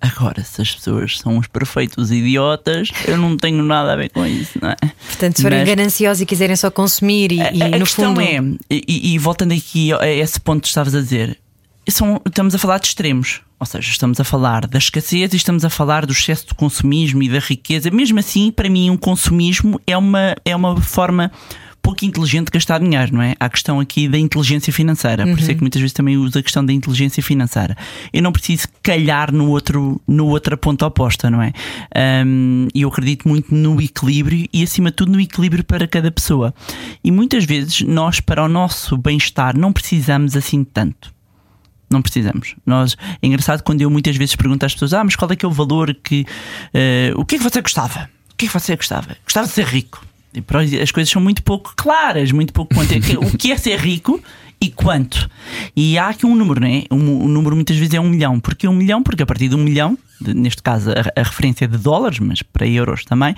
Agora, 0.00 0.44
se 0.44 0.60
as 0.60 0.74
pessoas 0.74 1.18
são 1.18 1.38
os 1.38 1.46
perfeitos 1.46 2.10
idiotas, 2.10 2.90
eu 3.06 3.16
não 3.16 3.36
tenho 3.36 3.62
nada 3.62 3.94
a 3.94 3.96
ver 3.96 4.10
com 4.10 4.26
isso, 4.26 4.58
não 4.60 4.70
é? 4.70 4.76
Portanto, 5.06 5.36
se 5.36 5.42
forem 5.42 5.60
Mas, 5.60 5.68
gananciosos 5.68 6.20
e 6.20 6.26
quiserem 6.26 6.54
só 6.54 6.70
consumir 6.70 7.32
e, 7.32 7.40
a, 7.40 7.52
e 7.52 7.62
a 7.62 7.68
no 7.70 7.86
questão 7.86 8.14
fundo... 8.14 8.20
é, 8.20 8.38
e, 8.70 9.14
e, 9.14 9.18
voltando 9.18 9.54
aqui 9.54 9.92
a 9.94 10.06
esse 10.06 10.38
ponto 10.38 10.62
que 10.62 10.68
estavas 10.68 10.94
a 10.94 11.00
dizer, 11.00 11.38
são, 11.88 12.20
estamos 12.26 12.54
a 12.54 12.58
falar 12.58 12.78
de 12.78 12.88
extremos. 12.88 13.40
Ou 13.58 13.66
seja, 13.66 13.88
estamos 13.88 14.20
a 14.20 14.24
falar 14.24 14.66
da 14.66 14.78
escassez 14.78 15.32
e 15.32 15.36
estamos 15.36 15.64
a 15.64 15.70
falar 15.70 16.04
do 16.04 16.12
excesso 16.12 16.48
de 16.48 16.54
consumismo 16.54 17.22
e 17.22 17.28
da 17.28 17.38
riqueza. 17.38 17.90
Mesmo 17.90 18.18
assim, 18.18 18.50
para 18.50 18.68
mim, 18.68 18.90
um 18.90 18.96
consumismo 18.96 19.80
é 19.86 19.96
uma, 19.96 20.36
é 20.44 20.54
uma 20.54 20.80
forma 20.80 21.32
pouco 21.86 22.04
inteligente 22.04 22.50
gastar 22.50 22.80
dinheiro, 22.80 23.14
não 23.14 23.22
é? 23.22 23.36
Há 23.38 23.44
a 23.44 23.48
questão 23.48 23.78
aqui 23.78 24.08
da 24.08 24.18
inteligência 24.18 24.72
financeira, 24.72 25.24
uhum. 25.24 25.30
por 25.30 25.38
isso 25.38 25.50
é 25.52 25.54
que 25.54 25.60
uhum. 25.60 25.64
muitas 25.64 25.80
vezes 25.80 25.92
também 25.92 26.16
uso 26.16 26.36
a 26.36 26.42
questão 26.42 26.66
da 26.66 26.72
inteligência 26.72 27.22
financeira. 27.22 27.76
Eu 28.12 28.22
não 28.22 28.32
preciso 28.32 28.66
calhar 28.82 29.32
no 29.32 29.48
outro, 29.48 30.00
no 30.06 30.26
outra 30.26 30.56
ponta 30.56 30.84
oposta, 30.84 31.30
não 31.30 31.40
é? 31.40 31.52
Um, 32.26 32.66
e 32.74 32.82
eu 32.82 32.88
acredito 32.88 33.28
muito 33.28 33.54
no 33.54 33.80
equilíbrio 33.80 34.48
e, 34.52 34.64
acima 34.64 34.90
de 34.90 34.96
tudo, 34.96 35.12
no 35.12 35.20
equilíbrio 35.20 35.62
para 35.62 35.86
cada 35.86 36.10
pessoa. 36.10 36.52
E 37.04 37.12
muitas 37.12 37.44
vezes 37.44 37.82
nós, 37.82 38.18
para 38.18 38.42
o 38.42 38.48
nosso 38.48 38.96
bem-estar, 38.96 39.56
não 39.56 39.72
precisamos 39.72 40.36
assim 40.36 40.64
tanto. 40.64 41.15
Não 41.88 42.02
precisamos. 42.02 42.54
Nós, 42.64 42.96
é 43.22 43.26
engraçado 43.26 43.62
quando 43.62 43.80
eu 43.80 43.90
muitas 43.90 44.16
vezes 44.16 44.34
pergunto 44.34 44.66
às 44.66 44.72
pessoas: 44.72 44.92
Ah, 44.92 45.04
mas 45.04 45.16
qual 45.16 45.30
é 45.30 45.36
que 45.36 45.44
é 45.44 45.48
o 45.48 45.52
valor 45.52 45.94
que. 45.94 46.26
Uh, 46.74 47.20
o 47.20 47.24
que 47.24 47.36
é 47.36 47.38
que 47.38 47.44
você 47.44 47.60
gostava? 47.62 48.10
O 48.32 48.36
que 48.36 48.46
é 48.46 48.48
que 48.48 48.52
você 48.52 48.76
gostava? 48.76 49.16
Gostava 49.24 49.46
de 49.46 49.52
ser 49.52 49.64
rico 49.64 50.04
as 50.82 50.90
coisas 50.90 51.10
são 51.10 51.22
muito 51.22 51.42
pouco 51.42 51.72
claras, 51.76 52.30
muito 52.32 52.52
pouco 52.52 52.74
o 52.74 53.38
que 53.38 53.52
é 53.52 53.56
ser 53.56 53.78
rico 53.78 54.22
e 54.60 54.70
quanto. 54.70 55.28
E 55.74 55.98
há 55.98 56.08
aqui 56.08 56.26
um 56.26 56.34
número, 56.34 56.60
né? 56.60 56.84
Um, 56.90 57.24
um 57.24 57.28
número 57.28 57.54
muitas 57.54 57.76
vezes 57.76 57.94
é 57.94 58.00
um 58.00 58.08
milhão. 58.08 58.40
Porque 58.40 58.66
um 58.66 58.74
milhão, 58.74 59.02
porque 59.02 59.22
a 59.22 59.26
partir 59.26 59.48
de 59.48 59.54
um 59.54 59.62
milhão, 59.62 59.96
de, 60.20 60.34
neste 60.34 60.62
caso 60.62 60.90
a, 60.90 61.20
a, 61.20 61.22
referência 61.22 61.64
é 61.64 61.68
de 61.68 61.78
dólares, 61.78 62.18
mas 62.18 62.42
para 62.42 62.66
euros 62.66 63.04
também, 63.04 63.34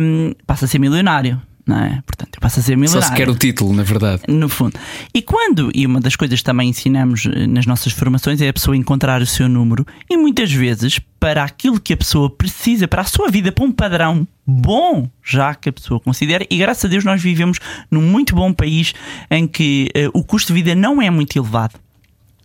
um, 0.00 0.32
passa 0.46 0.64
a 0.64 0.68
ser 0.68 0.78
milionário. 0.78 1.40
Não 1.66 1.78
é? 1.78 2.02
Portanto, 2.06 2.36
eu 2.36 2.40
passo 2.40 2.60
a 2.60 2.62
ser 2.62 2.76
milionário. 2.76 3.02
Só 3.02 3.08
se 3.08 3.16
quer 3.16 3.28
o 3.28 3.34
título, 3.34 3.72
na 3.72 3.82
verdade. 3.82 4.22
No 4.28 4.48
fundo. 4.48 4.78
E 5.12 5.22
quando, 5.22 5.70
e 5.74 5.86
uma 5.86 6.00
das 6.00 6.16
coisas 6.16 6.40
que 6.40 6.44
também 6.44 6.68
ensinamos 6.68 7.26
eh, 7.26 7.46
nas 7.46 7.66
nossas 7.66 7.92
formações 7.92 8.40
é 8.40 8.48
a 8.48 8.52
pessoa 8.52 8.76
encontrar 8.76 9.22
o 9.22 9.26
seu 9.26 9.48
número 9.48 9.86
e 10.08 10.16
muitas 10.16 10.52
vezes 10.52 11.00
para 11.18 11.42
aquilo 11.42 11.80
que 11.80 11.94
a 11.94 11.96
pessoa 11.96 12.28
precisa, 12.28 12.86
para 12.86 13.02
a 13.02 13.06
sua 13.06 13.30
vida, 13.30 13.50
para 13.50 13.64
um 13.64 13.72
padrão 13.72 14.28
bom, 14.46 15.08
já 15.22 15.54
que 15.54 15.70
a 15.70 15.72
pessoa 15.72 15.98
considera, 15.98 16.46
e 16.50 16.58
graças 16.58 16.84
a 16.84 16.88
Deus 16.88 17.02
nós 17.02 17.22
vivemos 17.22 17.58
num 17.90 18.02
muito 18.02 18.34
bom 18.34 18.52
país 18.52 18.92
em 19.30 19.46
que 19.46 19.90
uh, 19.96 20.18
o 20.18 20.22
custo 20.22 20.52
de 20.52 20.60
vida 20.60 20.74
não 20.74 21.00
é 21.00 21.08
muito 21.08 21.38
elevado 21.38 21.83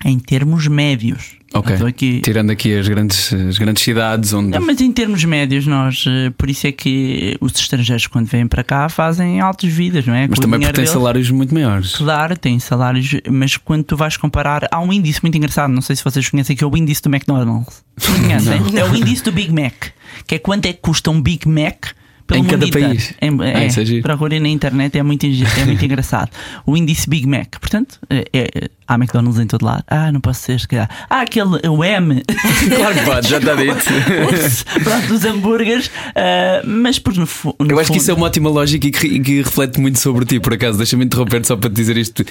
em 0.03 0.17
termos 0.17 0.67
médios. 0.67 1.37
Ok. 1.53 1.75
Aqui... 1.87 2.21
Tirando 2.21 2.51
aqui 2.51 2.77
as 2.77 2.87
grandes, 2.87 3.33
as 3.33 3.57
grandes 3.57 3.83
cidades 3.83 4.33
onde. 4.33 4.49
Não, 4.49 4.65
mas 4.65 4.79
em 4.79 4.91
termos 4.91 5.23
médios, 5.23 5.65
nós. 5.65 6.05
Eh, 6.07 6.29
por 6.37 6.47
isso 6.49 6.67
é 6.67 6.71
que 6.71 7.35
os 7.41 7.53
estrangeiros, 7.55 8.05
quando 8.05 8.27
vêm 8.27 8.45
para 8.47 8.63
cá, 8.63 8.87
fazem 8.87 9.39
altas 9.39 9.71
vidas, 9.71 10.05
não 10.05 10.13
é? 10.13 10.27
Mas 10.27 10.37
Com 10.37 10.43
também 10.43 10.59
porque 10.59 10.73
têm 10.73 10.85
salários 10.85 11.31
muito 11.31 11.53
maiores. 11.53 11.95
Claro, 11.95 12.37
têm 12.37 12.59
salários, 12.59 13.15
mas 13.29 13.57
quando 13.57 13.83
tu 13.83 13.97
vais 13.97 14.15
comparar, 14.15 14.67
há 14.71 14.79
um 14.79 14.93
índice 14.93 15.21
muito 15.23 15.37
engraçado, 15.37 15.71
não 15.71 15.81
sei 15.81 15.95
se 15.95 16.03
vocês 16.03 16.29
conhecem, 16.29 16.55
que 16.55 16.63
é 16.63 16.67
o 16.67 16.77
índice 16.77 17.01
do 17.01 17.09
McDonald's. 17.09 17.83
Conhecem? 17.99 18.61
é 18.77 18.85
o 18.85 18.95
índice 18.95 19.23
do 19.23 19.31
Big 19.31 19.51
Mac, 19.51 19.87
que 20.27 20.35
é 20.35 20.39
quanto 20.39 20.67
é 20.67 20.73
que 20.73 20.79
custa 20.81 21.09
um 21.09 21.19
Big 21.19 21.47
Mac 21.47 21.87
em 22.35 22.43
cada 22.43 22.67
país. 22.69 23.13
É, 23.19 23.27
é, 23.27 23.97
é, 23.97 24.01
procurem 24.01 24.39
na 24.39 24.49
internet, 24.49 24.97
é 24.97 25.03
muito, 25.03 25.25
é 25.25 25.65
muito 25.65 25.83
engraçado. 25.85 26.29
O 26.65 26.75
índice 26.75 27.09
Big 27.09 27.27
Mac, 27.27 27.59
portanto, 27.59 27.99
é, 28.09 28.25
é 28.33 28.69
Há 28.89 28.95
McDonald's 28.95 29.39
em 29.39 29.45
todo 29.45 29.63
lado. 29.63 29.83
Ah, 29.87 30.11
não 30.11 30.19
posso 30.19 30.41
ser, 30.41 30.59
se 30.59 30.67
calhar. 30.67 30.89
Ah, 31.07 31.21
aquele, 31.21 31.59
o 31.67 31.83
M. 31.83 32.23
claro 32.75 32.95
que 32.95 33.05
pode, 33.05 33.29
já 33.29 33.37
está 33.37 33.53
dito. 33.53 33.75
Pronto, 34.83 35.07
dos 35.07 35.25
hambúrgueres. 35.25 35.85
Uh, 35.85 36.65
mas 36.65 36.97
por 36.97 37.13
no, 37.13 37.27
no 37.59 37.71
Eu 37.71 37.77
acho 37.77 37.89
fundo... 37.89 37.97
que 37.97 38.01
isso 38.01 38.09
é 38.09 38.13
uma 38.15 38.25
ótima 38.25 38.49
lógica 38.49 38.87
e 38.87 38.91
que, 38.91 39.19
que 39.19 39.41
reflete 39.43 39.79
muito 39.79 39.99
sobre 39.99 40.25
ti, 40.25 40.39
por 40.39 40.55
acaso. 40.55 40.79
Deixa-me 40.79 41.05
interromper 41.05 41.45
só 41.45 41.55
para 41.55 41.69
te 41.69 41.75
dizer 41.75 41.97
isto. 41.97 42.25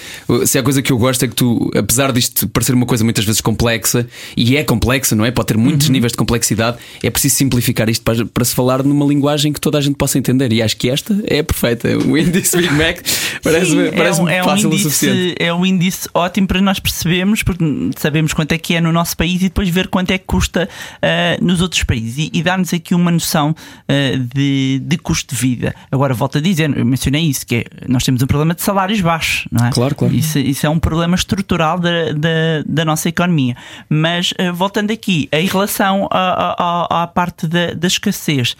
Se 0.46 0.58
há 0.58 0.62
coisa 0.64 0.82
que 0.82 0.90
eu 0.90 0.98
gosto 0.98 1.24
é 1.24 1.28
que 1.28 1.34
tu, 1.36 1.70
apesar 1.76 2.10
disto 2.10 2.48
parecer 2.48 2.74
uma 2.74 2.86
coisa 2.86 3.04
muitas 3.04 3.24
vezes 3.24 3.40
complexa, 3.40 4.04
e 4.36 4.56
é 4.56 4.64
complexa, 4.64 5.14
não 5.14 5.24
é? 5.24 5.30
Pode 5.30 5.46
ter 5.46 5.56
muitos 5.56 5.86
uhum. 5.86 5.92
níveis 5.92 6.10
de 6.10 6.18
complexidade, 6.18 6.78
é 7.00 7.08
preciso 7.08 7.36
simplificar 7.36 7.88
isto 7.88 8.02
para, 8.02 8.26
para 8.26 8.44
se 8.44 8.56
falar 8.56 8.82
numa 8.82 9.06
linguagem 9.06 9.52
que 9.52 9.60
toda 9.60 9.78
a 9.78 9.80
gente 9.80 9.87
possa 9.96 10.18
entender. 10.18 10.52
E 10.52 10.62
acho 10.62 10.76
que 10.76 10.90
esta 10.90 11.16
é 11.26 11.42
perfeita. 11.42 11.96
O 11.98 12.16
índice 12.18 12.56
Big 12.56 12.72
Mac 12.74 12.98
parece-me 13.42 13.92
parece 13.92 14.20
é, 14.22 14.38
é 14.38 14.42
fácil 14.42 14.68
um 14.68 14.72
índice, 14.72 14.86
o 14.86 14.90
suficiente. 14.90 15.34
É 15.38 15.54
um 15.54 15.66
índice 15.66 16.08
ótimo 16.14 16.46
para 16.46 16.60
nós 16.60 16.78
percebermos, 16.78 17.42
porque 17.42 17.64
sabemos 17.96 18.32
quanto 18.32 18.52
é 18.52 18.58
que 18.58 18.74
é 18.74 18.80
no 18.80 18.92
nosso 18.92 19.16
país 19.16 19.36
e 19.36 19.44
depois 19.44 19.68
ver 19.68 19.88
quanto 19.88 20.10
é 20.10 20.18
que 20.18 20.24
custa 20.24 20.68
uh, 20.68 21.44
nos 21.44 21.60
outros 21.60 21.82
países 21.84 22.18
e, 22.18 22.30
e 22.32 22.42
dar-nos 22.42 22.72
aqui 22.72 22.94
uma 22.94 23.10
noção 23.10 23.50
uh, 23.50 24.18
de, 24.34 24.80
de 24.82 24.98
custo 24.98 25.34
de 25.34 25.40
vida. 25.40 25.74
Agora, 25.90 26.14
volto 26.14 26.38
a 26.38 26.40
dizer, 26.40 26.76
eu 26.76 26.84
mencionei 26.84 27.22
isso, 27.22 27.46
que 27.46 27.56
é, 27.56 27.64
nós 27.88 28.04
temos 28.04 28.22
um 28.22 28.26
problema 28.26 28.54
de 28.54 28.62
salários 28.62 29.00
baixos, 29.00 29.46
não 29.50 29.66
é? 29.66 29.70
Claro, 29.70 29.94
claro. 29.94 30.14
Isso, 30.14 30.38
isso 30.38 30.66
é 30.66 30.70
um 30.70 30.78
problema 30.78 31.14
estrutural 31.14 31.78
da, 31.78 32.12
da, 32.12 32.62
da 32.66 32.84
nossa 32.84 33.08
economia. 33.08 33.56
Mas, 33.88 34.32
uh, 34.32 34.52
voltando 34.52 34.90
aqui, 34.90 35.28
em 35.32 35.46
relação 35.46 36.08
à 36.10 37.10
parte 37.12 37.46
da, 37.46 37.72
da 37.74 37.86
escassez, 37.86 38.56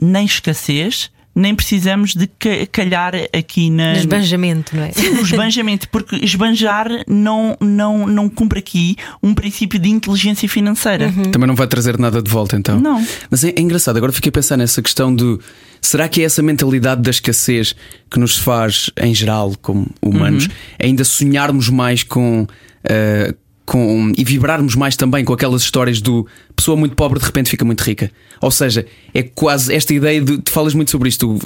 nem 0.00 0.24
escassez 0.24 1.10
nem 1.34 1.54
precisamos 1.54 2.14
de 2.14 2.28
calhar 2.70 3.14
aqui 3.32 3.70
na. 3.70 3.94
esbanjamento, 3.94 4.76
não 4.76 4.84
é? 4.84 4.92
Sim, 4.92 5.08
o 5.18 5.22
esbanjamento, 5.22 5.88
porque 5.88 6.16
esbanjar 6.16 6.88
não, 7.06 7.56
não, 7.58 8.06
não 8.06 8.28
cumpre 8.28 8.58
aqui 8.58 8.96
um 9.22 9.32
princípio 9.32 9.78
de 9.78 9.88
inteligência 9.88 10.48
financeira. 10.48 11.06
Uhum. 11.06 11.30
Também 11.30 11.46
não 11.46 11.54
vai 11.54 11.66
trazer 11.66 11.98
nada 11.98 12.22
de 12.22 12.30
volta, 12.30 12.56
então. 12.56 12.78
Não. 12.78 13.04
Mas 13.30 13.44
é, 13.44 13.48
é 13.56 13.60
engraçado, 13.60 13.96
agora 13.96 14.12
fiquei 14.12 14.28
a 14.28 14.32
pensar 14.32 14.56
nessa 14.56 14.82
questão 14.82 15.14
do. 15.14 15.40
Será 15.80 16.06
que 16.06 16.20
é 16.20 16.24
essa 16.24 16.42
mentalidade 16.42 17.00
da 17.00 17.10
escassez 17.10 17.74
que 18.10 18.20
nos 18.20 18.36
faz, 18.36 18.90
em 19.00 19.14
geral, 19.14 19.54
como 19.60 19.88
humanos, 20.02 20.44
uhum. 20.44 20.52
ainda 20.78 21.04
sonharmos 21.04 21.70
mais 21.70 22.02
com. 22.02 22.42
Uh, 22.42 23.41
com, 23.72 24.12
e 24.18 24.22
vibrarmos 24.22 24.74
mais 24.74 24.96
também 24.96 25.24
com 25.24 25.32
aquelas 25.32 25.62
histórias 25.62 25.98
do 26.02 26.26
pessoa 26.54 26.76
muito 26.76 26.94
pobre 26.94 27.18
de 27.18 27.24
repente 27.24 27.48
fica 27.48 27.64
muito 27.64 27.80
rica. 27.80 28.10
Ou 28.38 28.50
seja, 28.50 28.84
é 29.14 29.22
quase 29.22 29.74
esta 29.74 29.94
ideia 29.94 30.20
de. 30.20 30.36
Tu 30.42 30.52
falas 30.52 30.74
muito 30.74 30.90
sobre 30.90 31.08
isto, 31.08 31.36
uh, 31.36 31.40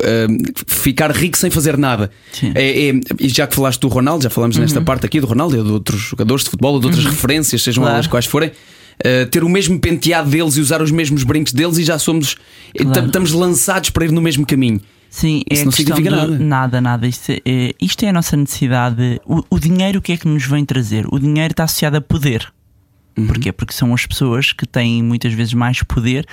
ficar 0.66 1.12
rico 1.12 1.38
sem 1.38 1.50
fazer 1.50 1.78
nada. 1.78 2.10
É, 2.52 2.88
é, 2.88 3.00
e 3.20 3.28
já 3.28 3.46
que 3.46 3.54
falaste 3.54 3.80
do 3.80 3.86
Ronaldo, 3.86 4.24
já 4.24 4.30
falamos 4.30 4.56
uhum. 4.56 4.62
nesta 4.62 4.80
parte 4.80 5.06
aqui 5.06 5.20
do 5.20 5.26
Ronaldo, 5.28 5.56
ou 5.56 5.64
de 5.64 5.70
outros 5.70 6.00
jogadores 6.00 6.42
de 6.42 6.50
futebol, 6.50 6.74
ou 6.74 6.80
de 6.80 6.86
outras 6.86 7.04
uhum. 7.04 7.12
referências, 7.12 7.62
sejam 7.62 7.84
claro. 7.84 7.94
elas 7.94 8.08
quais 8.08 8.26
forem. 8.26 8.48
Uh, 8.48 9.26
ter 9.30 9.44
o 9.44 9.48
mesmo 9.48 9.78
penteado 9.78 10.28
deles 10.28 10.56
e 10.56 10.60
usar 10.60 10.82
os 10.82 10.90
mesmos 10.90 11.22
brincos 11.22 11.52
deles 11.52 11.78
e 11.78 11.84
já 11.84 11.96
somos. 11.96 12.36
Claro. 12.76 13.06
Estamos 13.06 13.30
lançados 13.30 13.90
para 13.90 14.04
ir 14.04 14.10
no 14.10 14.20
mesmo 14.20 14.44
caminho. 14.44 14.80
Sim, 15.08 15.42
Isso 15.50 15.62
é 15.62 15.64
não 15.64 15.72
significa 15.72 16.10
nada. 16.10 16.38
Nada, 16.38 16.80
nada. 16.80 17.06
Isto 17.06 17.32
é, 17.32 17.74
isto 17.80 18.04
é 18.04 18.08
a 18.08 18.12
nossa 18.12 18.36
necessidade. 18.36 19.20
O, 19.24 19.42
o, 19.50 19.58
dinheiro, 19.58 19.98
o 19.98 20.02
que 20.02 20.12
é 20.12 20.16
que 20.16 20.28
nos 20.28 20.44
vem 20.44 20.64
trazer? 20.64 21.06
O 21.10 21.18
dinheiro 21.18 21.52
está 21.52 21.64
associado 21.64 21.96
a 21.96 22.00
poder. 22.00 22.52
Uhum. 23.16 23.26
Porquê? 23.26 23.50
Porque 23.52 23.72
são 23.72 23.94
as 23.94 24.04
pessoas 24.04 24.52
que 24.52 24.66
têm 24.66 25.02
muitas 25.02 25.32
vezes 25.32 25.54
mais 25.54 25.82
poder 25.82 26.26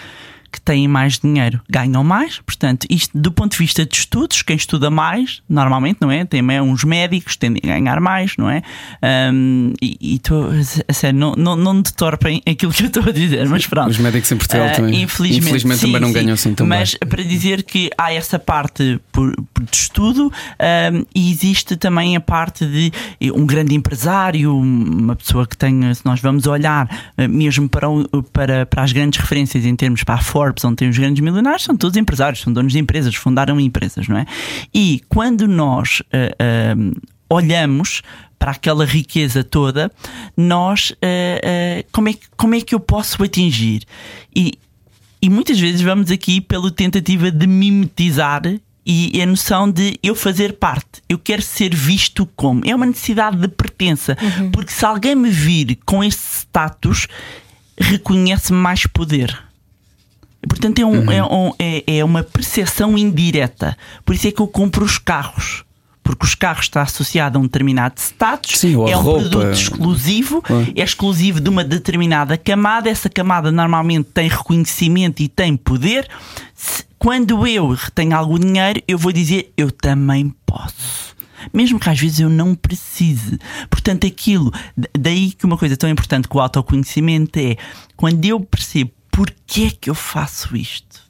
que 0.54 0.62
têm 0.62 0.88
mais 0.88 1.18
dinheiro 1.18 1.60
ganham 1.68 2.04
mais. 2.04 2.40
Portanto, 2.46 2.86
isto 2.88 3.18
do 3.18 3.32
ponto 3.32 3.54
de 3.54 3.58
vista 3.58 3.84
de 3.84 3.96
estudos, 3.96 4.44
quem 4.44 4.56
estuda 4.56 4.92
mais, 4.92 5.42
normalmente, 5.50 5.98
não 6.00 6.12
é? 6.12 6.24
Tem 6.24 6.44
uns 6.62 6.84
médicos 6.84 7.36
tendem 7.36 7.62
a 7.72 7.74
ganhar 7.76 8.00
mais, 8.00 8.38
não 8.38 8.50
é? 8.50 8.62
Um, 9.34 9.74
e 9.82 10.16
estou 10.16 10.50
a 10.88 10.94
sério, 10.94 11.20
não, 11.20 11.34
não, 11.34 11.56
não 11.56 11.82
detorpem 11.82 12.42
aquilo 12.48 12.72
que 12.72 12.84
eu 12.84 12.88
estou 12.88 13.04
a 13.04 13.12
dizer, 13.12 13.50
mas 13.50 13.66
pronto. 13.66 13.90
Os 13.90 13.98
médicos 13.98 14.32
em 14.32 14.38
Portugal 14.38 14.68
uh, 14.68 14.76
também, 14.76 15.02
infelizmente, 15.02 15.48
infelizmente 15.48 15.80
sim, 15.80 15.88
também 15.88 16.02
não 16.02 16.08
sim, 16.10 16.14
ganham 16.14 16.34
assim 16.34 16.54
tão 16.54 16.68
Mas 16.68 16.92
bem. 16.92 17.10
para 17.10 17.24
dizer 17.24 17.64
que 17.64 17.90
há 17.98 18.14
essa 18.14 18.38
parte 18.38 19.00
por, 19.12 19.36
por 19.52 19.64
de 19.64 19.76
estudo 19.76 20.28
um, 20.28 21.06
e 21.16 21.32
existe 21.32 21.76
também 21.76 22.16
a 22.16 22.22
parte 22.22 22.66
de 22.66 22.92
um 23.34 23.46
grande 23.46 23.74
empresário, 23.74 24.56
uma 24.56 25.16
pessoa 25.16 25.48
que 25.48 25.58
tenha, 25.58 25.94
se 25.96 26.06
nós 26.06 26.20
vamos 26.20 26.46
olhar 26.46 26.86
uh, 27.18 27.28
mesmo 27.28 27.68
para, 27.68 27.88
para, 28.32 28.66
para 28.68 28.84
as 28.84 28.92
grandes 28.92 29.20
referências 29.20 29.66
em 29.66 29.76
termos 29.76 30.04
para 30.04 30.16
a 30.16 30.22
forma 30.22 30.43
Forbes, 30.44 30.66
onde 30.66 30.76
tem 30.76 30.90
os 30.90 30.98
grandes 30.98 31.24
milionários, 31.24 31.64
são 31.64 31.78
todos 31.78 31.96
empresários, 31.96 32.42
são 32.42 32.52
donos 32.52 32.74
de 32.74 32.80
empresas, 32.80 33.16
fundaram 33.16 33.60
empresas, 33.60 34.08
não 34.10 34.18
é? 34.18 34.26
E 34.74 35.02
quando 35.08 35.48
nós 35.48 36.02
uh, 36.02 36.80
uh, 36.80 37.02
olhamos 37.30 38.02
para 38.38 38.52
aquela 38.52 38.86
riqueza 38.86 39.42
toda, 39.42 39.90
nós 40.36 40.92
uh, 40.92 41.86
como, 41.94 42.10
é, 42.10 42.16
como 42.36 42.56
é 42.56 42.62
que 42.62 42.76
eu 42.76 42.80
posso 42.80 43.24
atingir? 43.24 43.84
E, 44.36 44.60
e 45.22 45.30
muitas 45.30 45.58
vezes 45.58 45.80
vamos 45.80 46.12
aqui 46.12 46.42
pela 46.42 46.70
tentativa 46.70 47.32
de 47.32 47.48
mimetizar 47.48 48.42
e 48.86 49.22
a 49.22 49.26
noção 49.26 49.72
de 49.72 49.98
eu 50.04 50.14
fazer 50.14 50.54
parte, 50.54 51.02
eu 51.08 51.18
quero 51.18 51.42
ser 51.42 51.74
visto 51.74 52.26
como. 52.36 52.64
É 52.66 52.76
uma 52.76 52.86
necessidade 52.86 53.38
de 53.38 53.48
pertença, 53.48 54.18
uhum. 54.22 54.52
porque 54.52 54.74
se 54.74 54.86
alguém 54.86 55.16
me 55.16 55.30
vir 55.30 55.80
com 55.86 56.04
esse 56.04 56.40
status, 56.40 57.08
reconhece 57.80 58.52
mais 58.52 58.86
poder. 58.86 59.53
Portanto, 60.48 60.80
é, 60.80 60.86
um, 60.86 61.00
uhum. 61.00 61.12
é, 61.12 61.24
um, 61.24 61.52
é, 61.60 61.84
é 62.00 62.06
uma 62.06 62.24
percepção 62.24 62.98
indireta. 62.98 63.78
Por 64.06 64.16
isso 64.16 64.28
é 64.28 64.32
que 64.32 64.42
eu 64.42 64.48
compro 64.48 64.84
os 64.84 64.98
carros 64.98 65.64
porque 66.04 66.26
os 66.26 66.36
carros 66.36 66.66
está 66.66 66.82
associado 66.82 67.38
a 67.38 67.42
um 67.42 67.46
determinado 67.46 67.96
status, 67.98 68.60
Sim, 68.60 68.74
é 68.74 68.98
um 68.98 69.02
roupa. 69.02 69.30
produto 69.30 69.54
exclusivo, 69.54 70.44
é 70.76 70.84
exclusivo 70.84 71.40
de 71.40 71.50
uma 71.50 71.64
determinada 71.64 72.38
camada. 72.38 72.90
Essa 72.90 73.10
camada 73.10 73.52
normalmente 73.52 74.10
tem 74.14 74.28
reconhecimento 74.28 75.24
e 75.24 75.30
tem 75.30 75.56
poder. 75.56 76.08
Quando 77.00 77.48
eu 77.48 77.78
tenho 77.96 78.16
algum 78.16 78.38
dinheiro, 78.38 78.82
eu 78.88 78.98
vou 78.98 79.14
dizer 79.14 79.54
eu 79.56 79.72
também 79.72 80.34
posso. 80.46 81.14
Mesmo 81.54 81.80
que 81.80 81.90
às 81.90 82.00
vezes 82.00 82.20
eu 82.20 82.30
não 82.30 82.56
precise. 82.56 83.40
Portanto, 83.70 84.06
aquilo, 84.06 84.52
daí 84.98 85.32
que 85.32 85.46
uma 85.46 85.58
coisa 85.58 85.76
tão 85.76 85.90
importante 85.90 86.28
que 86.28 86.38
o 86.38 86.40
autoconhecimento 86.40 87.38
é 87.40 87.58
quando 87.96 88.24
eu 88.26 88.40
percebo 88.40 88.92
porquê 89.14 89.66
é 89.66 89.70
que 89.70 89.90
eu 89.92 89.96
faço 89.96 90.58
isto? 90.58 91.04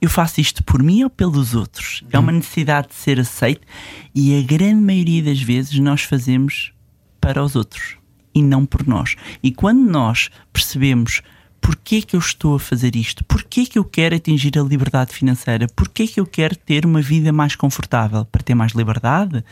Eu 0.00 0.08
faço 0.08 0.40
isto 0.40 0.62
por 0.62 0.80
mim 0.80 1.02
ou 1.02 1.10
pelos 1.10 1.52
outros? 1.52 2.04
É 2.10 2.18
uma 2.18 2.30
necessidade 2.30 2.88
de 2.88 2.94
ser 2.94 3.18
aceito 3.18 3.66
e 4.14 4.38
a 4.38 4.42
grande 4.42 4.80
maioria 4.80 5.22
das 5.24 5.42
vezes 5.42 5.76
nós 5.80 6.02
fazemos 6.02 6.72
para 7.20 7.42
os 7.42 7.56
outros 7.56 7.96
e 8.32 8.40
não 8.40 8.64
por 8.64 8.86
nós. 8.86 9.16
E 9.42 9.50
quando 9.50 9.80
nós 9.80 10.30
percebemos 10.52 11.22
porquê 11.60 11.96
é 11.96 12.02
que 12.02 12.14
eu 12.14 12.20
estou 12.20 12.54
a 12.54 12.60
fazer 12.60 12.94
isto, 12.94 13.24
porquê 13.24 13.62
é 13.62 13.66
que 13.66 13.78
eu 13.78 13.84
quero 13.84 14.14
atingir 14.14 14.56
a 14.56 14.62
liberdade 14.62 15.12
financeira, 15.12 15.66
porquê 15.74 16.04
é 16.04 16.06
que 16.06 16.20
eu 16.20 16.26
quero 16.26 16.56
ter 16.56 16.86
uma 16.86 17.02
vida 17.02 17.32
mais 17.32 17.56
confortável, 17.56 18.24
para 18.24 18.42
ter 18.42 18.54
mais 18.54 18.72
liberdade, 18.72 19.44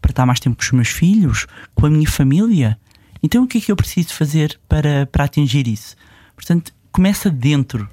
para 0.00 0.10
estar 0.10 0.26
mais 0.26 0.38
tempo 0.38 0.56
com 0.56 0.62
os 0.62 0.72
meus 0.72 0.88
filhos, 0.88 1.46
com 1.74 1.86
a 1.86 1.90
minha 1.90 2.08
família. 2.08 2.78
Então 3.22 3.44
o 3.44 3.48
que 3.48 3.58
é 3.58 3.60
que 3.62 3.72
eu 3.72 3.76
preciso 3.76 4.12
fazer 4.12 4.60
para, 4.68 5.06
para 5.06 5.24
atingir 5.24 5.66
isso? 5.66 5.96
Portanto, 6.36 6.75
começa 6.96 7.28
dentro. 7.28 7.86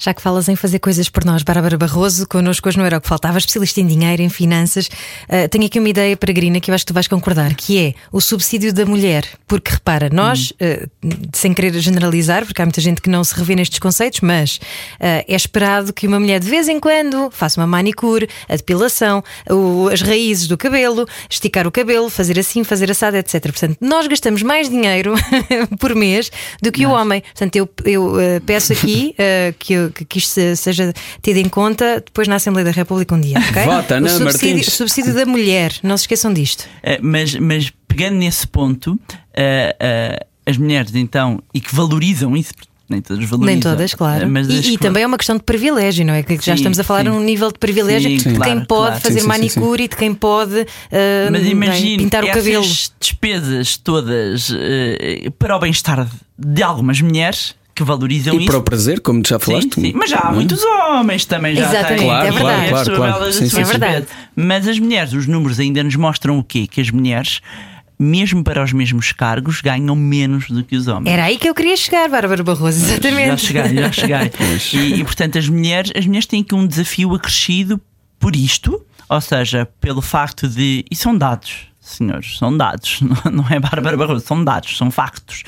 Já 0.00 0.14
que 0.14 0.22
falas 0.22 0.48
em 0.48 0.54
fazer 0.54 0.78
coisas 0.78 1.08
por 1.08 1.24
nós, 1.24 1.42
Bárbara 1.42 1.76
Barroso, 1.76 2.24
connosco 2.28 2.68
hoje 2.68 2.78
não 2.78 2.84
era 2.84 2.98
o 2.98 3.00
que 3.00 3.08
faltava, 3.08 3.36
especialista 3.36 3.80
em 3.80 3.86
dinheiro, 3.86 4.22
em 4.22 4.28
finanças. 4.28 4.86
Uh, 4.86 5.48
tenho 5.50 5.66
aqui 5.66 5.80
uma 5.80 5.88
ideia 5.88 6.16
peregrina 6.16 6.60
que 6.60 6.70
eu 6.70 6.74
acho 6.76 6.84
que 6.84 6.92
tu 6.92 6.94
vais 6.94 7.08
concordar, 7.08 7.52
que 7.56 7.76
é 7.76 7.94
o 8.12 8.20
subsídio 8.20 8.72
da 8.72 8.86
mulher. 8.86 9.24
Porque 9.48 9.72
repara, 9.72 10.08
nós, 10.08 10.52
uh, 10.52 10.88
sem 11.32 11.52
querer 11.52 11.74
generalizar, 11.80 12.46
porque 12.46 12.62
há 12.62 12.64
muita 12.64 12.80
gente 12.80 13.02
que 13.02 13.10
não 13.10 13.24
se 13.24 13.34
revê 13.34 13.56
nestes 13.56 13.80
conceitos, 13.80 14.20
mas 14.20 14.58
uh, 15.00 15.26
é 15.26 15.34
esperado 15.34 15.92
que 15.92 16.06
uma 16.06 16.20
mulher 16.20 16.38
de 16.38 16.48
vez 16.48 16.68
em 16.68 16.78
quando 16.78 17.28
faça 17.32 17.60
uma 17.60 17.66
manicure, 17.66 18.28
a 18.48 18.54
depilação, 18.54 19.24
o, 19.50 19.88
as 19.88 20.00
raízes 20.00 20.46
do 20.46 20.56
cabelo, 20.56 21.08
esticar 21.28 21.66
o 21.66 21.72
cabelo, 21.72 22.08
fazer 22.08 22.38
assim, 22.38 22.62
fazer 22.62 22.88
assado, 22.88 23.16
etc. 23.16 23.42
Portanto, 23.42 23.76
nós 23.80 24.06
gastamos 24.06 24.44
mais 24.44 24.68
dinheiro 24.70 25.14
por 25.80 25.92
mês 25.96 26.30
do 26.62 26.70
que 26.70 26.86
o 26.86 26.90
homem. 26.90 27.20
Portanto, 27.20 27.56
eu, 27.56 27.68
eu 27.84 28.40
peço 28.46 28.72
aqui 28.72 29.12
que 29.58 29.72
eu 29.72 29.87
que, 29.90 30.04
que 30.04 30.18
isto 30.18 30.40
seja 30.56 30.92
tido 31.22 31.36
em 31.36 31.48
conta 31.48 32.02
depois 32.04 32.28
na 32.28 32.36
Assembleia 32.36 32.64
da 32.64 32.70
República 32.70 33.14
um 33.14 33.20
dia. 33.20 33.38
Okay? 33.38 33.64
Vota, 33.66 34.00
o 34.00 34.08
subsídio, 34.08 34.54
Martins. 34.54 34.72
subsídio 34.72 35.14
da 35.14 35.26
mulher, 35.26 35.74
não 35.82 35.96
se 35.96 36.04
esqueçam 36.04 36.32
disto. 36.32 36.62
Uh, 36.62 36.98
mas, 37.02 37.34
mas 37.34 37.72
pegando 37.86 38.16
nesse 38.16 38.46
ponto, 38.46 38.92
uh, 38.92 38.96
uh, 38.96 40.26
as 40.46 40.56
mulheres 40.56 40.94
então, 40.94 41.42
e 41.52 41.60
que 41.60 41.74
valorizam 41.74 42.36
isso, 42.36 42.52
nem 42.88 43.02
todas 43.02 43.28
valorizam. 43.28 43.54
Nem 43.54 43.60
todas, 43.60 43.94
claro. 43.94 44.28
Mas 44.28 44.48
e, 44.48 44.74
e 44.74 44.78
também 44.78 45.02
é 45.02 45.06
uma 45.06 45.18
questão 45.18 45.36
de 45.36 45.42
privilégio, 45.42 46.06
não 46.06 46.14
é? 46.14 46.22
Que 46.22 46.38
já 46.40 46.54
estamos 46.54 46.78
a 46.78 46.84
falar 46.84 47.04
sim. 47.04 47.10
num 47.10 47.20
nível 47.20 47.52
de 47.52 47.58
privilégio 47.58 48.10
sim, 48.10 48.16
de 48.16 48.36
claro, 48.36 48.52
quem 48.52 48.64
pode 48.64 48.86
claro. 48.86 49.00
fazer 49.00 49.20
sim, 49.20 49.26
manicure 49.26 49.82
e 49.84 49.88
de 49.88 49.96
quem 49.96 50.14
pode 50.14 50.60
uh, 50.60 50.66
mas 51.30 51.46
imagine, 51.46 52.04
pintar 52.04 52.24
o 52.24 52.28
cabelo. 52.28 52.64
despesas 52.98 53.76
todas 53.76 54.48
uh, 54.48 55.30
para 55.38 55.56
o 55.56 55.60
bem-estar 55.60 56.08
de 56.38 56.62
algumas 56.62 57.00
mulheres 57.02 57.54
que 57.78 57.84
valorizam 57.84 58.34
e 58.34 58.38
isso. 58.38 58.46
para 58.46 58.58
o 58.58 58.62
prazer, 58.62 59.00
como 59.00 59.22
tu 59.22 59.28
já 59.28 59.38
falaste. 59.38 59.74
Sim, 59.74 59.80
sim. 59.82 59.92
Mas 59.94 60.10
já 60.10 60.18
há 60.18 60.32
muitos 60.32 60.62
homens 60.64 61.24
também 61.24 61.54
já 61.54 61.68
Exatamente, 61.68 61.98
têm. 61.98 62.06
Claro, 62.06 62.26
é 62.26 62.30
verdade. 62.30 62.68
claro, 62.68 62.96
claro, 62.96 63.14
claro. 63.14 63.32
Sim, 63.32 63.48
sim, 63.48 63.60
é 63.60 63.64
verdade. 63.64 64.06
Mas 64.34 64.66
as 64.66 64.78
mulheres, 64.78 65.12
os 65.12 65.26
números 65.26 65.60
ainda 65.60 65.82
nos 65.82 65.94
mostram 65.94 66.38
o 66.38 66.42
quê? 66.44 66.66
Que 66.66 66.80
as 66.80 66.90
mulheres 66.90 67.40
mesmo 68.00 68.44
para 68.44 68.62
os 68.62 68.72
mesmos 68.72 69.10
cargos, 69.10 69.60
ganham 69.60 69.96
menos 69.96 70.48
do 70.48 70.62
que 70.62 70.76
os 70.76 70.86
homens. 70.86 71.12
Era 71.12 71.24
aí 71.24 71.36
que 71.36 71.48
eu 71.48 71.54
queria 71.54 71.76
chegar, 71.76 72.08
Bárbara 72.08 72.44
Barroso, 72.44 72.78
exatamente. 72.78 73.28
Já 73.28 73.36
cheguei, 73.36 73.82
já 73.82 73.92
cheguei. 73.92 74.32
e, 74.72 75.00
e, 75.00 75.04
portanto, 75.04 75.36
as 75.36 75.48
mulheres, 75.48 75.90
as 75.96 76.06
mulheres 76.06 76.26
têm 76.26 76.42
aqui 76.42 76.54
um 76.54 76.64
desafio 76.64 77.12
acrescido 77.14 77.80
por 78.20 78.36
isto, 78.36 78.80
ou 79.08 79.20
seja, 79.20 79.66
pelo 79.80 80.00
facto 80.00 80.46
de. 80.46 80.84
E 80.88 80.94
são 80.94 81.16
dados, 81.16 81.67
senhores, 81.90 82.38
são 82.38 82.56
dados, 82.56 83.00
não 83.32 83.46
é 83.48 83.58
Bárbara 83.58 83.96
Barroso, 83.96 84.26
são 84.26 84.42
dados, 84.42 84.76
são 84.76 84.90
factos. 84.90 85.42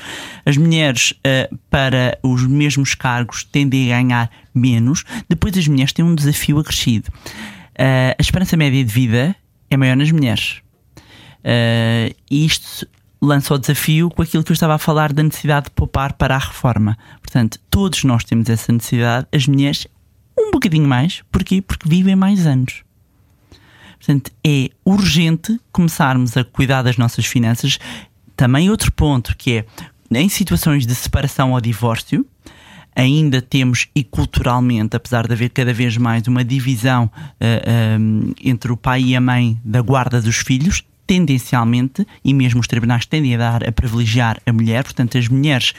As 0.45 0.57
mulheres 0.57 1.11
uh, 1.11 1.57
para 1.69 2.17
os 2.23 2.45
mesmos 2.47 2.95
cargos 2.95 3.43
tendem 3.43 3.93
a 3.93 4.01
ganhar 4.01 4.31
menos, 4.53 5.03
depois 5.29 5.57
as 5.57 5.67
mulheres 5.67 5.93
têm 5.93 6.03
um 6.03 6.15
desafio 6.15 6.59
acrescido. 6.59 7.09
Uh, 7.09 8.15
a 8.17 8.21
esperança 8.21 8.57
média 8.57 8.83
de 8.83 8.91
vida 8.91 9.35
é 9.69 9.77
maior 9.77 9.95
nas 9.95 10.11
mulheres. 10.11 10.61
Uh, 11.39 12.13
isto 12.29 12.87
lança 13.21 13.53
o 13.53 13.57
desafio 13.57 14.09
com 14.09 14.21
aquilo 14.21 14.43
que 14.43 14.51
eu 14.51 14.53
estava 14.53 14.75
a 14.75 14.79
falar 14.79 15.13
da 15.13 15.21
necessidade 15.21 15.65
de 15.65 15.71
poupar 15.71 16.13
para 16.13 16.35
a 16.35 16.39
reforma. 16.39 16.97
Portanto, 17.21 17.59
todos 17.69 18.03
nós 18.03 18.23
temos 18.23 18.49
essa 18.49 18.71
necessidade, 18.71 19.27
as 19.31 19.47
mulheres 19.47 19.87
um 20.37 20.51
bocadinho 20.51 20.87
mais. 20.87 21.21
Porquê? 21.31 21.61
Porque 21.61 21.87
vivem 21.87 22.15
mais 22.15 22.47
anos. 22.47 22.83
Portanto, 24.01 24.31
é 24.43 24.69
urgente 24.83 25.59
começarmos 25.71 26.35
a 26.35 26.43
cuidar 26.43 26.81
das 26.81 26.97
nossas 26.97 27.25
finanças. 27.25 27.77
Também 28.35 28.67
outro 28.69 28.91
ponto 28.91 29.37
que 29.37 29.57
é 29.59 29.65
em 30.19 30.27
situações 30.27 30.87
de 30.87 30.95
separação 30.95 31.51
ou 31.51 31.61
divórcio, 31.61 32.25
ainda 32.95 33.41
temos 33.41 33.87
e 33.95 34.03
culturalmente, 34.03 34.95
apesar 34.95 35.27
de 35.27 35.33
haver 35.33 35.51
cada 35.51 35.71
vez 35.71 35.95
mais 35.97 36.27
uma 36.27 36.43
divisão 36.43 37.05
uh, 37.05 37.99
um, 37.99 38.33
entre 38.43 38.71
o 38.71 38.75
pai 38.75 39.01
e 39.01 39.15
a 39.15 39.21
mãe 39.21 39.57
da 39.63 39.81
guarda 39.81 40.19
dos 40.19 40.37
filhos, 40.37 40.83
tendencialmente, 41.07 42.05
e 42.23 42.33
mesmo 42.33 42.59
os 42.59 42.67
tribunais 42.67 43.05
tendem 43.05 43.35
a 43.35 43.37
dar 43.37 43.67
a 43.67 43.71
privilegiar 43.71 44.41
a 44.45 44.51
mulher, 44.51 44.83
portanto, 44.83 45.17
as 45.17 45.27
mulheres 45.27 45.73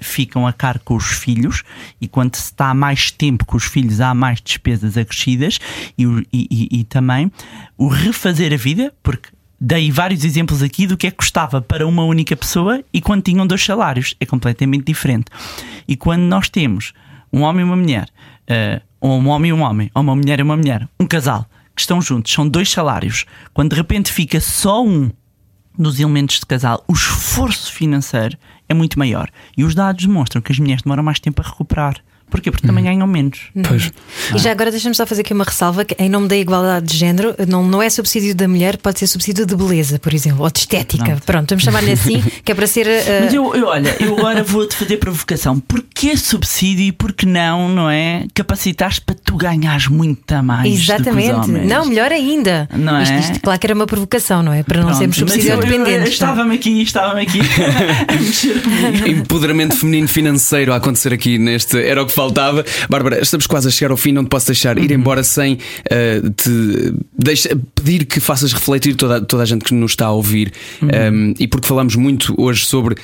ficam 0.00 0.46
a 0.46 0.52
cargo 0.52 0.84
com 0.84 0.96
os 0.96 1.06
filhos, 1.06 1.62
e 2.00 2.08
quando 2.08 2.36
se 2.36 2.44
está 2.44 2.72
mais 2.74 3.10
tempo 3.10 3.44
com 3.44 3.56
os 3.56 3.64
filhos, 3.64 4.00
há 4.00 4.14
mais 4.14 4.40
despesas 4.40 4.96
acrescidas, 4.96 5.58
e, 5.98 6.04
e, 6.32 6.68
e, 6.80 6.84
também 6.84 7.30
o 7.76 7.88
refazer 7.88 8.52
a 8.52 8.56
vida, 8.56 8.92
porque 9.02 9.28
dei 9.60 9.92
vários 9.92 10.24
exemplos 10.24 10.60
aqui 10.60 10.88
do 10.88 10.96
que 10.96 11.06
é 11.06 11.10
que 11.10 11.18
custava 11.18 11.62
para 11.62 11.86
uma 11.86 12.04
única 12.04 12.36
pessoa 12.36 12.82
e 12.92 13.00
quando 13.00 13.22
tinham 13.22 13.46
dois 13.46 13.64
salários. 13.64 14.14
É 14.18 14.26
completamente 14.26 14.84
diferente. 14.84 15.26
E 15.86 15.96
quando 15.96 16.22
nós 16.22 16.48
temos 16.48 16.92
um 17.32 17.42
homem 17.42 17.60
e 17.60 17.64
uma 17.64 17.76
mulher, 17.76 18.08
uh, 18.50 18.82
ou 19.00 19.20
um 19.20 19.28
homem 19.28 19.50
e 19.50 19.52
um 19.52 19.62
homem, 19.62 19.90
ou 19.94 20.02
uma 20.02 20.16
mulher 20.16 20.40
e 20.40 20.42
uma 20.42 20.56
mulher, 20.56 20.88
um 20.98 21.06
casal, 21.06 21.46
que 21.74 21.80
estão 21.80 22.00
juntos, 22.00 22.32
são 22.32 22.48
dois 22.48 22.70
salários, 22.70 23.24
quando 23.54 23.70
de 23.70 23.76
repente 23.76 24.12
fica 24.12 24.40
só 24.40 24.84
um 24.84 25.10
dos 25.78 25.98
elementos 25.98 26.40
de 26.40 26.46
casal, 26.46 26.84
o 26.86 26.92
esforço 26.92 27.72
financeiro 27.72 28.36
é 28.72 28.74
muito 28.74 28.98
maior. 28.98 29.30
E 29.56 29.64
os 29.64 29.74
dados 29.74 30.06
demonstram 30.06 30.42
que 30.42 30.50
as 30.50 30.58
mulheres 30.58 30.82
demoram 30.82 31.02
mais 31.02 31.20
tempo 31.20 31.40
a 31.42 31.48
recuperar. 31.48 31.96
Porquê? 32.32 32.50
Porque 32.50 32.66
também 32.66 32.82
ganham 32.82 33.06
menos. 33.06 33.50
Pois. 33.68 33.92
E 34.34 34.38
já 34.38 34.52
agora 34.52 34.70
deixa-me 34.70 34.94
só 34.94 35.06
fazer 35.06 35.20
aqui 35.20 35.34
uma 35.34 35.44
ressalva 35.44 35.84
que, 35.84 35.94
em 35.98 36.08
nome 36.08 36.28
da 36.28 36.36
igualdade 36.36 36.86
de 36.86 36.96
género, 36.96 37.34
não, 37.46 37.62
não 37.62 37.82
é 37.82 37.90
subsídio 37.90 38.34
da 38.34 38.48
mulher, 38.48 38.78
pode 38.78 38.98
ser 38.98 39.06
subsídio 39.06 39.44
de 39.44 39.54
beleza, 39.54 39.98
por 39.98 40.14
exemplo, 40.14 40.42
ou 40.42 40.50
de 40.50 40.60
estética. 40.60 41.04
Pronto. 41.04 41.22
Pronto, 41.26 41.48
vamos 41.50 41.62
chamar-lhe 41.62 41.92
assim, 41.92 42.22
que 42.42 42.50
é 42.50 42.54
para 42.54 42.66
ser. 42.66 42.86
uh, 42.86 43.24
Mas 43.24 43.34
eu, 43.34 43.54
eu, 43.54 43.66
olha, 43.66 43.94
eu 44.00 44.16
agora 44.18 44.42
vou-te 44.42 44.74
fazer 44.74 44.96
provocação. 44.96 45.60
Porquê 45.60 46.16
subsídio 46.16 46.86
e 46.86 46.92
por 46.92 47.12
que 47.12 47.26
não, 47.26 47.68
não 47.68 47.90
é? 47.90 48.24
Capacitaste 48.32 49.02
para 49.02 49.14
tu 49.22 49.36
ganhares 49.36 49.88
muito 49.88 50.42
mais. 50.42 50.62
do 50.62 50.68
que 50.70 50.74
os 50.74 50.88
Exatamente. 50.88 51.48
Não, 51.50 51.84
melhor 51.84 52.10
ainda. 52.10 52.66
Não 52.74 52.96
é? 52.96 53.02
isto, 53.02 53.18
isto, 53.18 53.40
claro 53.40 53.60
que 53.60 53.66
era 53.66 53.74
uma 53.74 53.86
provocação, 53.86 54.42
não 54.42 54.52
é? 54.54 54.62
Para 54.62 54.78
não 54.78 54.86
Pronto, 54.86 54.98
sermos 54.98 55.16
subsídio 55.16 55.58
dependentes. 55.58 56.14
Estava-me 56.14 56.54
aqui, 56.54 56.82
estava-me 56.82 57.22
aqui 57.22 57.40
a 58.08 58.12
mexer 58.14 58.62
comigo. 58.62 59.08
Empoderamento 59.08 59.76
feminino 59.76 60.08
financeiro 60.08 60.72
a 60.72 60.76
acontecer 60.76 61.12
aqui 61.12 61.38
neste 61.38 61.78
Era 61.78 62.02
o 62.02 62.06
que 62.06 62.12
faltava. 62.22 62.64
Bárbara, 62.88 63.20
estamos 63.20 63.46
quase 63.46 63.68
a 63.68 63.70
chegar 63.70 63.90
ao 63.90 63.96
fim, 63.96 64.12
não 64.12 64.24
te 64.24 64.28
posso 64.28 64.46
deixar 64.46 64.78
ir 64.78 64.90
embora 64.92 65.22
sem 65.24 65.58
eh, 65.90 66.20
te 66.36 66.94
deixa- 67.18 67.56
pedir 67.74 68.04
que 68.06 68.20
faças 68.20 68.52
refletir 68.52 68.94
toda, 68.94 69.20
toda 69.20 69.42
a 69.42 69.46
gente 69.46 69.64
que 69.64 69.74
nos 69.74 69.92
está 69.92 70.06
a 70.06 70.12
ouvir. 70.12 70.52
Um, 70.82 71.34
e 71.38 71.46
porque 71.48 71.66
falamos 71.66 71.96
muito 71.96 72.34
hoje 72.40 72.64
sobre. 72.64 72.96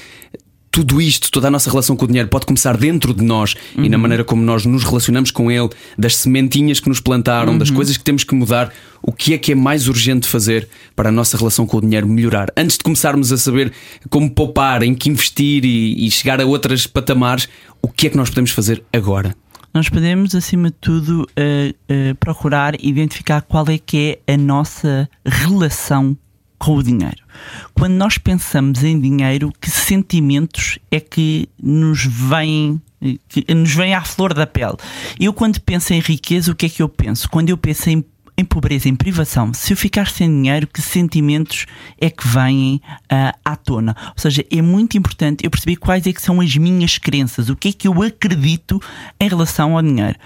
Tudo 0.78 1.02
isto, 1.02 1.28
toda 1.32 1.48
a 1.48 1.50
nossa 1.50 1.68
relação 1.68 1.96
com 1.96 2.04
o 2.04 2.06
dinheiro 2.06 2.28
pode 2.28 2.46
começar 2.46 2.76
dentro 2.76 3.12
de 3.12 3.24
nós 3.24 3.56
e 3.76 3.88
na 3.88 3.98
maneira 3.98 4.22
como 4.22 4.40
nós 4.40 4.64
nos 4.64 4.84
relacionamos 4.84 5.32
com 5.32 5.50
ele, 5.50 5.68
das 5.98 6.14
sementinhas 6.14 6.78
que 6.78 6.88
nos 6.88 7.00
plantaram, 7.00 7.58
das 7.58 7.68
coisas 7.68 7.96
que 7.96 8.04
temos 8.04 8.22
que 8.22 8.32
mudar. 8.32 8.72
O 9.02 9.10
que 9.10 9.34
é 9.34 9.38
que 9.38 9.50
é 9.50 9.54
mais 9.56 9.88
urgente 9.88 10.28
fazer 10.28 10.68
para 10.94 11.08
a 11.08 11.12
nossa 11.12 11.36
relação 11.36 11.66
com 11.66 11.78
o 11.78 11.80
dinheiro 11.80 12.06
melhorar? 12.06 12.52
Antes 12.56 12.78
de 12.78 12.84
começarmos 12.84 13.32
a 13.32 13.36
saber 13.36 13.72
como 14.08 14.30
poupar, 14.30 14.84
em 14.84 14.94
que 14.94 15.10
investir 15.10 15.64
e, 15.64 16.06
e 16.06 16.08
chegar 16.12 16.40
a 16.40 16.46
outras 16.46 16.86
patamares, 16.86 17.48
o 17.82 17.88
que 17.88 18.06
é 18.06 18.10
que 18.10 18.16
nós 18.16 18.28
podemos 18.28 18.52
fazer 18.52 18.84
agora? 18.92 19.34
Nós 19.74 19.88
podemos, 19.88 20.32
acima 20.36 20.68
de 20.68 20.76
tudo, 20.80 21.28
eh, 21.36 21.74
eh, 21.88 22.14
procurar 22.20 22.76
identificar 22.80 23.42
qual 23.42 23.66
é 23.68 23.78
que 23.78 24.20
é 24.26 24.32
a 24.32 24.36
nossa 24.36 25.10
relação 25.26 26.16
com 26.58 26.76
o 26.76 26.82
dinheiro. 26.82 27.22
Quando 27.74 27.94
nós 27.94 28.18
pensamos 28.18 28.82
em 28.82 28.98
dinheiro, 28.98 29.52
que 29.60 29.70
sentimentos 29.70 30.78
é 30.90 31.00
que 31.00 31.48
nos 31.62 32.04
vêm 32.04 32.80
que 33.28 33.54
nos 33.54 33.72
vêm 33.72 33.94
à 33.94 34.02
flor 34.02 34.34
da 34.34 34.44
pele? 34.44 34.76
Eu 35.20 35.32
quando 35.32 35.60
penso 35.60 35.92
em 35.94 36.00
riqueza, 36.00 36.50
o 36.50 36.54
que 36.54 36.66
é 36.66 36.68
que 36.68 36.82
eu 36.82 36.88
penso? 36.88 37.28
Quando 37.30 37.48
eu 37.48 37.56
penso 37.56 37.88
em 37.88 38.04
em 38.38 38.44
pobreza, 38.44 38.88
em 38.88 38.94
privação, 38.94 39.52
se 39.52 39.72
eu 39.72 39.76
ficar 39.76 40.06
sem 40.06 40.28
dinheiro, 40.28 40.68
que 40.68 40.80
sentimentos 40.80 41.66
é 42.00 42.08
que 42.08 42.24
vêm 42.24 42.80
ah, 43.10 43.34
à 43.44 43.56
tona? 43.56 43.96
Ou 44.06 44.12
seja, 44.16 44.44
é 44.48 44.62
muito 44.62 44.96
importante 44.96 45.44
eu 45.44 45.50
perceber 45.50 45.74
quais 45.74 46.06
é 46.06 46.12
que 46.12 46.22
são 46.22 46.40
as 46.40 46.56
minhas 46.56 46.98
crenças, 46.98 47.48
o 47.48 47.56
que 47.56 47.70
é 47.70 47.72
que 47.72 47.88
eu 47.88 48.00
acredito 48.00 48.80
em 49.18 49.28
relação 49.28 49.76
ao 49.76 49.82
dinheiro. 49.82 50.16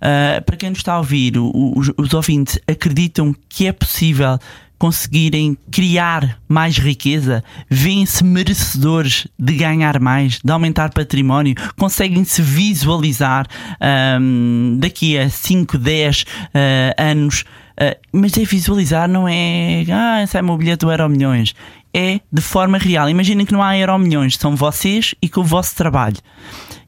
Ah, 0.00 0.40
para 0.44 0.56
quem 0.56 0.70
nos 0.70 0.78
está 0.78 0.94
a 0.94 0.98
ouvir, 0.98 1.34
os, 1.38 1.92
os 1.96 2.14
ouvintes 2.14 2.58
acreditam 2.66 3.34
que 3.48 3.66
é 3.66 3.72
possível 3.72 4.38
conseguirem 4.78 5.56
criar 5.70 6.38
mais 6.48 6.76
riqueza, 6.78 7.42
veem-se 7.68 8.22
merecedores 8.22 9.26
de 9.38 9.54
ganhar 9.54 9.98
mais, 10.00 10.38
de 10.44 10.52
aumentar 10.52 10.90
património, 10.90 11.54
conseguem-se 11.78 12.42
visualizar 12.42 13.46
ahm, 13.80 14.78
daqui 14.78 15.18
a 15.18 15.28
5, 15.30 15.78
10 15.78 16.24
ah, 16.54 17.02
anos. 17.02 17.44
Ah, 17.78 17.96
mas 18.12 18.36
é 18.36 18.44
visualizar, 18.44 19.08
não 19.08 19.26
é 19.28 19.84
ah, 19.90 20.22
esse 20.22 20.36
é 20.36 20.42
o 20.42 20.44
meu 20.44 20.56
bilhete 20.56 20.84
do 20.84 20.90
Euro 20.90 21.08
Milhões. 21.08 21.54
É 21.92 22.20
de 22.30 22.42
forma 22.42 22.76
real. 22.76 23.08
Imaginem 23.08 23.46
que 23.46 23.54
não 23.54 23.62
há 23.62 23.76
Euro 23.78 23.98
Milhões, 23.98 24.36
são 24.36 24.54
vocês 24.54 25.14
e 25.22 25.28
com 25.30 25.40
o 25.40 25.44
vosso 25.44 25.74
trabalho 25.74 26.16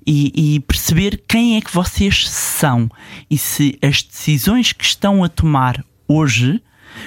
e, 0.09 0.55
e 0.55 0.61
perceber 0.61 1.23
quem 1.29 1.59
é 1.59 1.61
que 1.61 1.73
vocês 1.73 2.27
são 2.31 2.91
e 3.31 3.37
se 3.37 3.79
as 3.83 4.03
decisões 4.03 4.73
que 4.73 4.83
estão 4.83 5.23
a 5.23 5.29
tomar 5.29 5.85
hoje 6.09 6.63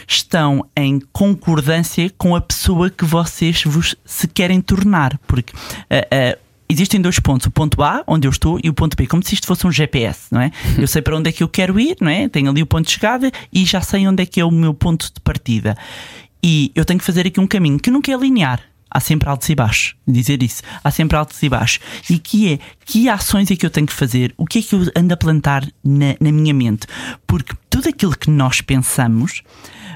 estão 0.08 0.64
em 0.78 1.02
concordância 1.12 2.12
com 2.16 2.36
a 2.36 2.42
pessoa 2.42 2.92
que 2.92 3.04
vocês 3.04 3.64
vos 3.64 3.96
se 4.06 4.28
querem 4.28 4.62
tornar, 4.62 5.18
porque 5.26 5.52
ah, 5.90 6.08
ah, 6.12 6.38
existem 6.70 7.02
dois 7.02 7.20
pontos: 7.20 7.48
o 7.48 7.52
ponto 7.52 7.82
A, 7.82 8.04
onde 8.06 8.28
eu 8.28 8.32
estou, 8.32 8.60
e 8.64 8.70
o 8.70 8.74
ponto 8.74 8.96
B, 8.96 9.08
como 9.08 9.24
se 9.26 9.34
isto 9.34 9.48
fosse 9.48 9.66
um 9.66 9.72
GPS, 9.72 10.28
não 10.32 10.40
é? 10.40 10.52
Eu 10.78 10.88
sei 10.88 11.02
para 11.02 11.18
onde 11.18 11.28
é 11.28 11.32
que 11.32 11.42
eu 11.42 11.50
quero 11.50 11.80
ir, 11.80 11.98
não 12.00 12.10
é? 12.10 12.30
Tenho 12.30 12.52
ali 12.52 12.62
o 12.62 12.68
ponto 12.68 12.86
de 12.86 12.92
chegada 12.92 13.32
e 13.52 13.66
já 13.66 13.82
sei 13.82 14.08
onde 14.08 14.22
é 14.22 14.26
que 14.28 14.40
é 14.40 14.46
o 14.46 14.52
meu 14.52 14.76
ponto 14.76 15.12
de 15.12 15.20
partida. 15.22 15.76
E 16.44 16.72
eu 16.76 16.86
tenho 16.86 17.00
que 17.00 17.06
fazer 17.06 17.26
aqui 17.26 17.40
um 17.40 17.48
caminho 17.48 17.80
que 17.80 17.90
nunca 17.90 18.12
é 18.12 18.16
linear. 18.16 18.71
Há 18.94 19.00
sempre 19.00 19.30
altos 19.30 19.48
e 19.48 19.56
baixos, 19.56 19.96
dizer 20.06 20.44
isso. 20.44 20.62
Há 20.84 20.92
sempre 20.92 21.18
altos 21.18 21.42
e 21.42 21.48
baixos. 21.48 21.80
E 22.10 22.20
que 22.20 22.54
é, 22.54 22.60
que 22.86 23.08
ações 23.08 23.50
é 23.50 23.56
que 23.56 23.66
eu 23.66 23.70
tenho 23.70 23.88
que 23.88 23.94
fazer? 23.94 24.34
O 24.38 24.46
que 24.46 24.60
é 24.60 24.62
que 24.62 24.76
eu 24.76 24.92
ando 24.96 25.14
a 25.14 25.18
plantar 25.18 25.66
na, 25.82 26.16
na 26.20 26.32
minha 26.32 26.54
mente? 26.54 26.86
Porque 27.26 27.56
tudo 27.70 27.88
aquilo 27.88 28.18
que 28.18 28.30
nós 28.30 28.60
pensamos 28.60 29.44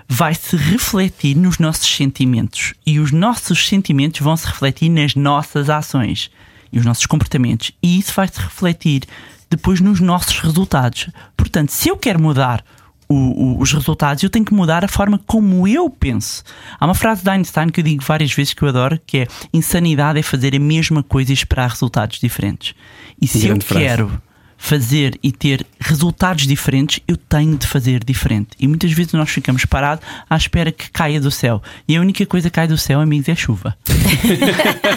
vai 0.07 0.33
se 0.33 0.55
refletir 0.55 1.35
nos 1.35 1.59
nossos 1.59 1.93
sentimentos. 1.93 2.73
E 2.85 2.99
os 2.99 3.11
nossos 3.11 3.67
sentimentos 3.67 4.21
vão 4.21 4.37
se 4.37 4.47
refletir 4.47 4.89
nas 4.89 5.13
nossas 5.13 5.69
ações 5.69 6.31
e 6.71 6.79
os 6.79 6.85
nossos 6.85 7.05
comportamentos. 7.05 7.71
E 7.83 7.99
isso 7.99 8.13
vai 8.13 8.27
se 8.27 8.39
refletir 8.39 9.03
depois 9.49 9.81
nos 9.81 9.99
nossos 9.99 10.39
resultados. 10.39 11.09
Portanto, 11.35 11.69
se 11.69 11.89
eu 11.89 11.97
quero 11.97 12.21
mudar 12.21 12.63
o, 13.07 13.15
o, 13.15 13.61
os 13.61 13.71
resultados, 13.71 14.23
eu 14.23 14.29
tenho 14.29 14.45
que 14.45 14.53
mudar 14.53 14.83
a 14.83 14.87
forma 14.87 15.19
como 15.25 15.67
eu 15.67 15.89
penso. 15.89 16.43
Há 16.79 16.85
uma 16.85 16.95
frase 16.95 17.23
de 17.23 17.29
Einstein 17.29 17.69
que 17.69 17.79
eu 17.79 17.83
digo 17.83 18.03
várias 18.03 18.33
vezes 18.33 18.53
que 18.53 18.63
eu 18.63 18.69
adoro, 18.69 18.99
que 19.05 19.19
é 19.19 19.27
insanidade 19.53 20.19
é 20.19 20.23
fazer 20.23 20.55
a 20.55 20.59
mesma 20.59 21.03
coisa 21.03 21.31
e 21.31 21.33
esperar 21.33 21.69
resultados 21.69 22.19
diferentes. 22.19 22.73
E 23.21 23.27
se 23.27 23.47
eu 23.47 23.59
frase. 23.61 23.85
quero 23.85 24.21
fazer 24.57 25.19
e 25.21 25.31
ter 25.31 25.65
resultados 25.79 26.47
diferentes, 26.47 26.99
eu 27.07 27.17
tenho 27.17 27.57
de 27.57 27.67
fazer 27.67 28.03
diferente. 28.03 28.49
E 28.59 28.67
muitas 28.67 28.91
vezes 28.91 29.13
nós 29.13 29.29
ficamos 29.29 29.65
parados 29.65 30.03
à 30.29 30.35
espera 30.35 30.71
que 30.71 30.89
caia 30.89 31.19
do 31.19 31.29
céu. 31.29 31.61
E 31.87 31.95
a 31.95 32.01
única 32.01 32.25
coisa 32.25 32.49
que 32.49 32.55
cai 32.55 32.67
do 32.67 32.77
céu, 32.77 32.99
amigos, 32.99 33.29
é 33.29 33.35
chuva. 33.35 33.77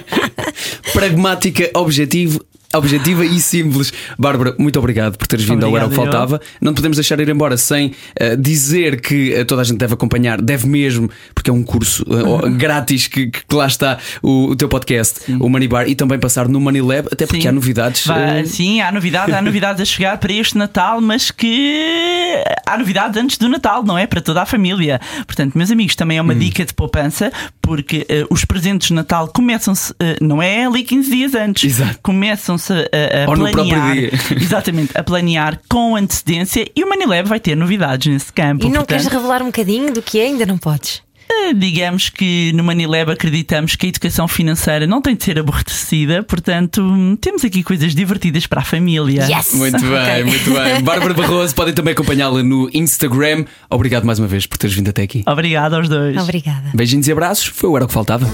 Pragmática, 0.93 1.71
objetivo, 1.75 2.41
objetiva 2.75 3.25
e 3.25 3.41
simples. 3.41 3.93
Bárbara, 4.19 4.55
muito 4.59 4.79
obrigado 4.79 5.17
por 5.17 5.27
teres 5.27 5.45
vindo 5.45 5.67
obrigado, 5.67 5.75
ao 5.75 5.77
Era 5.77 5.87
o 5.87 5.91
que 5.91 5.97
Faltava. 5.97 6.41
Não 6.61 6.75
podemos 6.75 6.97
deixar 6.97 7.19
ir 7.19 7.29
embora 7.29 7.57
sem 7.57 7.89
uh, 7.89 8.37
dizer 8.37 9.01
que 9.01 9.35
uh, 9.35 9.45
toda 9.45 9.63
a 9.63 9.65
gente 9.65 9.79
deve 9.79 9.95
acompanhar, 9.95 10.41
deve 10.41 10.67
mesmo, 10.67 11.11
porque 11.35 11.49
é 11.49 11.53
um 11.53 11.63
curso 11.63 12.05
uh, 12.05 12.51
grátis 12.51 13.07
que, 13.07 13.29
que, 13.29 13.43
lá 13.55 13.67
está 13.67 13.99
o, 14.23 14.51
o 14.51 14.57
teu 14.57 14.69
podcast, 14.69 15.21
sim. 15.25 15.39
o 15.41 15.49
Money 15.49 15.69
Bar, 15.69 15.89
e 15.89 15.95
também 15.95 16.19
passar 16.19 16.47
no 16.49 16.61
Money 16.61 16.83
Lab, 16.83 17.09
até 17.11 17.27
porque 17.27 17.43
sim. 17.43 17.49
há 17.49 17.53
novidades. 17.53 18.07
Vai, 18.07 18.45
sim, 18.45 18.81
há 18.81 18.93
novidades, 18.93 19.35
há 19.35 19.41
novidades 19.43 19.81
a 19.81 19.85
chegar 19.85 20.19
para 20.19 20.33
este 20.33 20.59
Natal, 20.59 21.01
mas 21.01 21.31
que 21.31 22.45
há 22.67 22.77
novidades 22.77 23.21
antes 23.23 23.39
do 23.39 23.49
Natal, 23.49 23.83
não 23.83 23.97
é? 23.97 24.07
Para 24.07 24.21
toda 24.21 24.43
a 24.43 24.47
família. 24.47 25.01
Portanto, 25.27 25.57
meus 25.57 25.71
amigos, 25.71 25.97
também 25.97 26.19
é 26.19 26.23
uma 26.23 26.35
hum. 26.35 26.39
dica 26.39 26.65
de 26.67 26.75
poupança, 26.75 27.33
porque 27.63 28.07
os 28.29 28.45
presentes 28.45 28.89
de 28.89 28.95
Natal 28.95 29.29
começam-se, 29.29 29.95
não 30.21 30.43
é 30.43 30.67
ali 30.67 30.83
15 30.83 31.11
dias 31.11 31.35
antes, 31.35 31.65
Exato. 31.65 31.99
começam 32.03 32.58
começam-se 32.59 32.73
a, 32.73 33.25
a 33.25 33.51
planear. 33.51 33.97
Exatamente, 34.37 34.99
a 34.99 35.03
planear 35.03 35.61
com 35.69 35.97
antecedência 35.97 36.67
e 36.75 36.85
o 36.85 36.89
Manilab 36.89 37.29
vai 37.29 37.41
ter 37.41 37.57
novidades 37.57 38.13
nesse 38.13 38.33
campo. 38.33 38.65
E 38.65 38.69
não 38.69 38.81
portanto, 38.81 38.89
queres 38.89 39.07
revelar 39.07 39.43
um 39.43 39.47
bocadinho 39.47 39.93
do 39.93 40.03
que 40.03 40.19
é? 40.19 40.25
Ainda 40.25 40.45
não 40.45 40.59
podes. 40.59 41.03
Eh, 41.31 41.53
digamos 41.53 42.09
que 42.09 42.53
no 42.55 42.65
Manilab 42.65 43.13
acreditamos 43.13 43.77
que 43.77 43.85
a 43.85 43.89
educação 43.91 44.27
financeira 44.27 44.87
não 44.87 45.03
tem 45.03 45.15
de 45.15 45.25
ser 45.25 45.39
aborrecida, 45.39 46.23
portanto, 46.23 46.83
temos 47.21 47.45
aqui 47.45 47.63
coisas 47.63 47.95
divertidas 47.95 48.47
para 48.47 48.63
a 48.63 48.65
família. 48.65 49.27
Yes! 49.29 49.53
Muito 49.53 49.79
bem, 49.79 49.91
okay. 49.91 50.25
muito 50.25 50.51
bem. 50.51 50.81
Bárbara 50.83 51.13
Barroso, 51.13 51.55
podem 51.55 51.75
também 51.75 51.93
acompanhá-la 51.93 52.43
no 52.43 52.71
Instagram. 52.73 53.45
Obrigado 53.69 54.05
mais 54.05 54.19
uma 54.19 54.27
vez 54.27 54.47
por 54.47 54.57
teres 54.57 54.75
vindo 54.75 54.89
até 54.89 55.03
aqui. 55.03 55.23
Obrigado 55.27 55.75
aos 55.75 55.89
dois. 55.89 56.17
Obrigada. 56.17 56.71
Beijinhos 56.75 57.07
e 57.07 57.13
abraços. 57.13 57.47
Foi 57.47 57.69
o 57.69 57.77
Era 57.77 57.85
o 57.85 57.89
que 57.89 57.95
Faltava. 57.95 58.27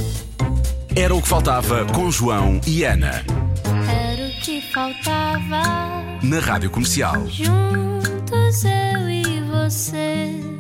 Era 0.96 1.12
o 1.12 1.20
que 1.20 1.26
faltava 1.26 1.84
com 1.86 2.08
João 2.08 2.60
e 2.68 2.84
Ana 2.84 3.24
que 4.44 4.60
faltava. 4.60 5.62
Na 6.22 6.38
Rádio 6.38 6.70
Comercial. 6.70 7.26
Juntos 7.30 8.62
eu 8.62 9.08
e 9.08 9.40
você. 9.40 10.53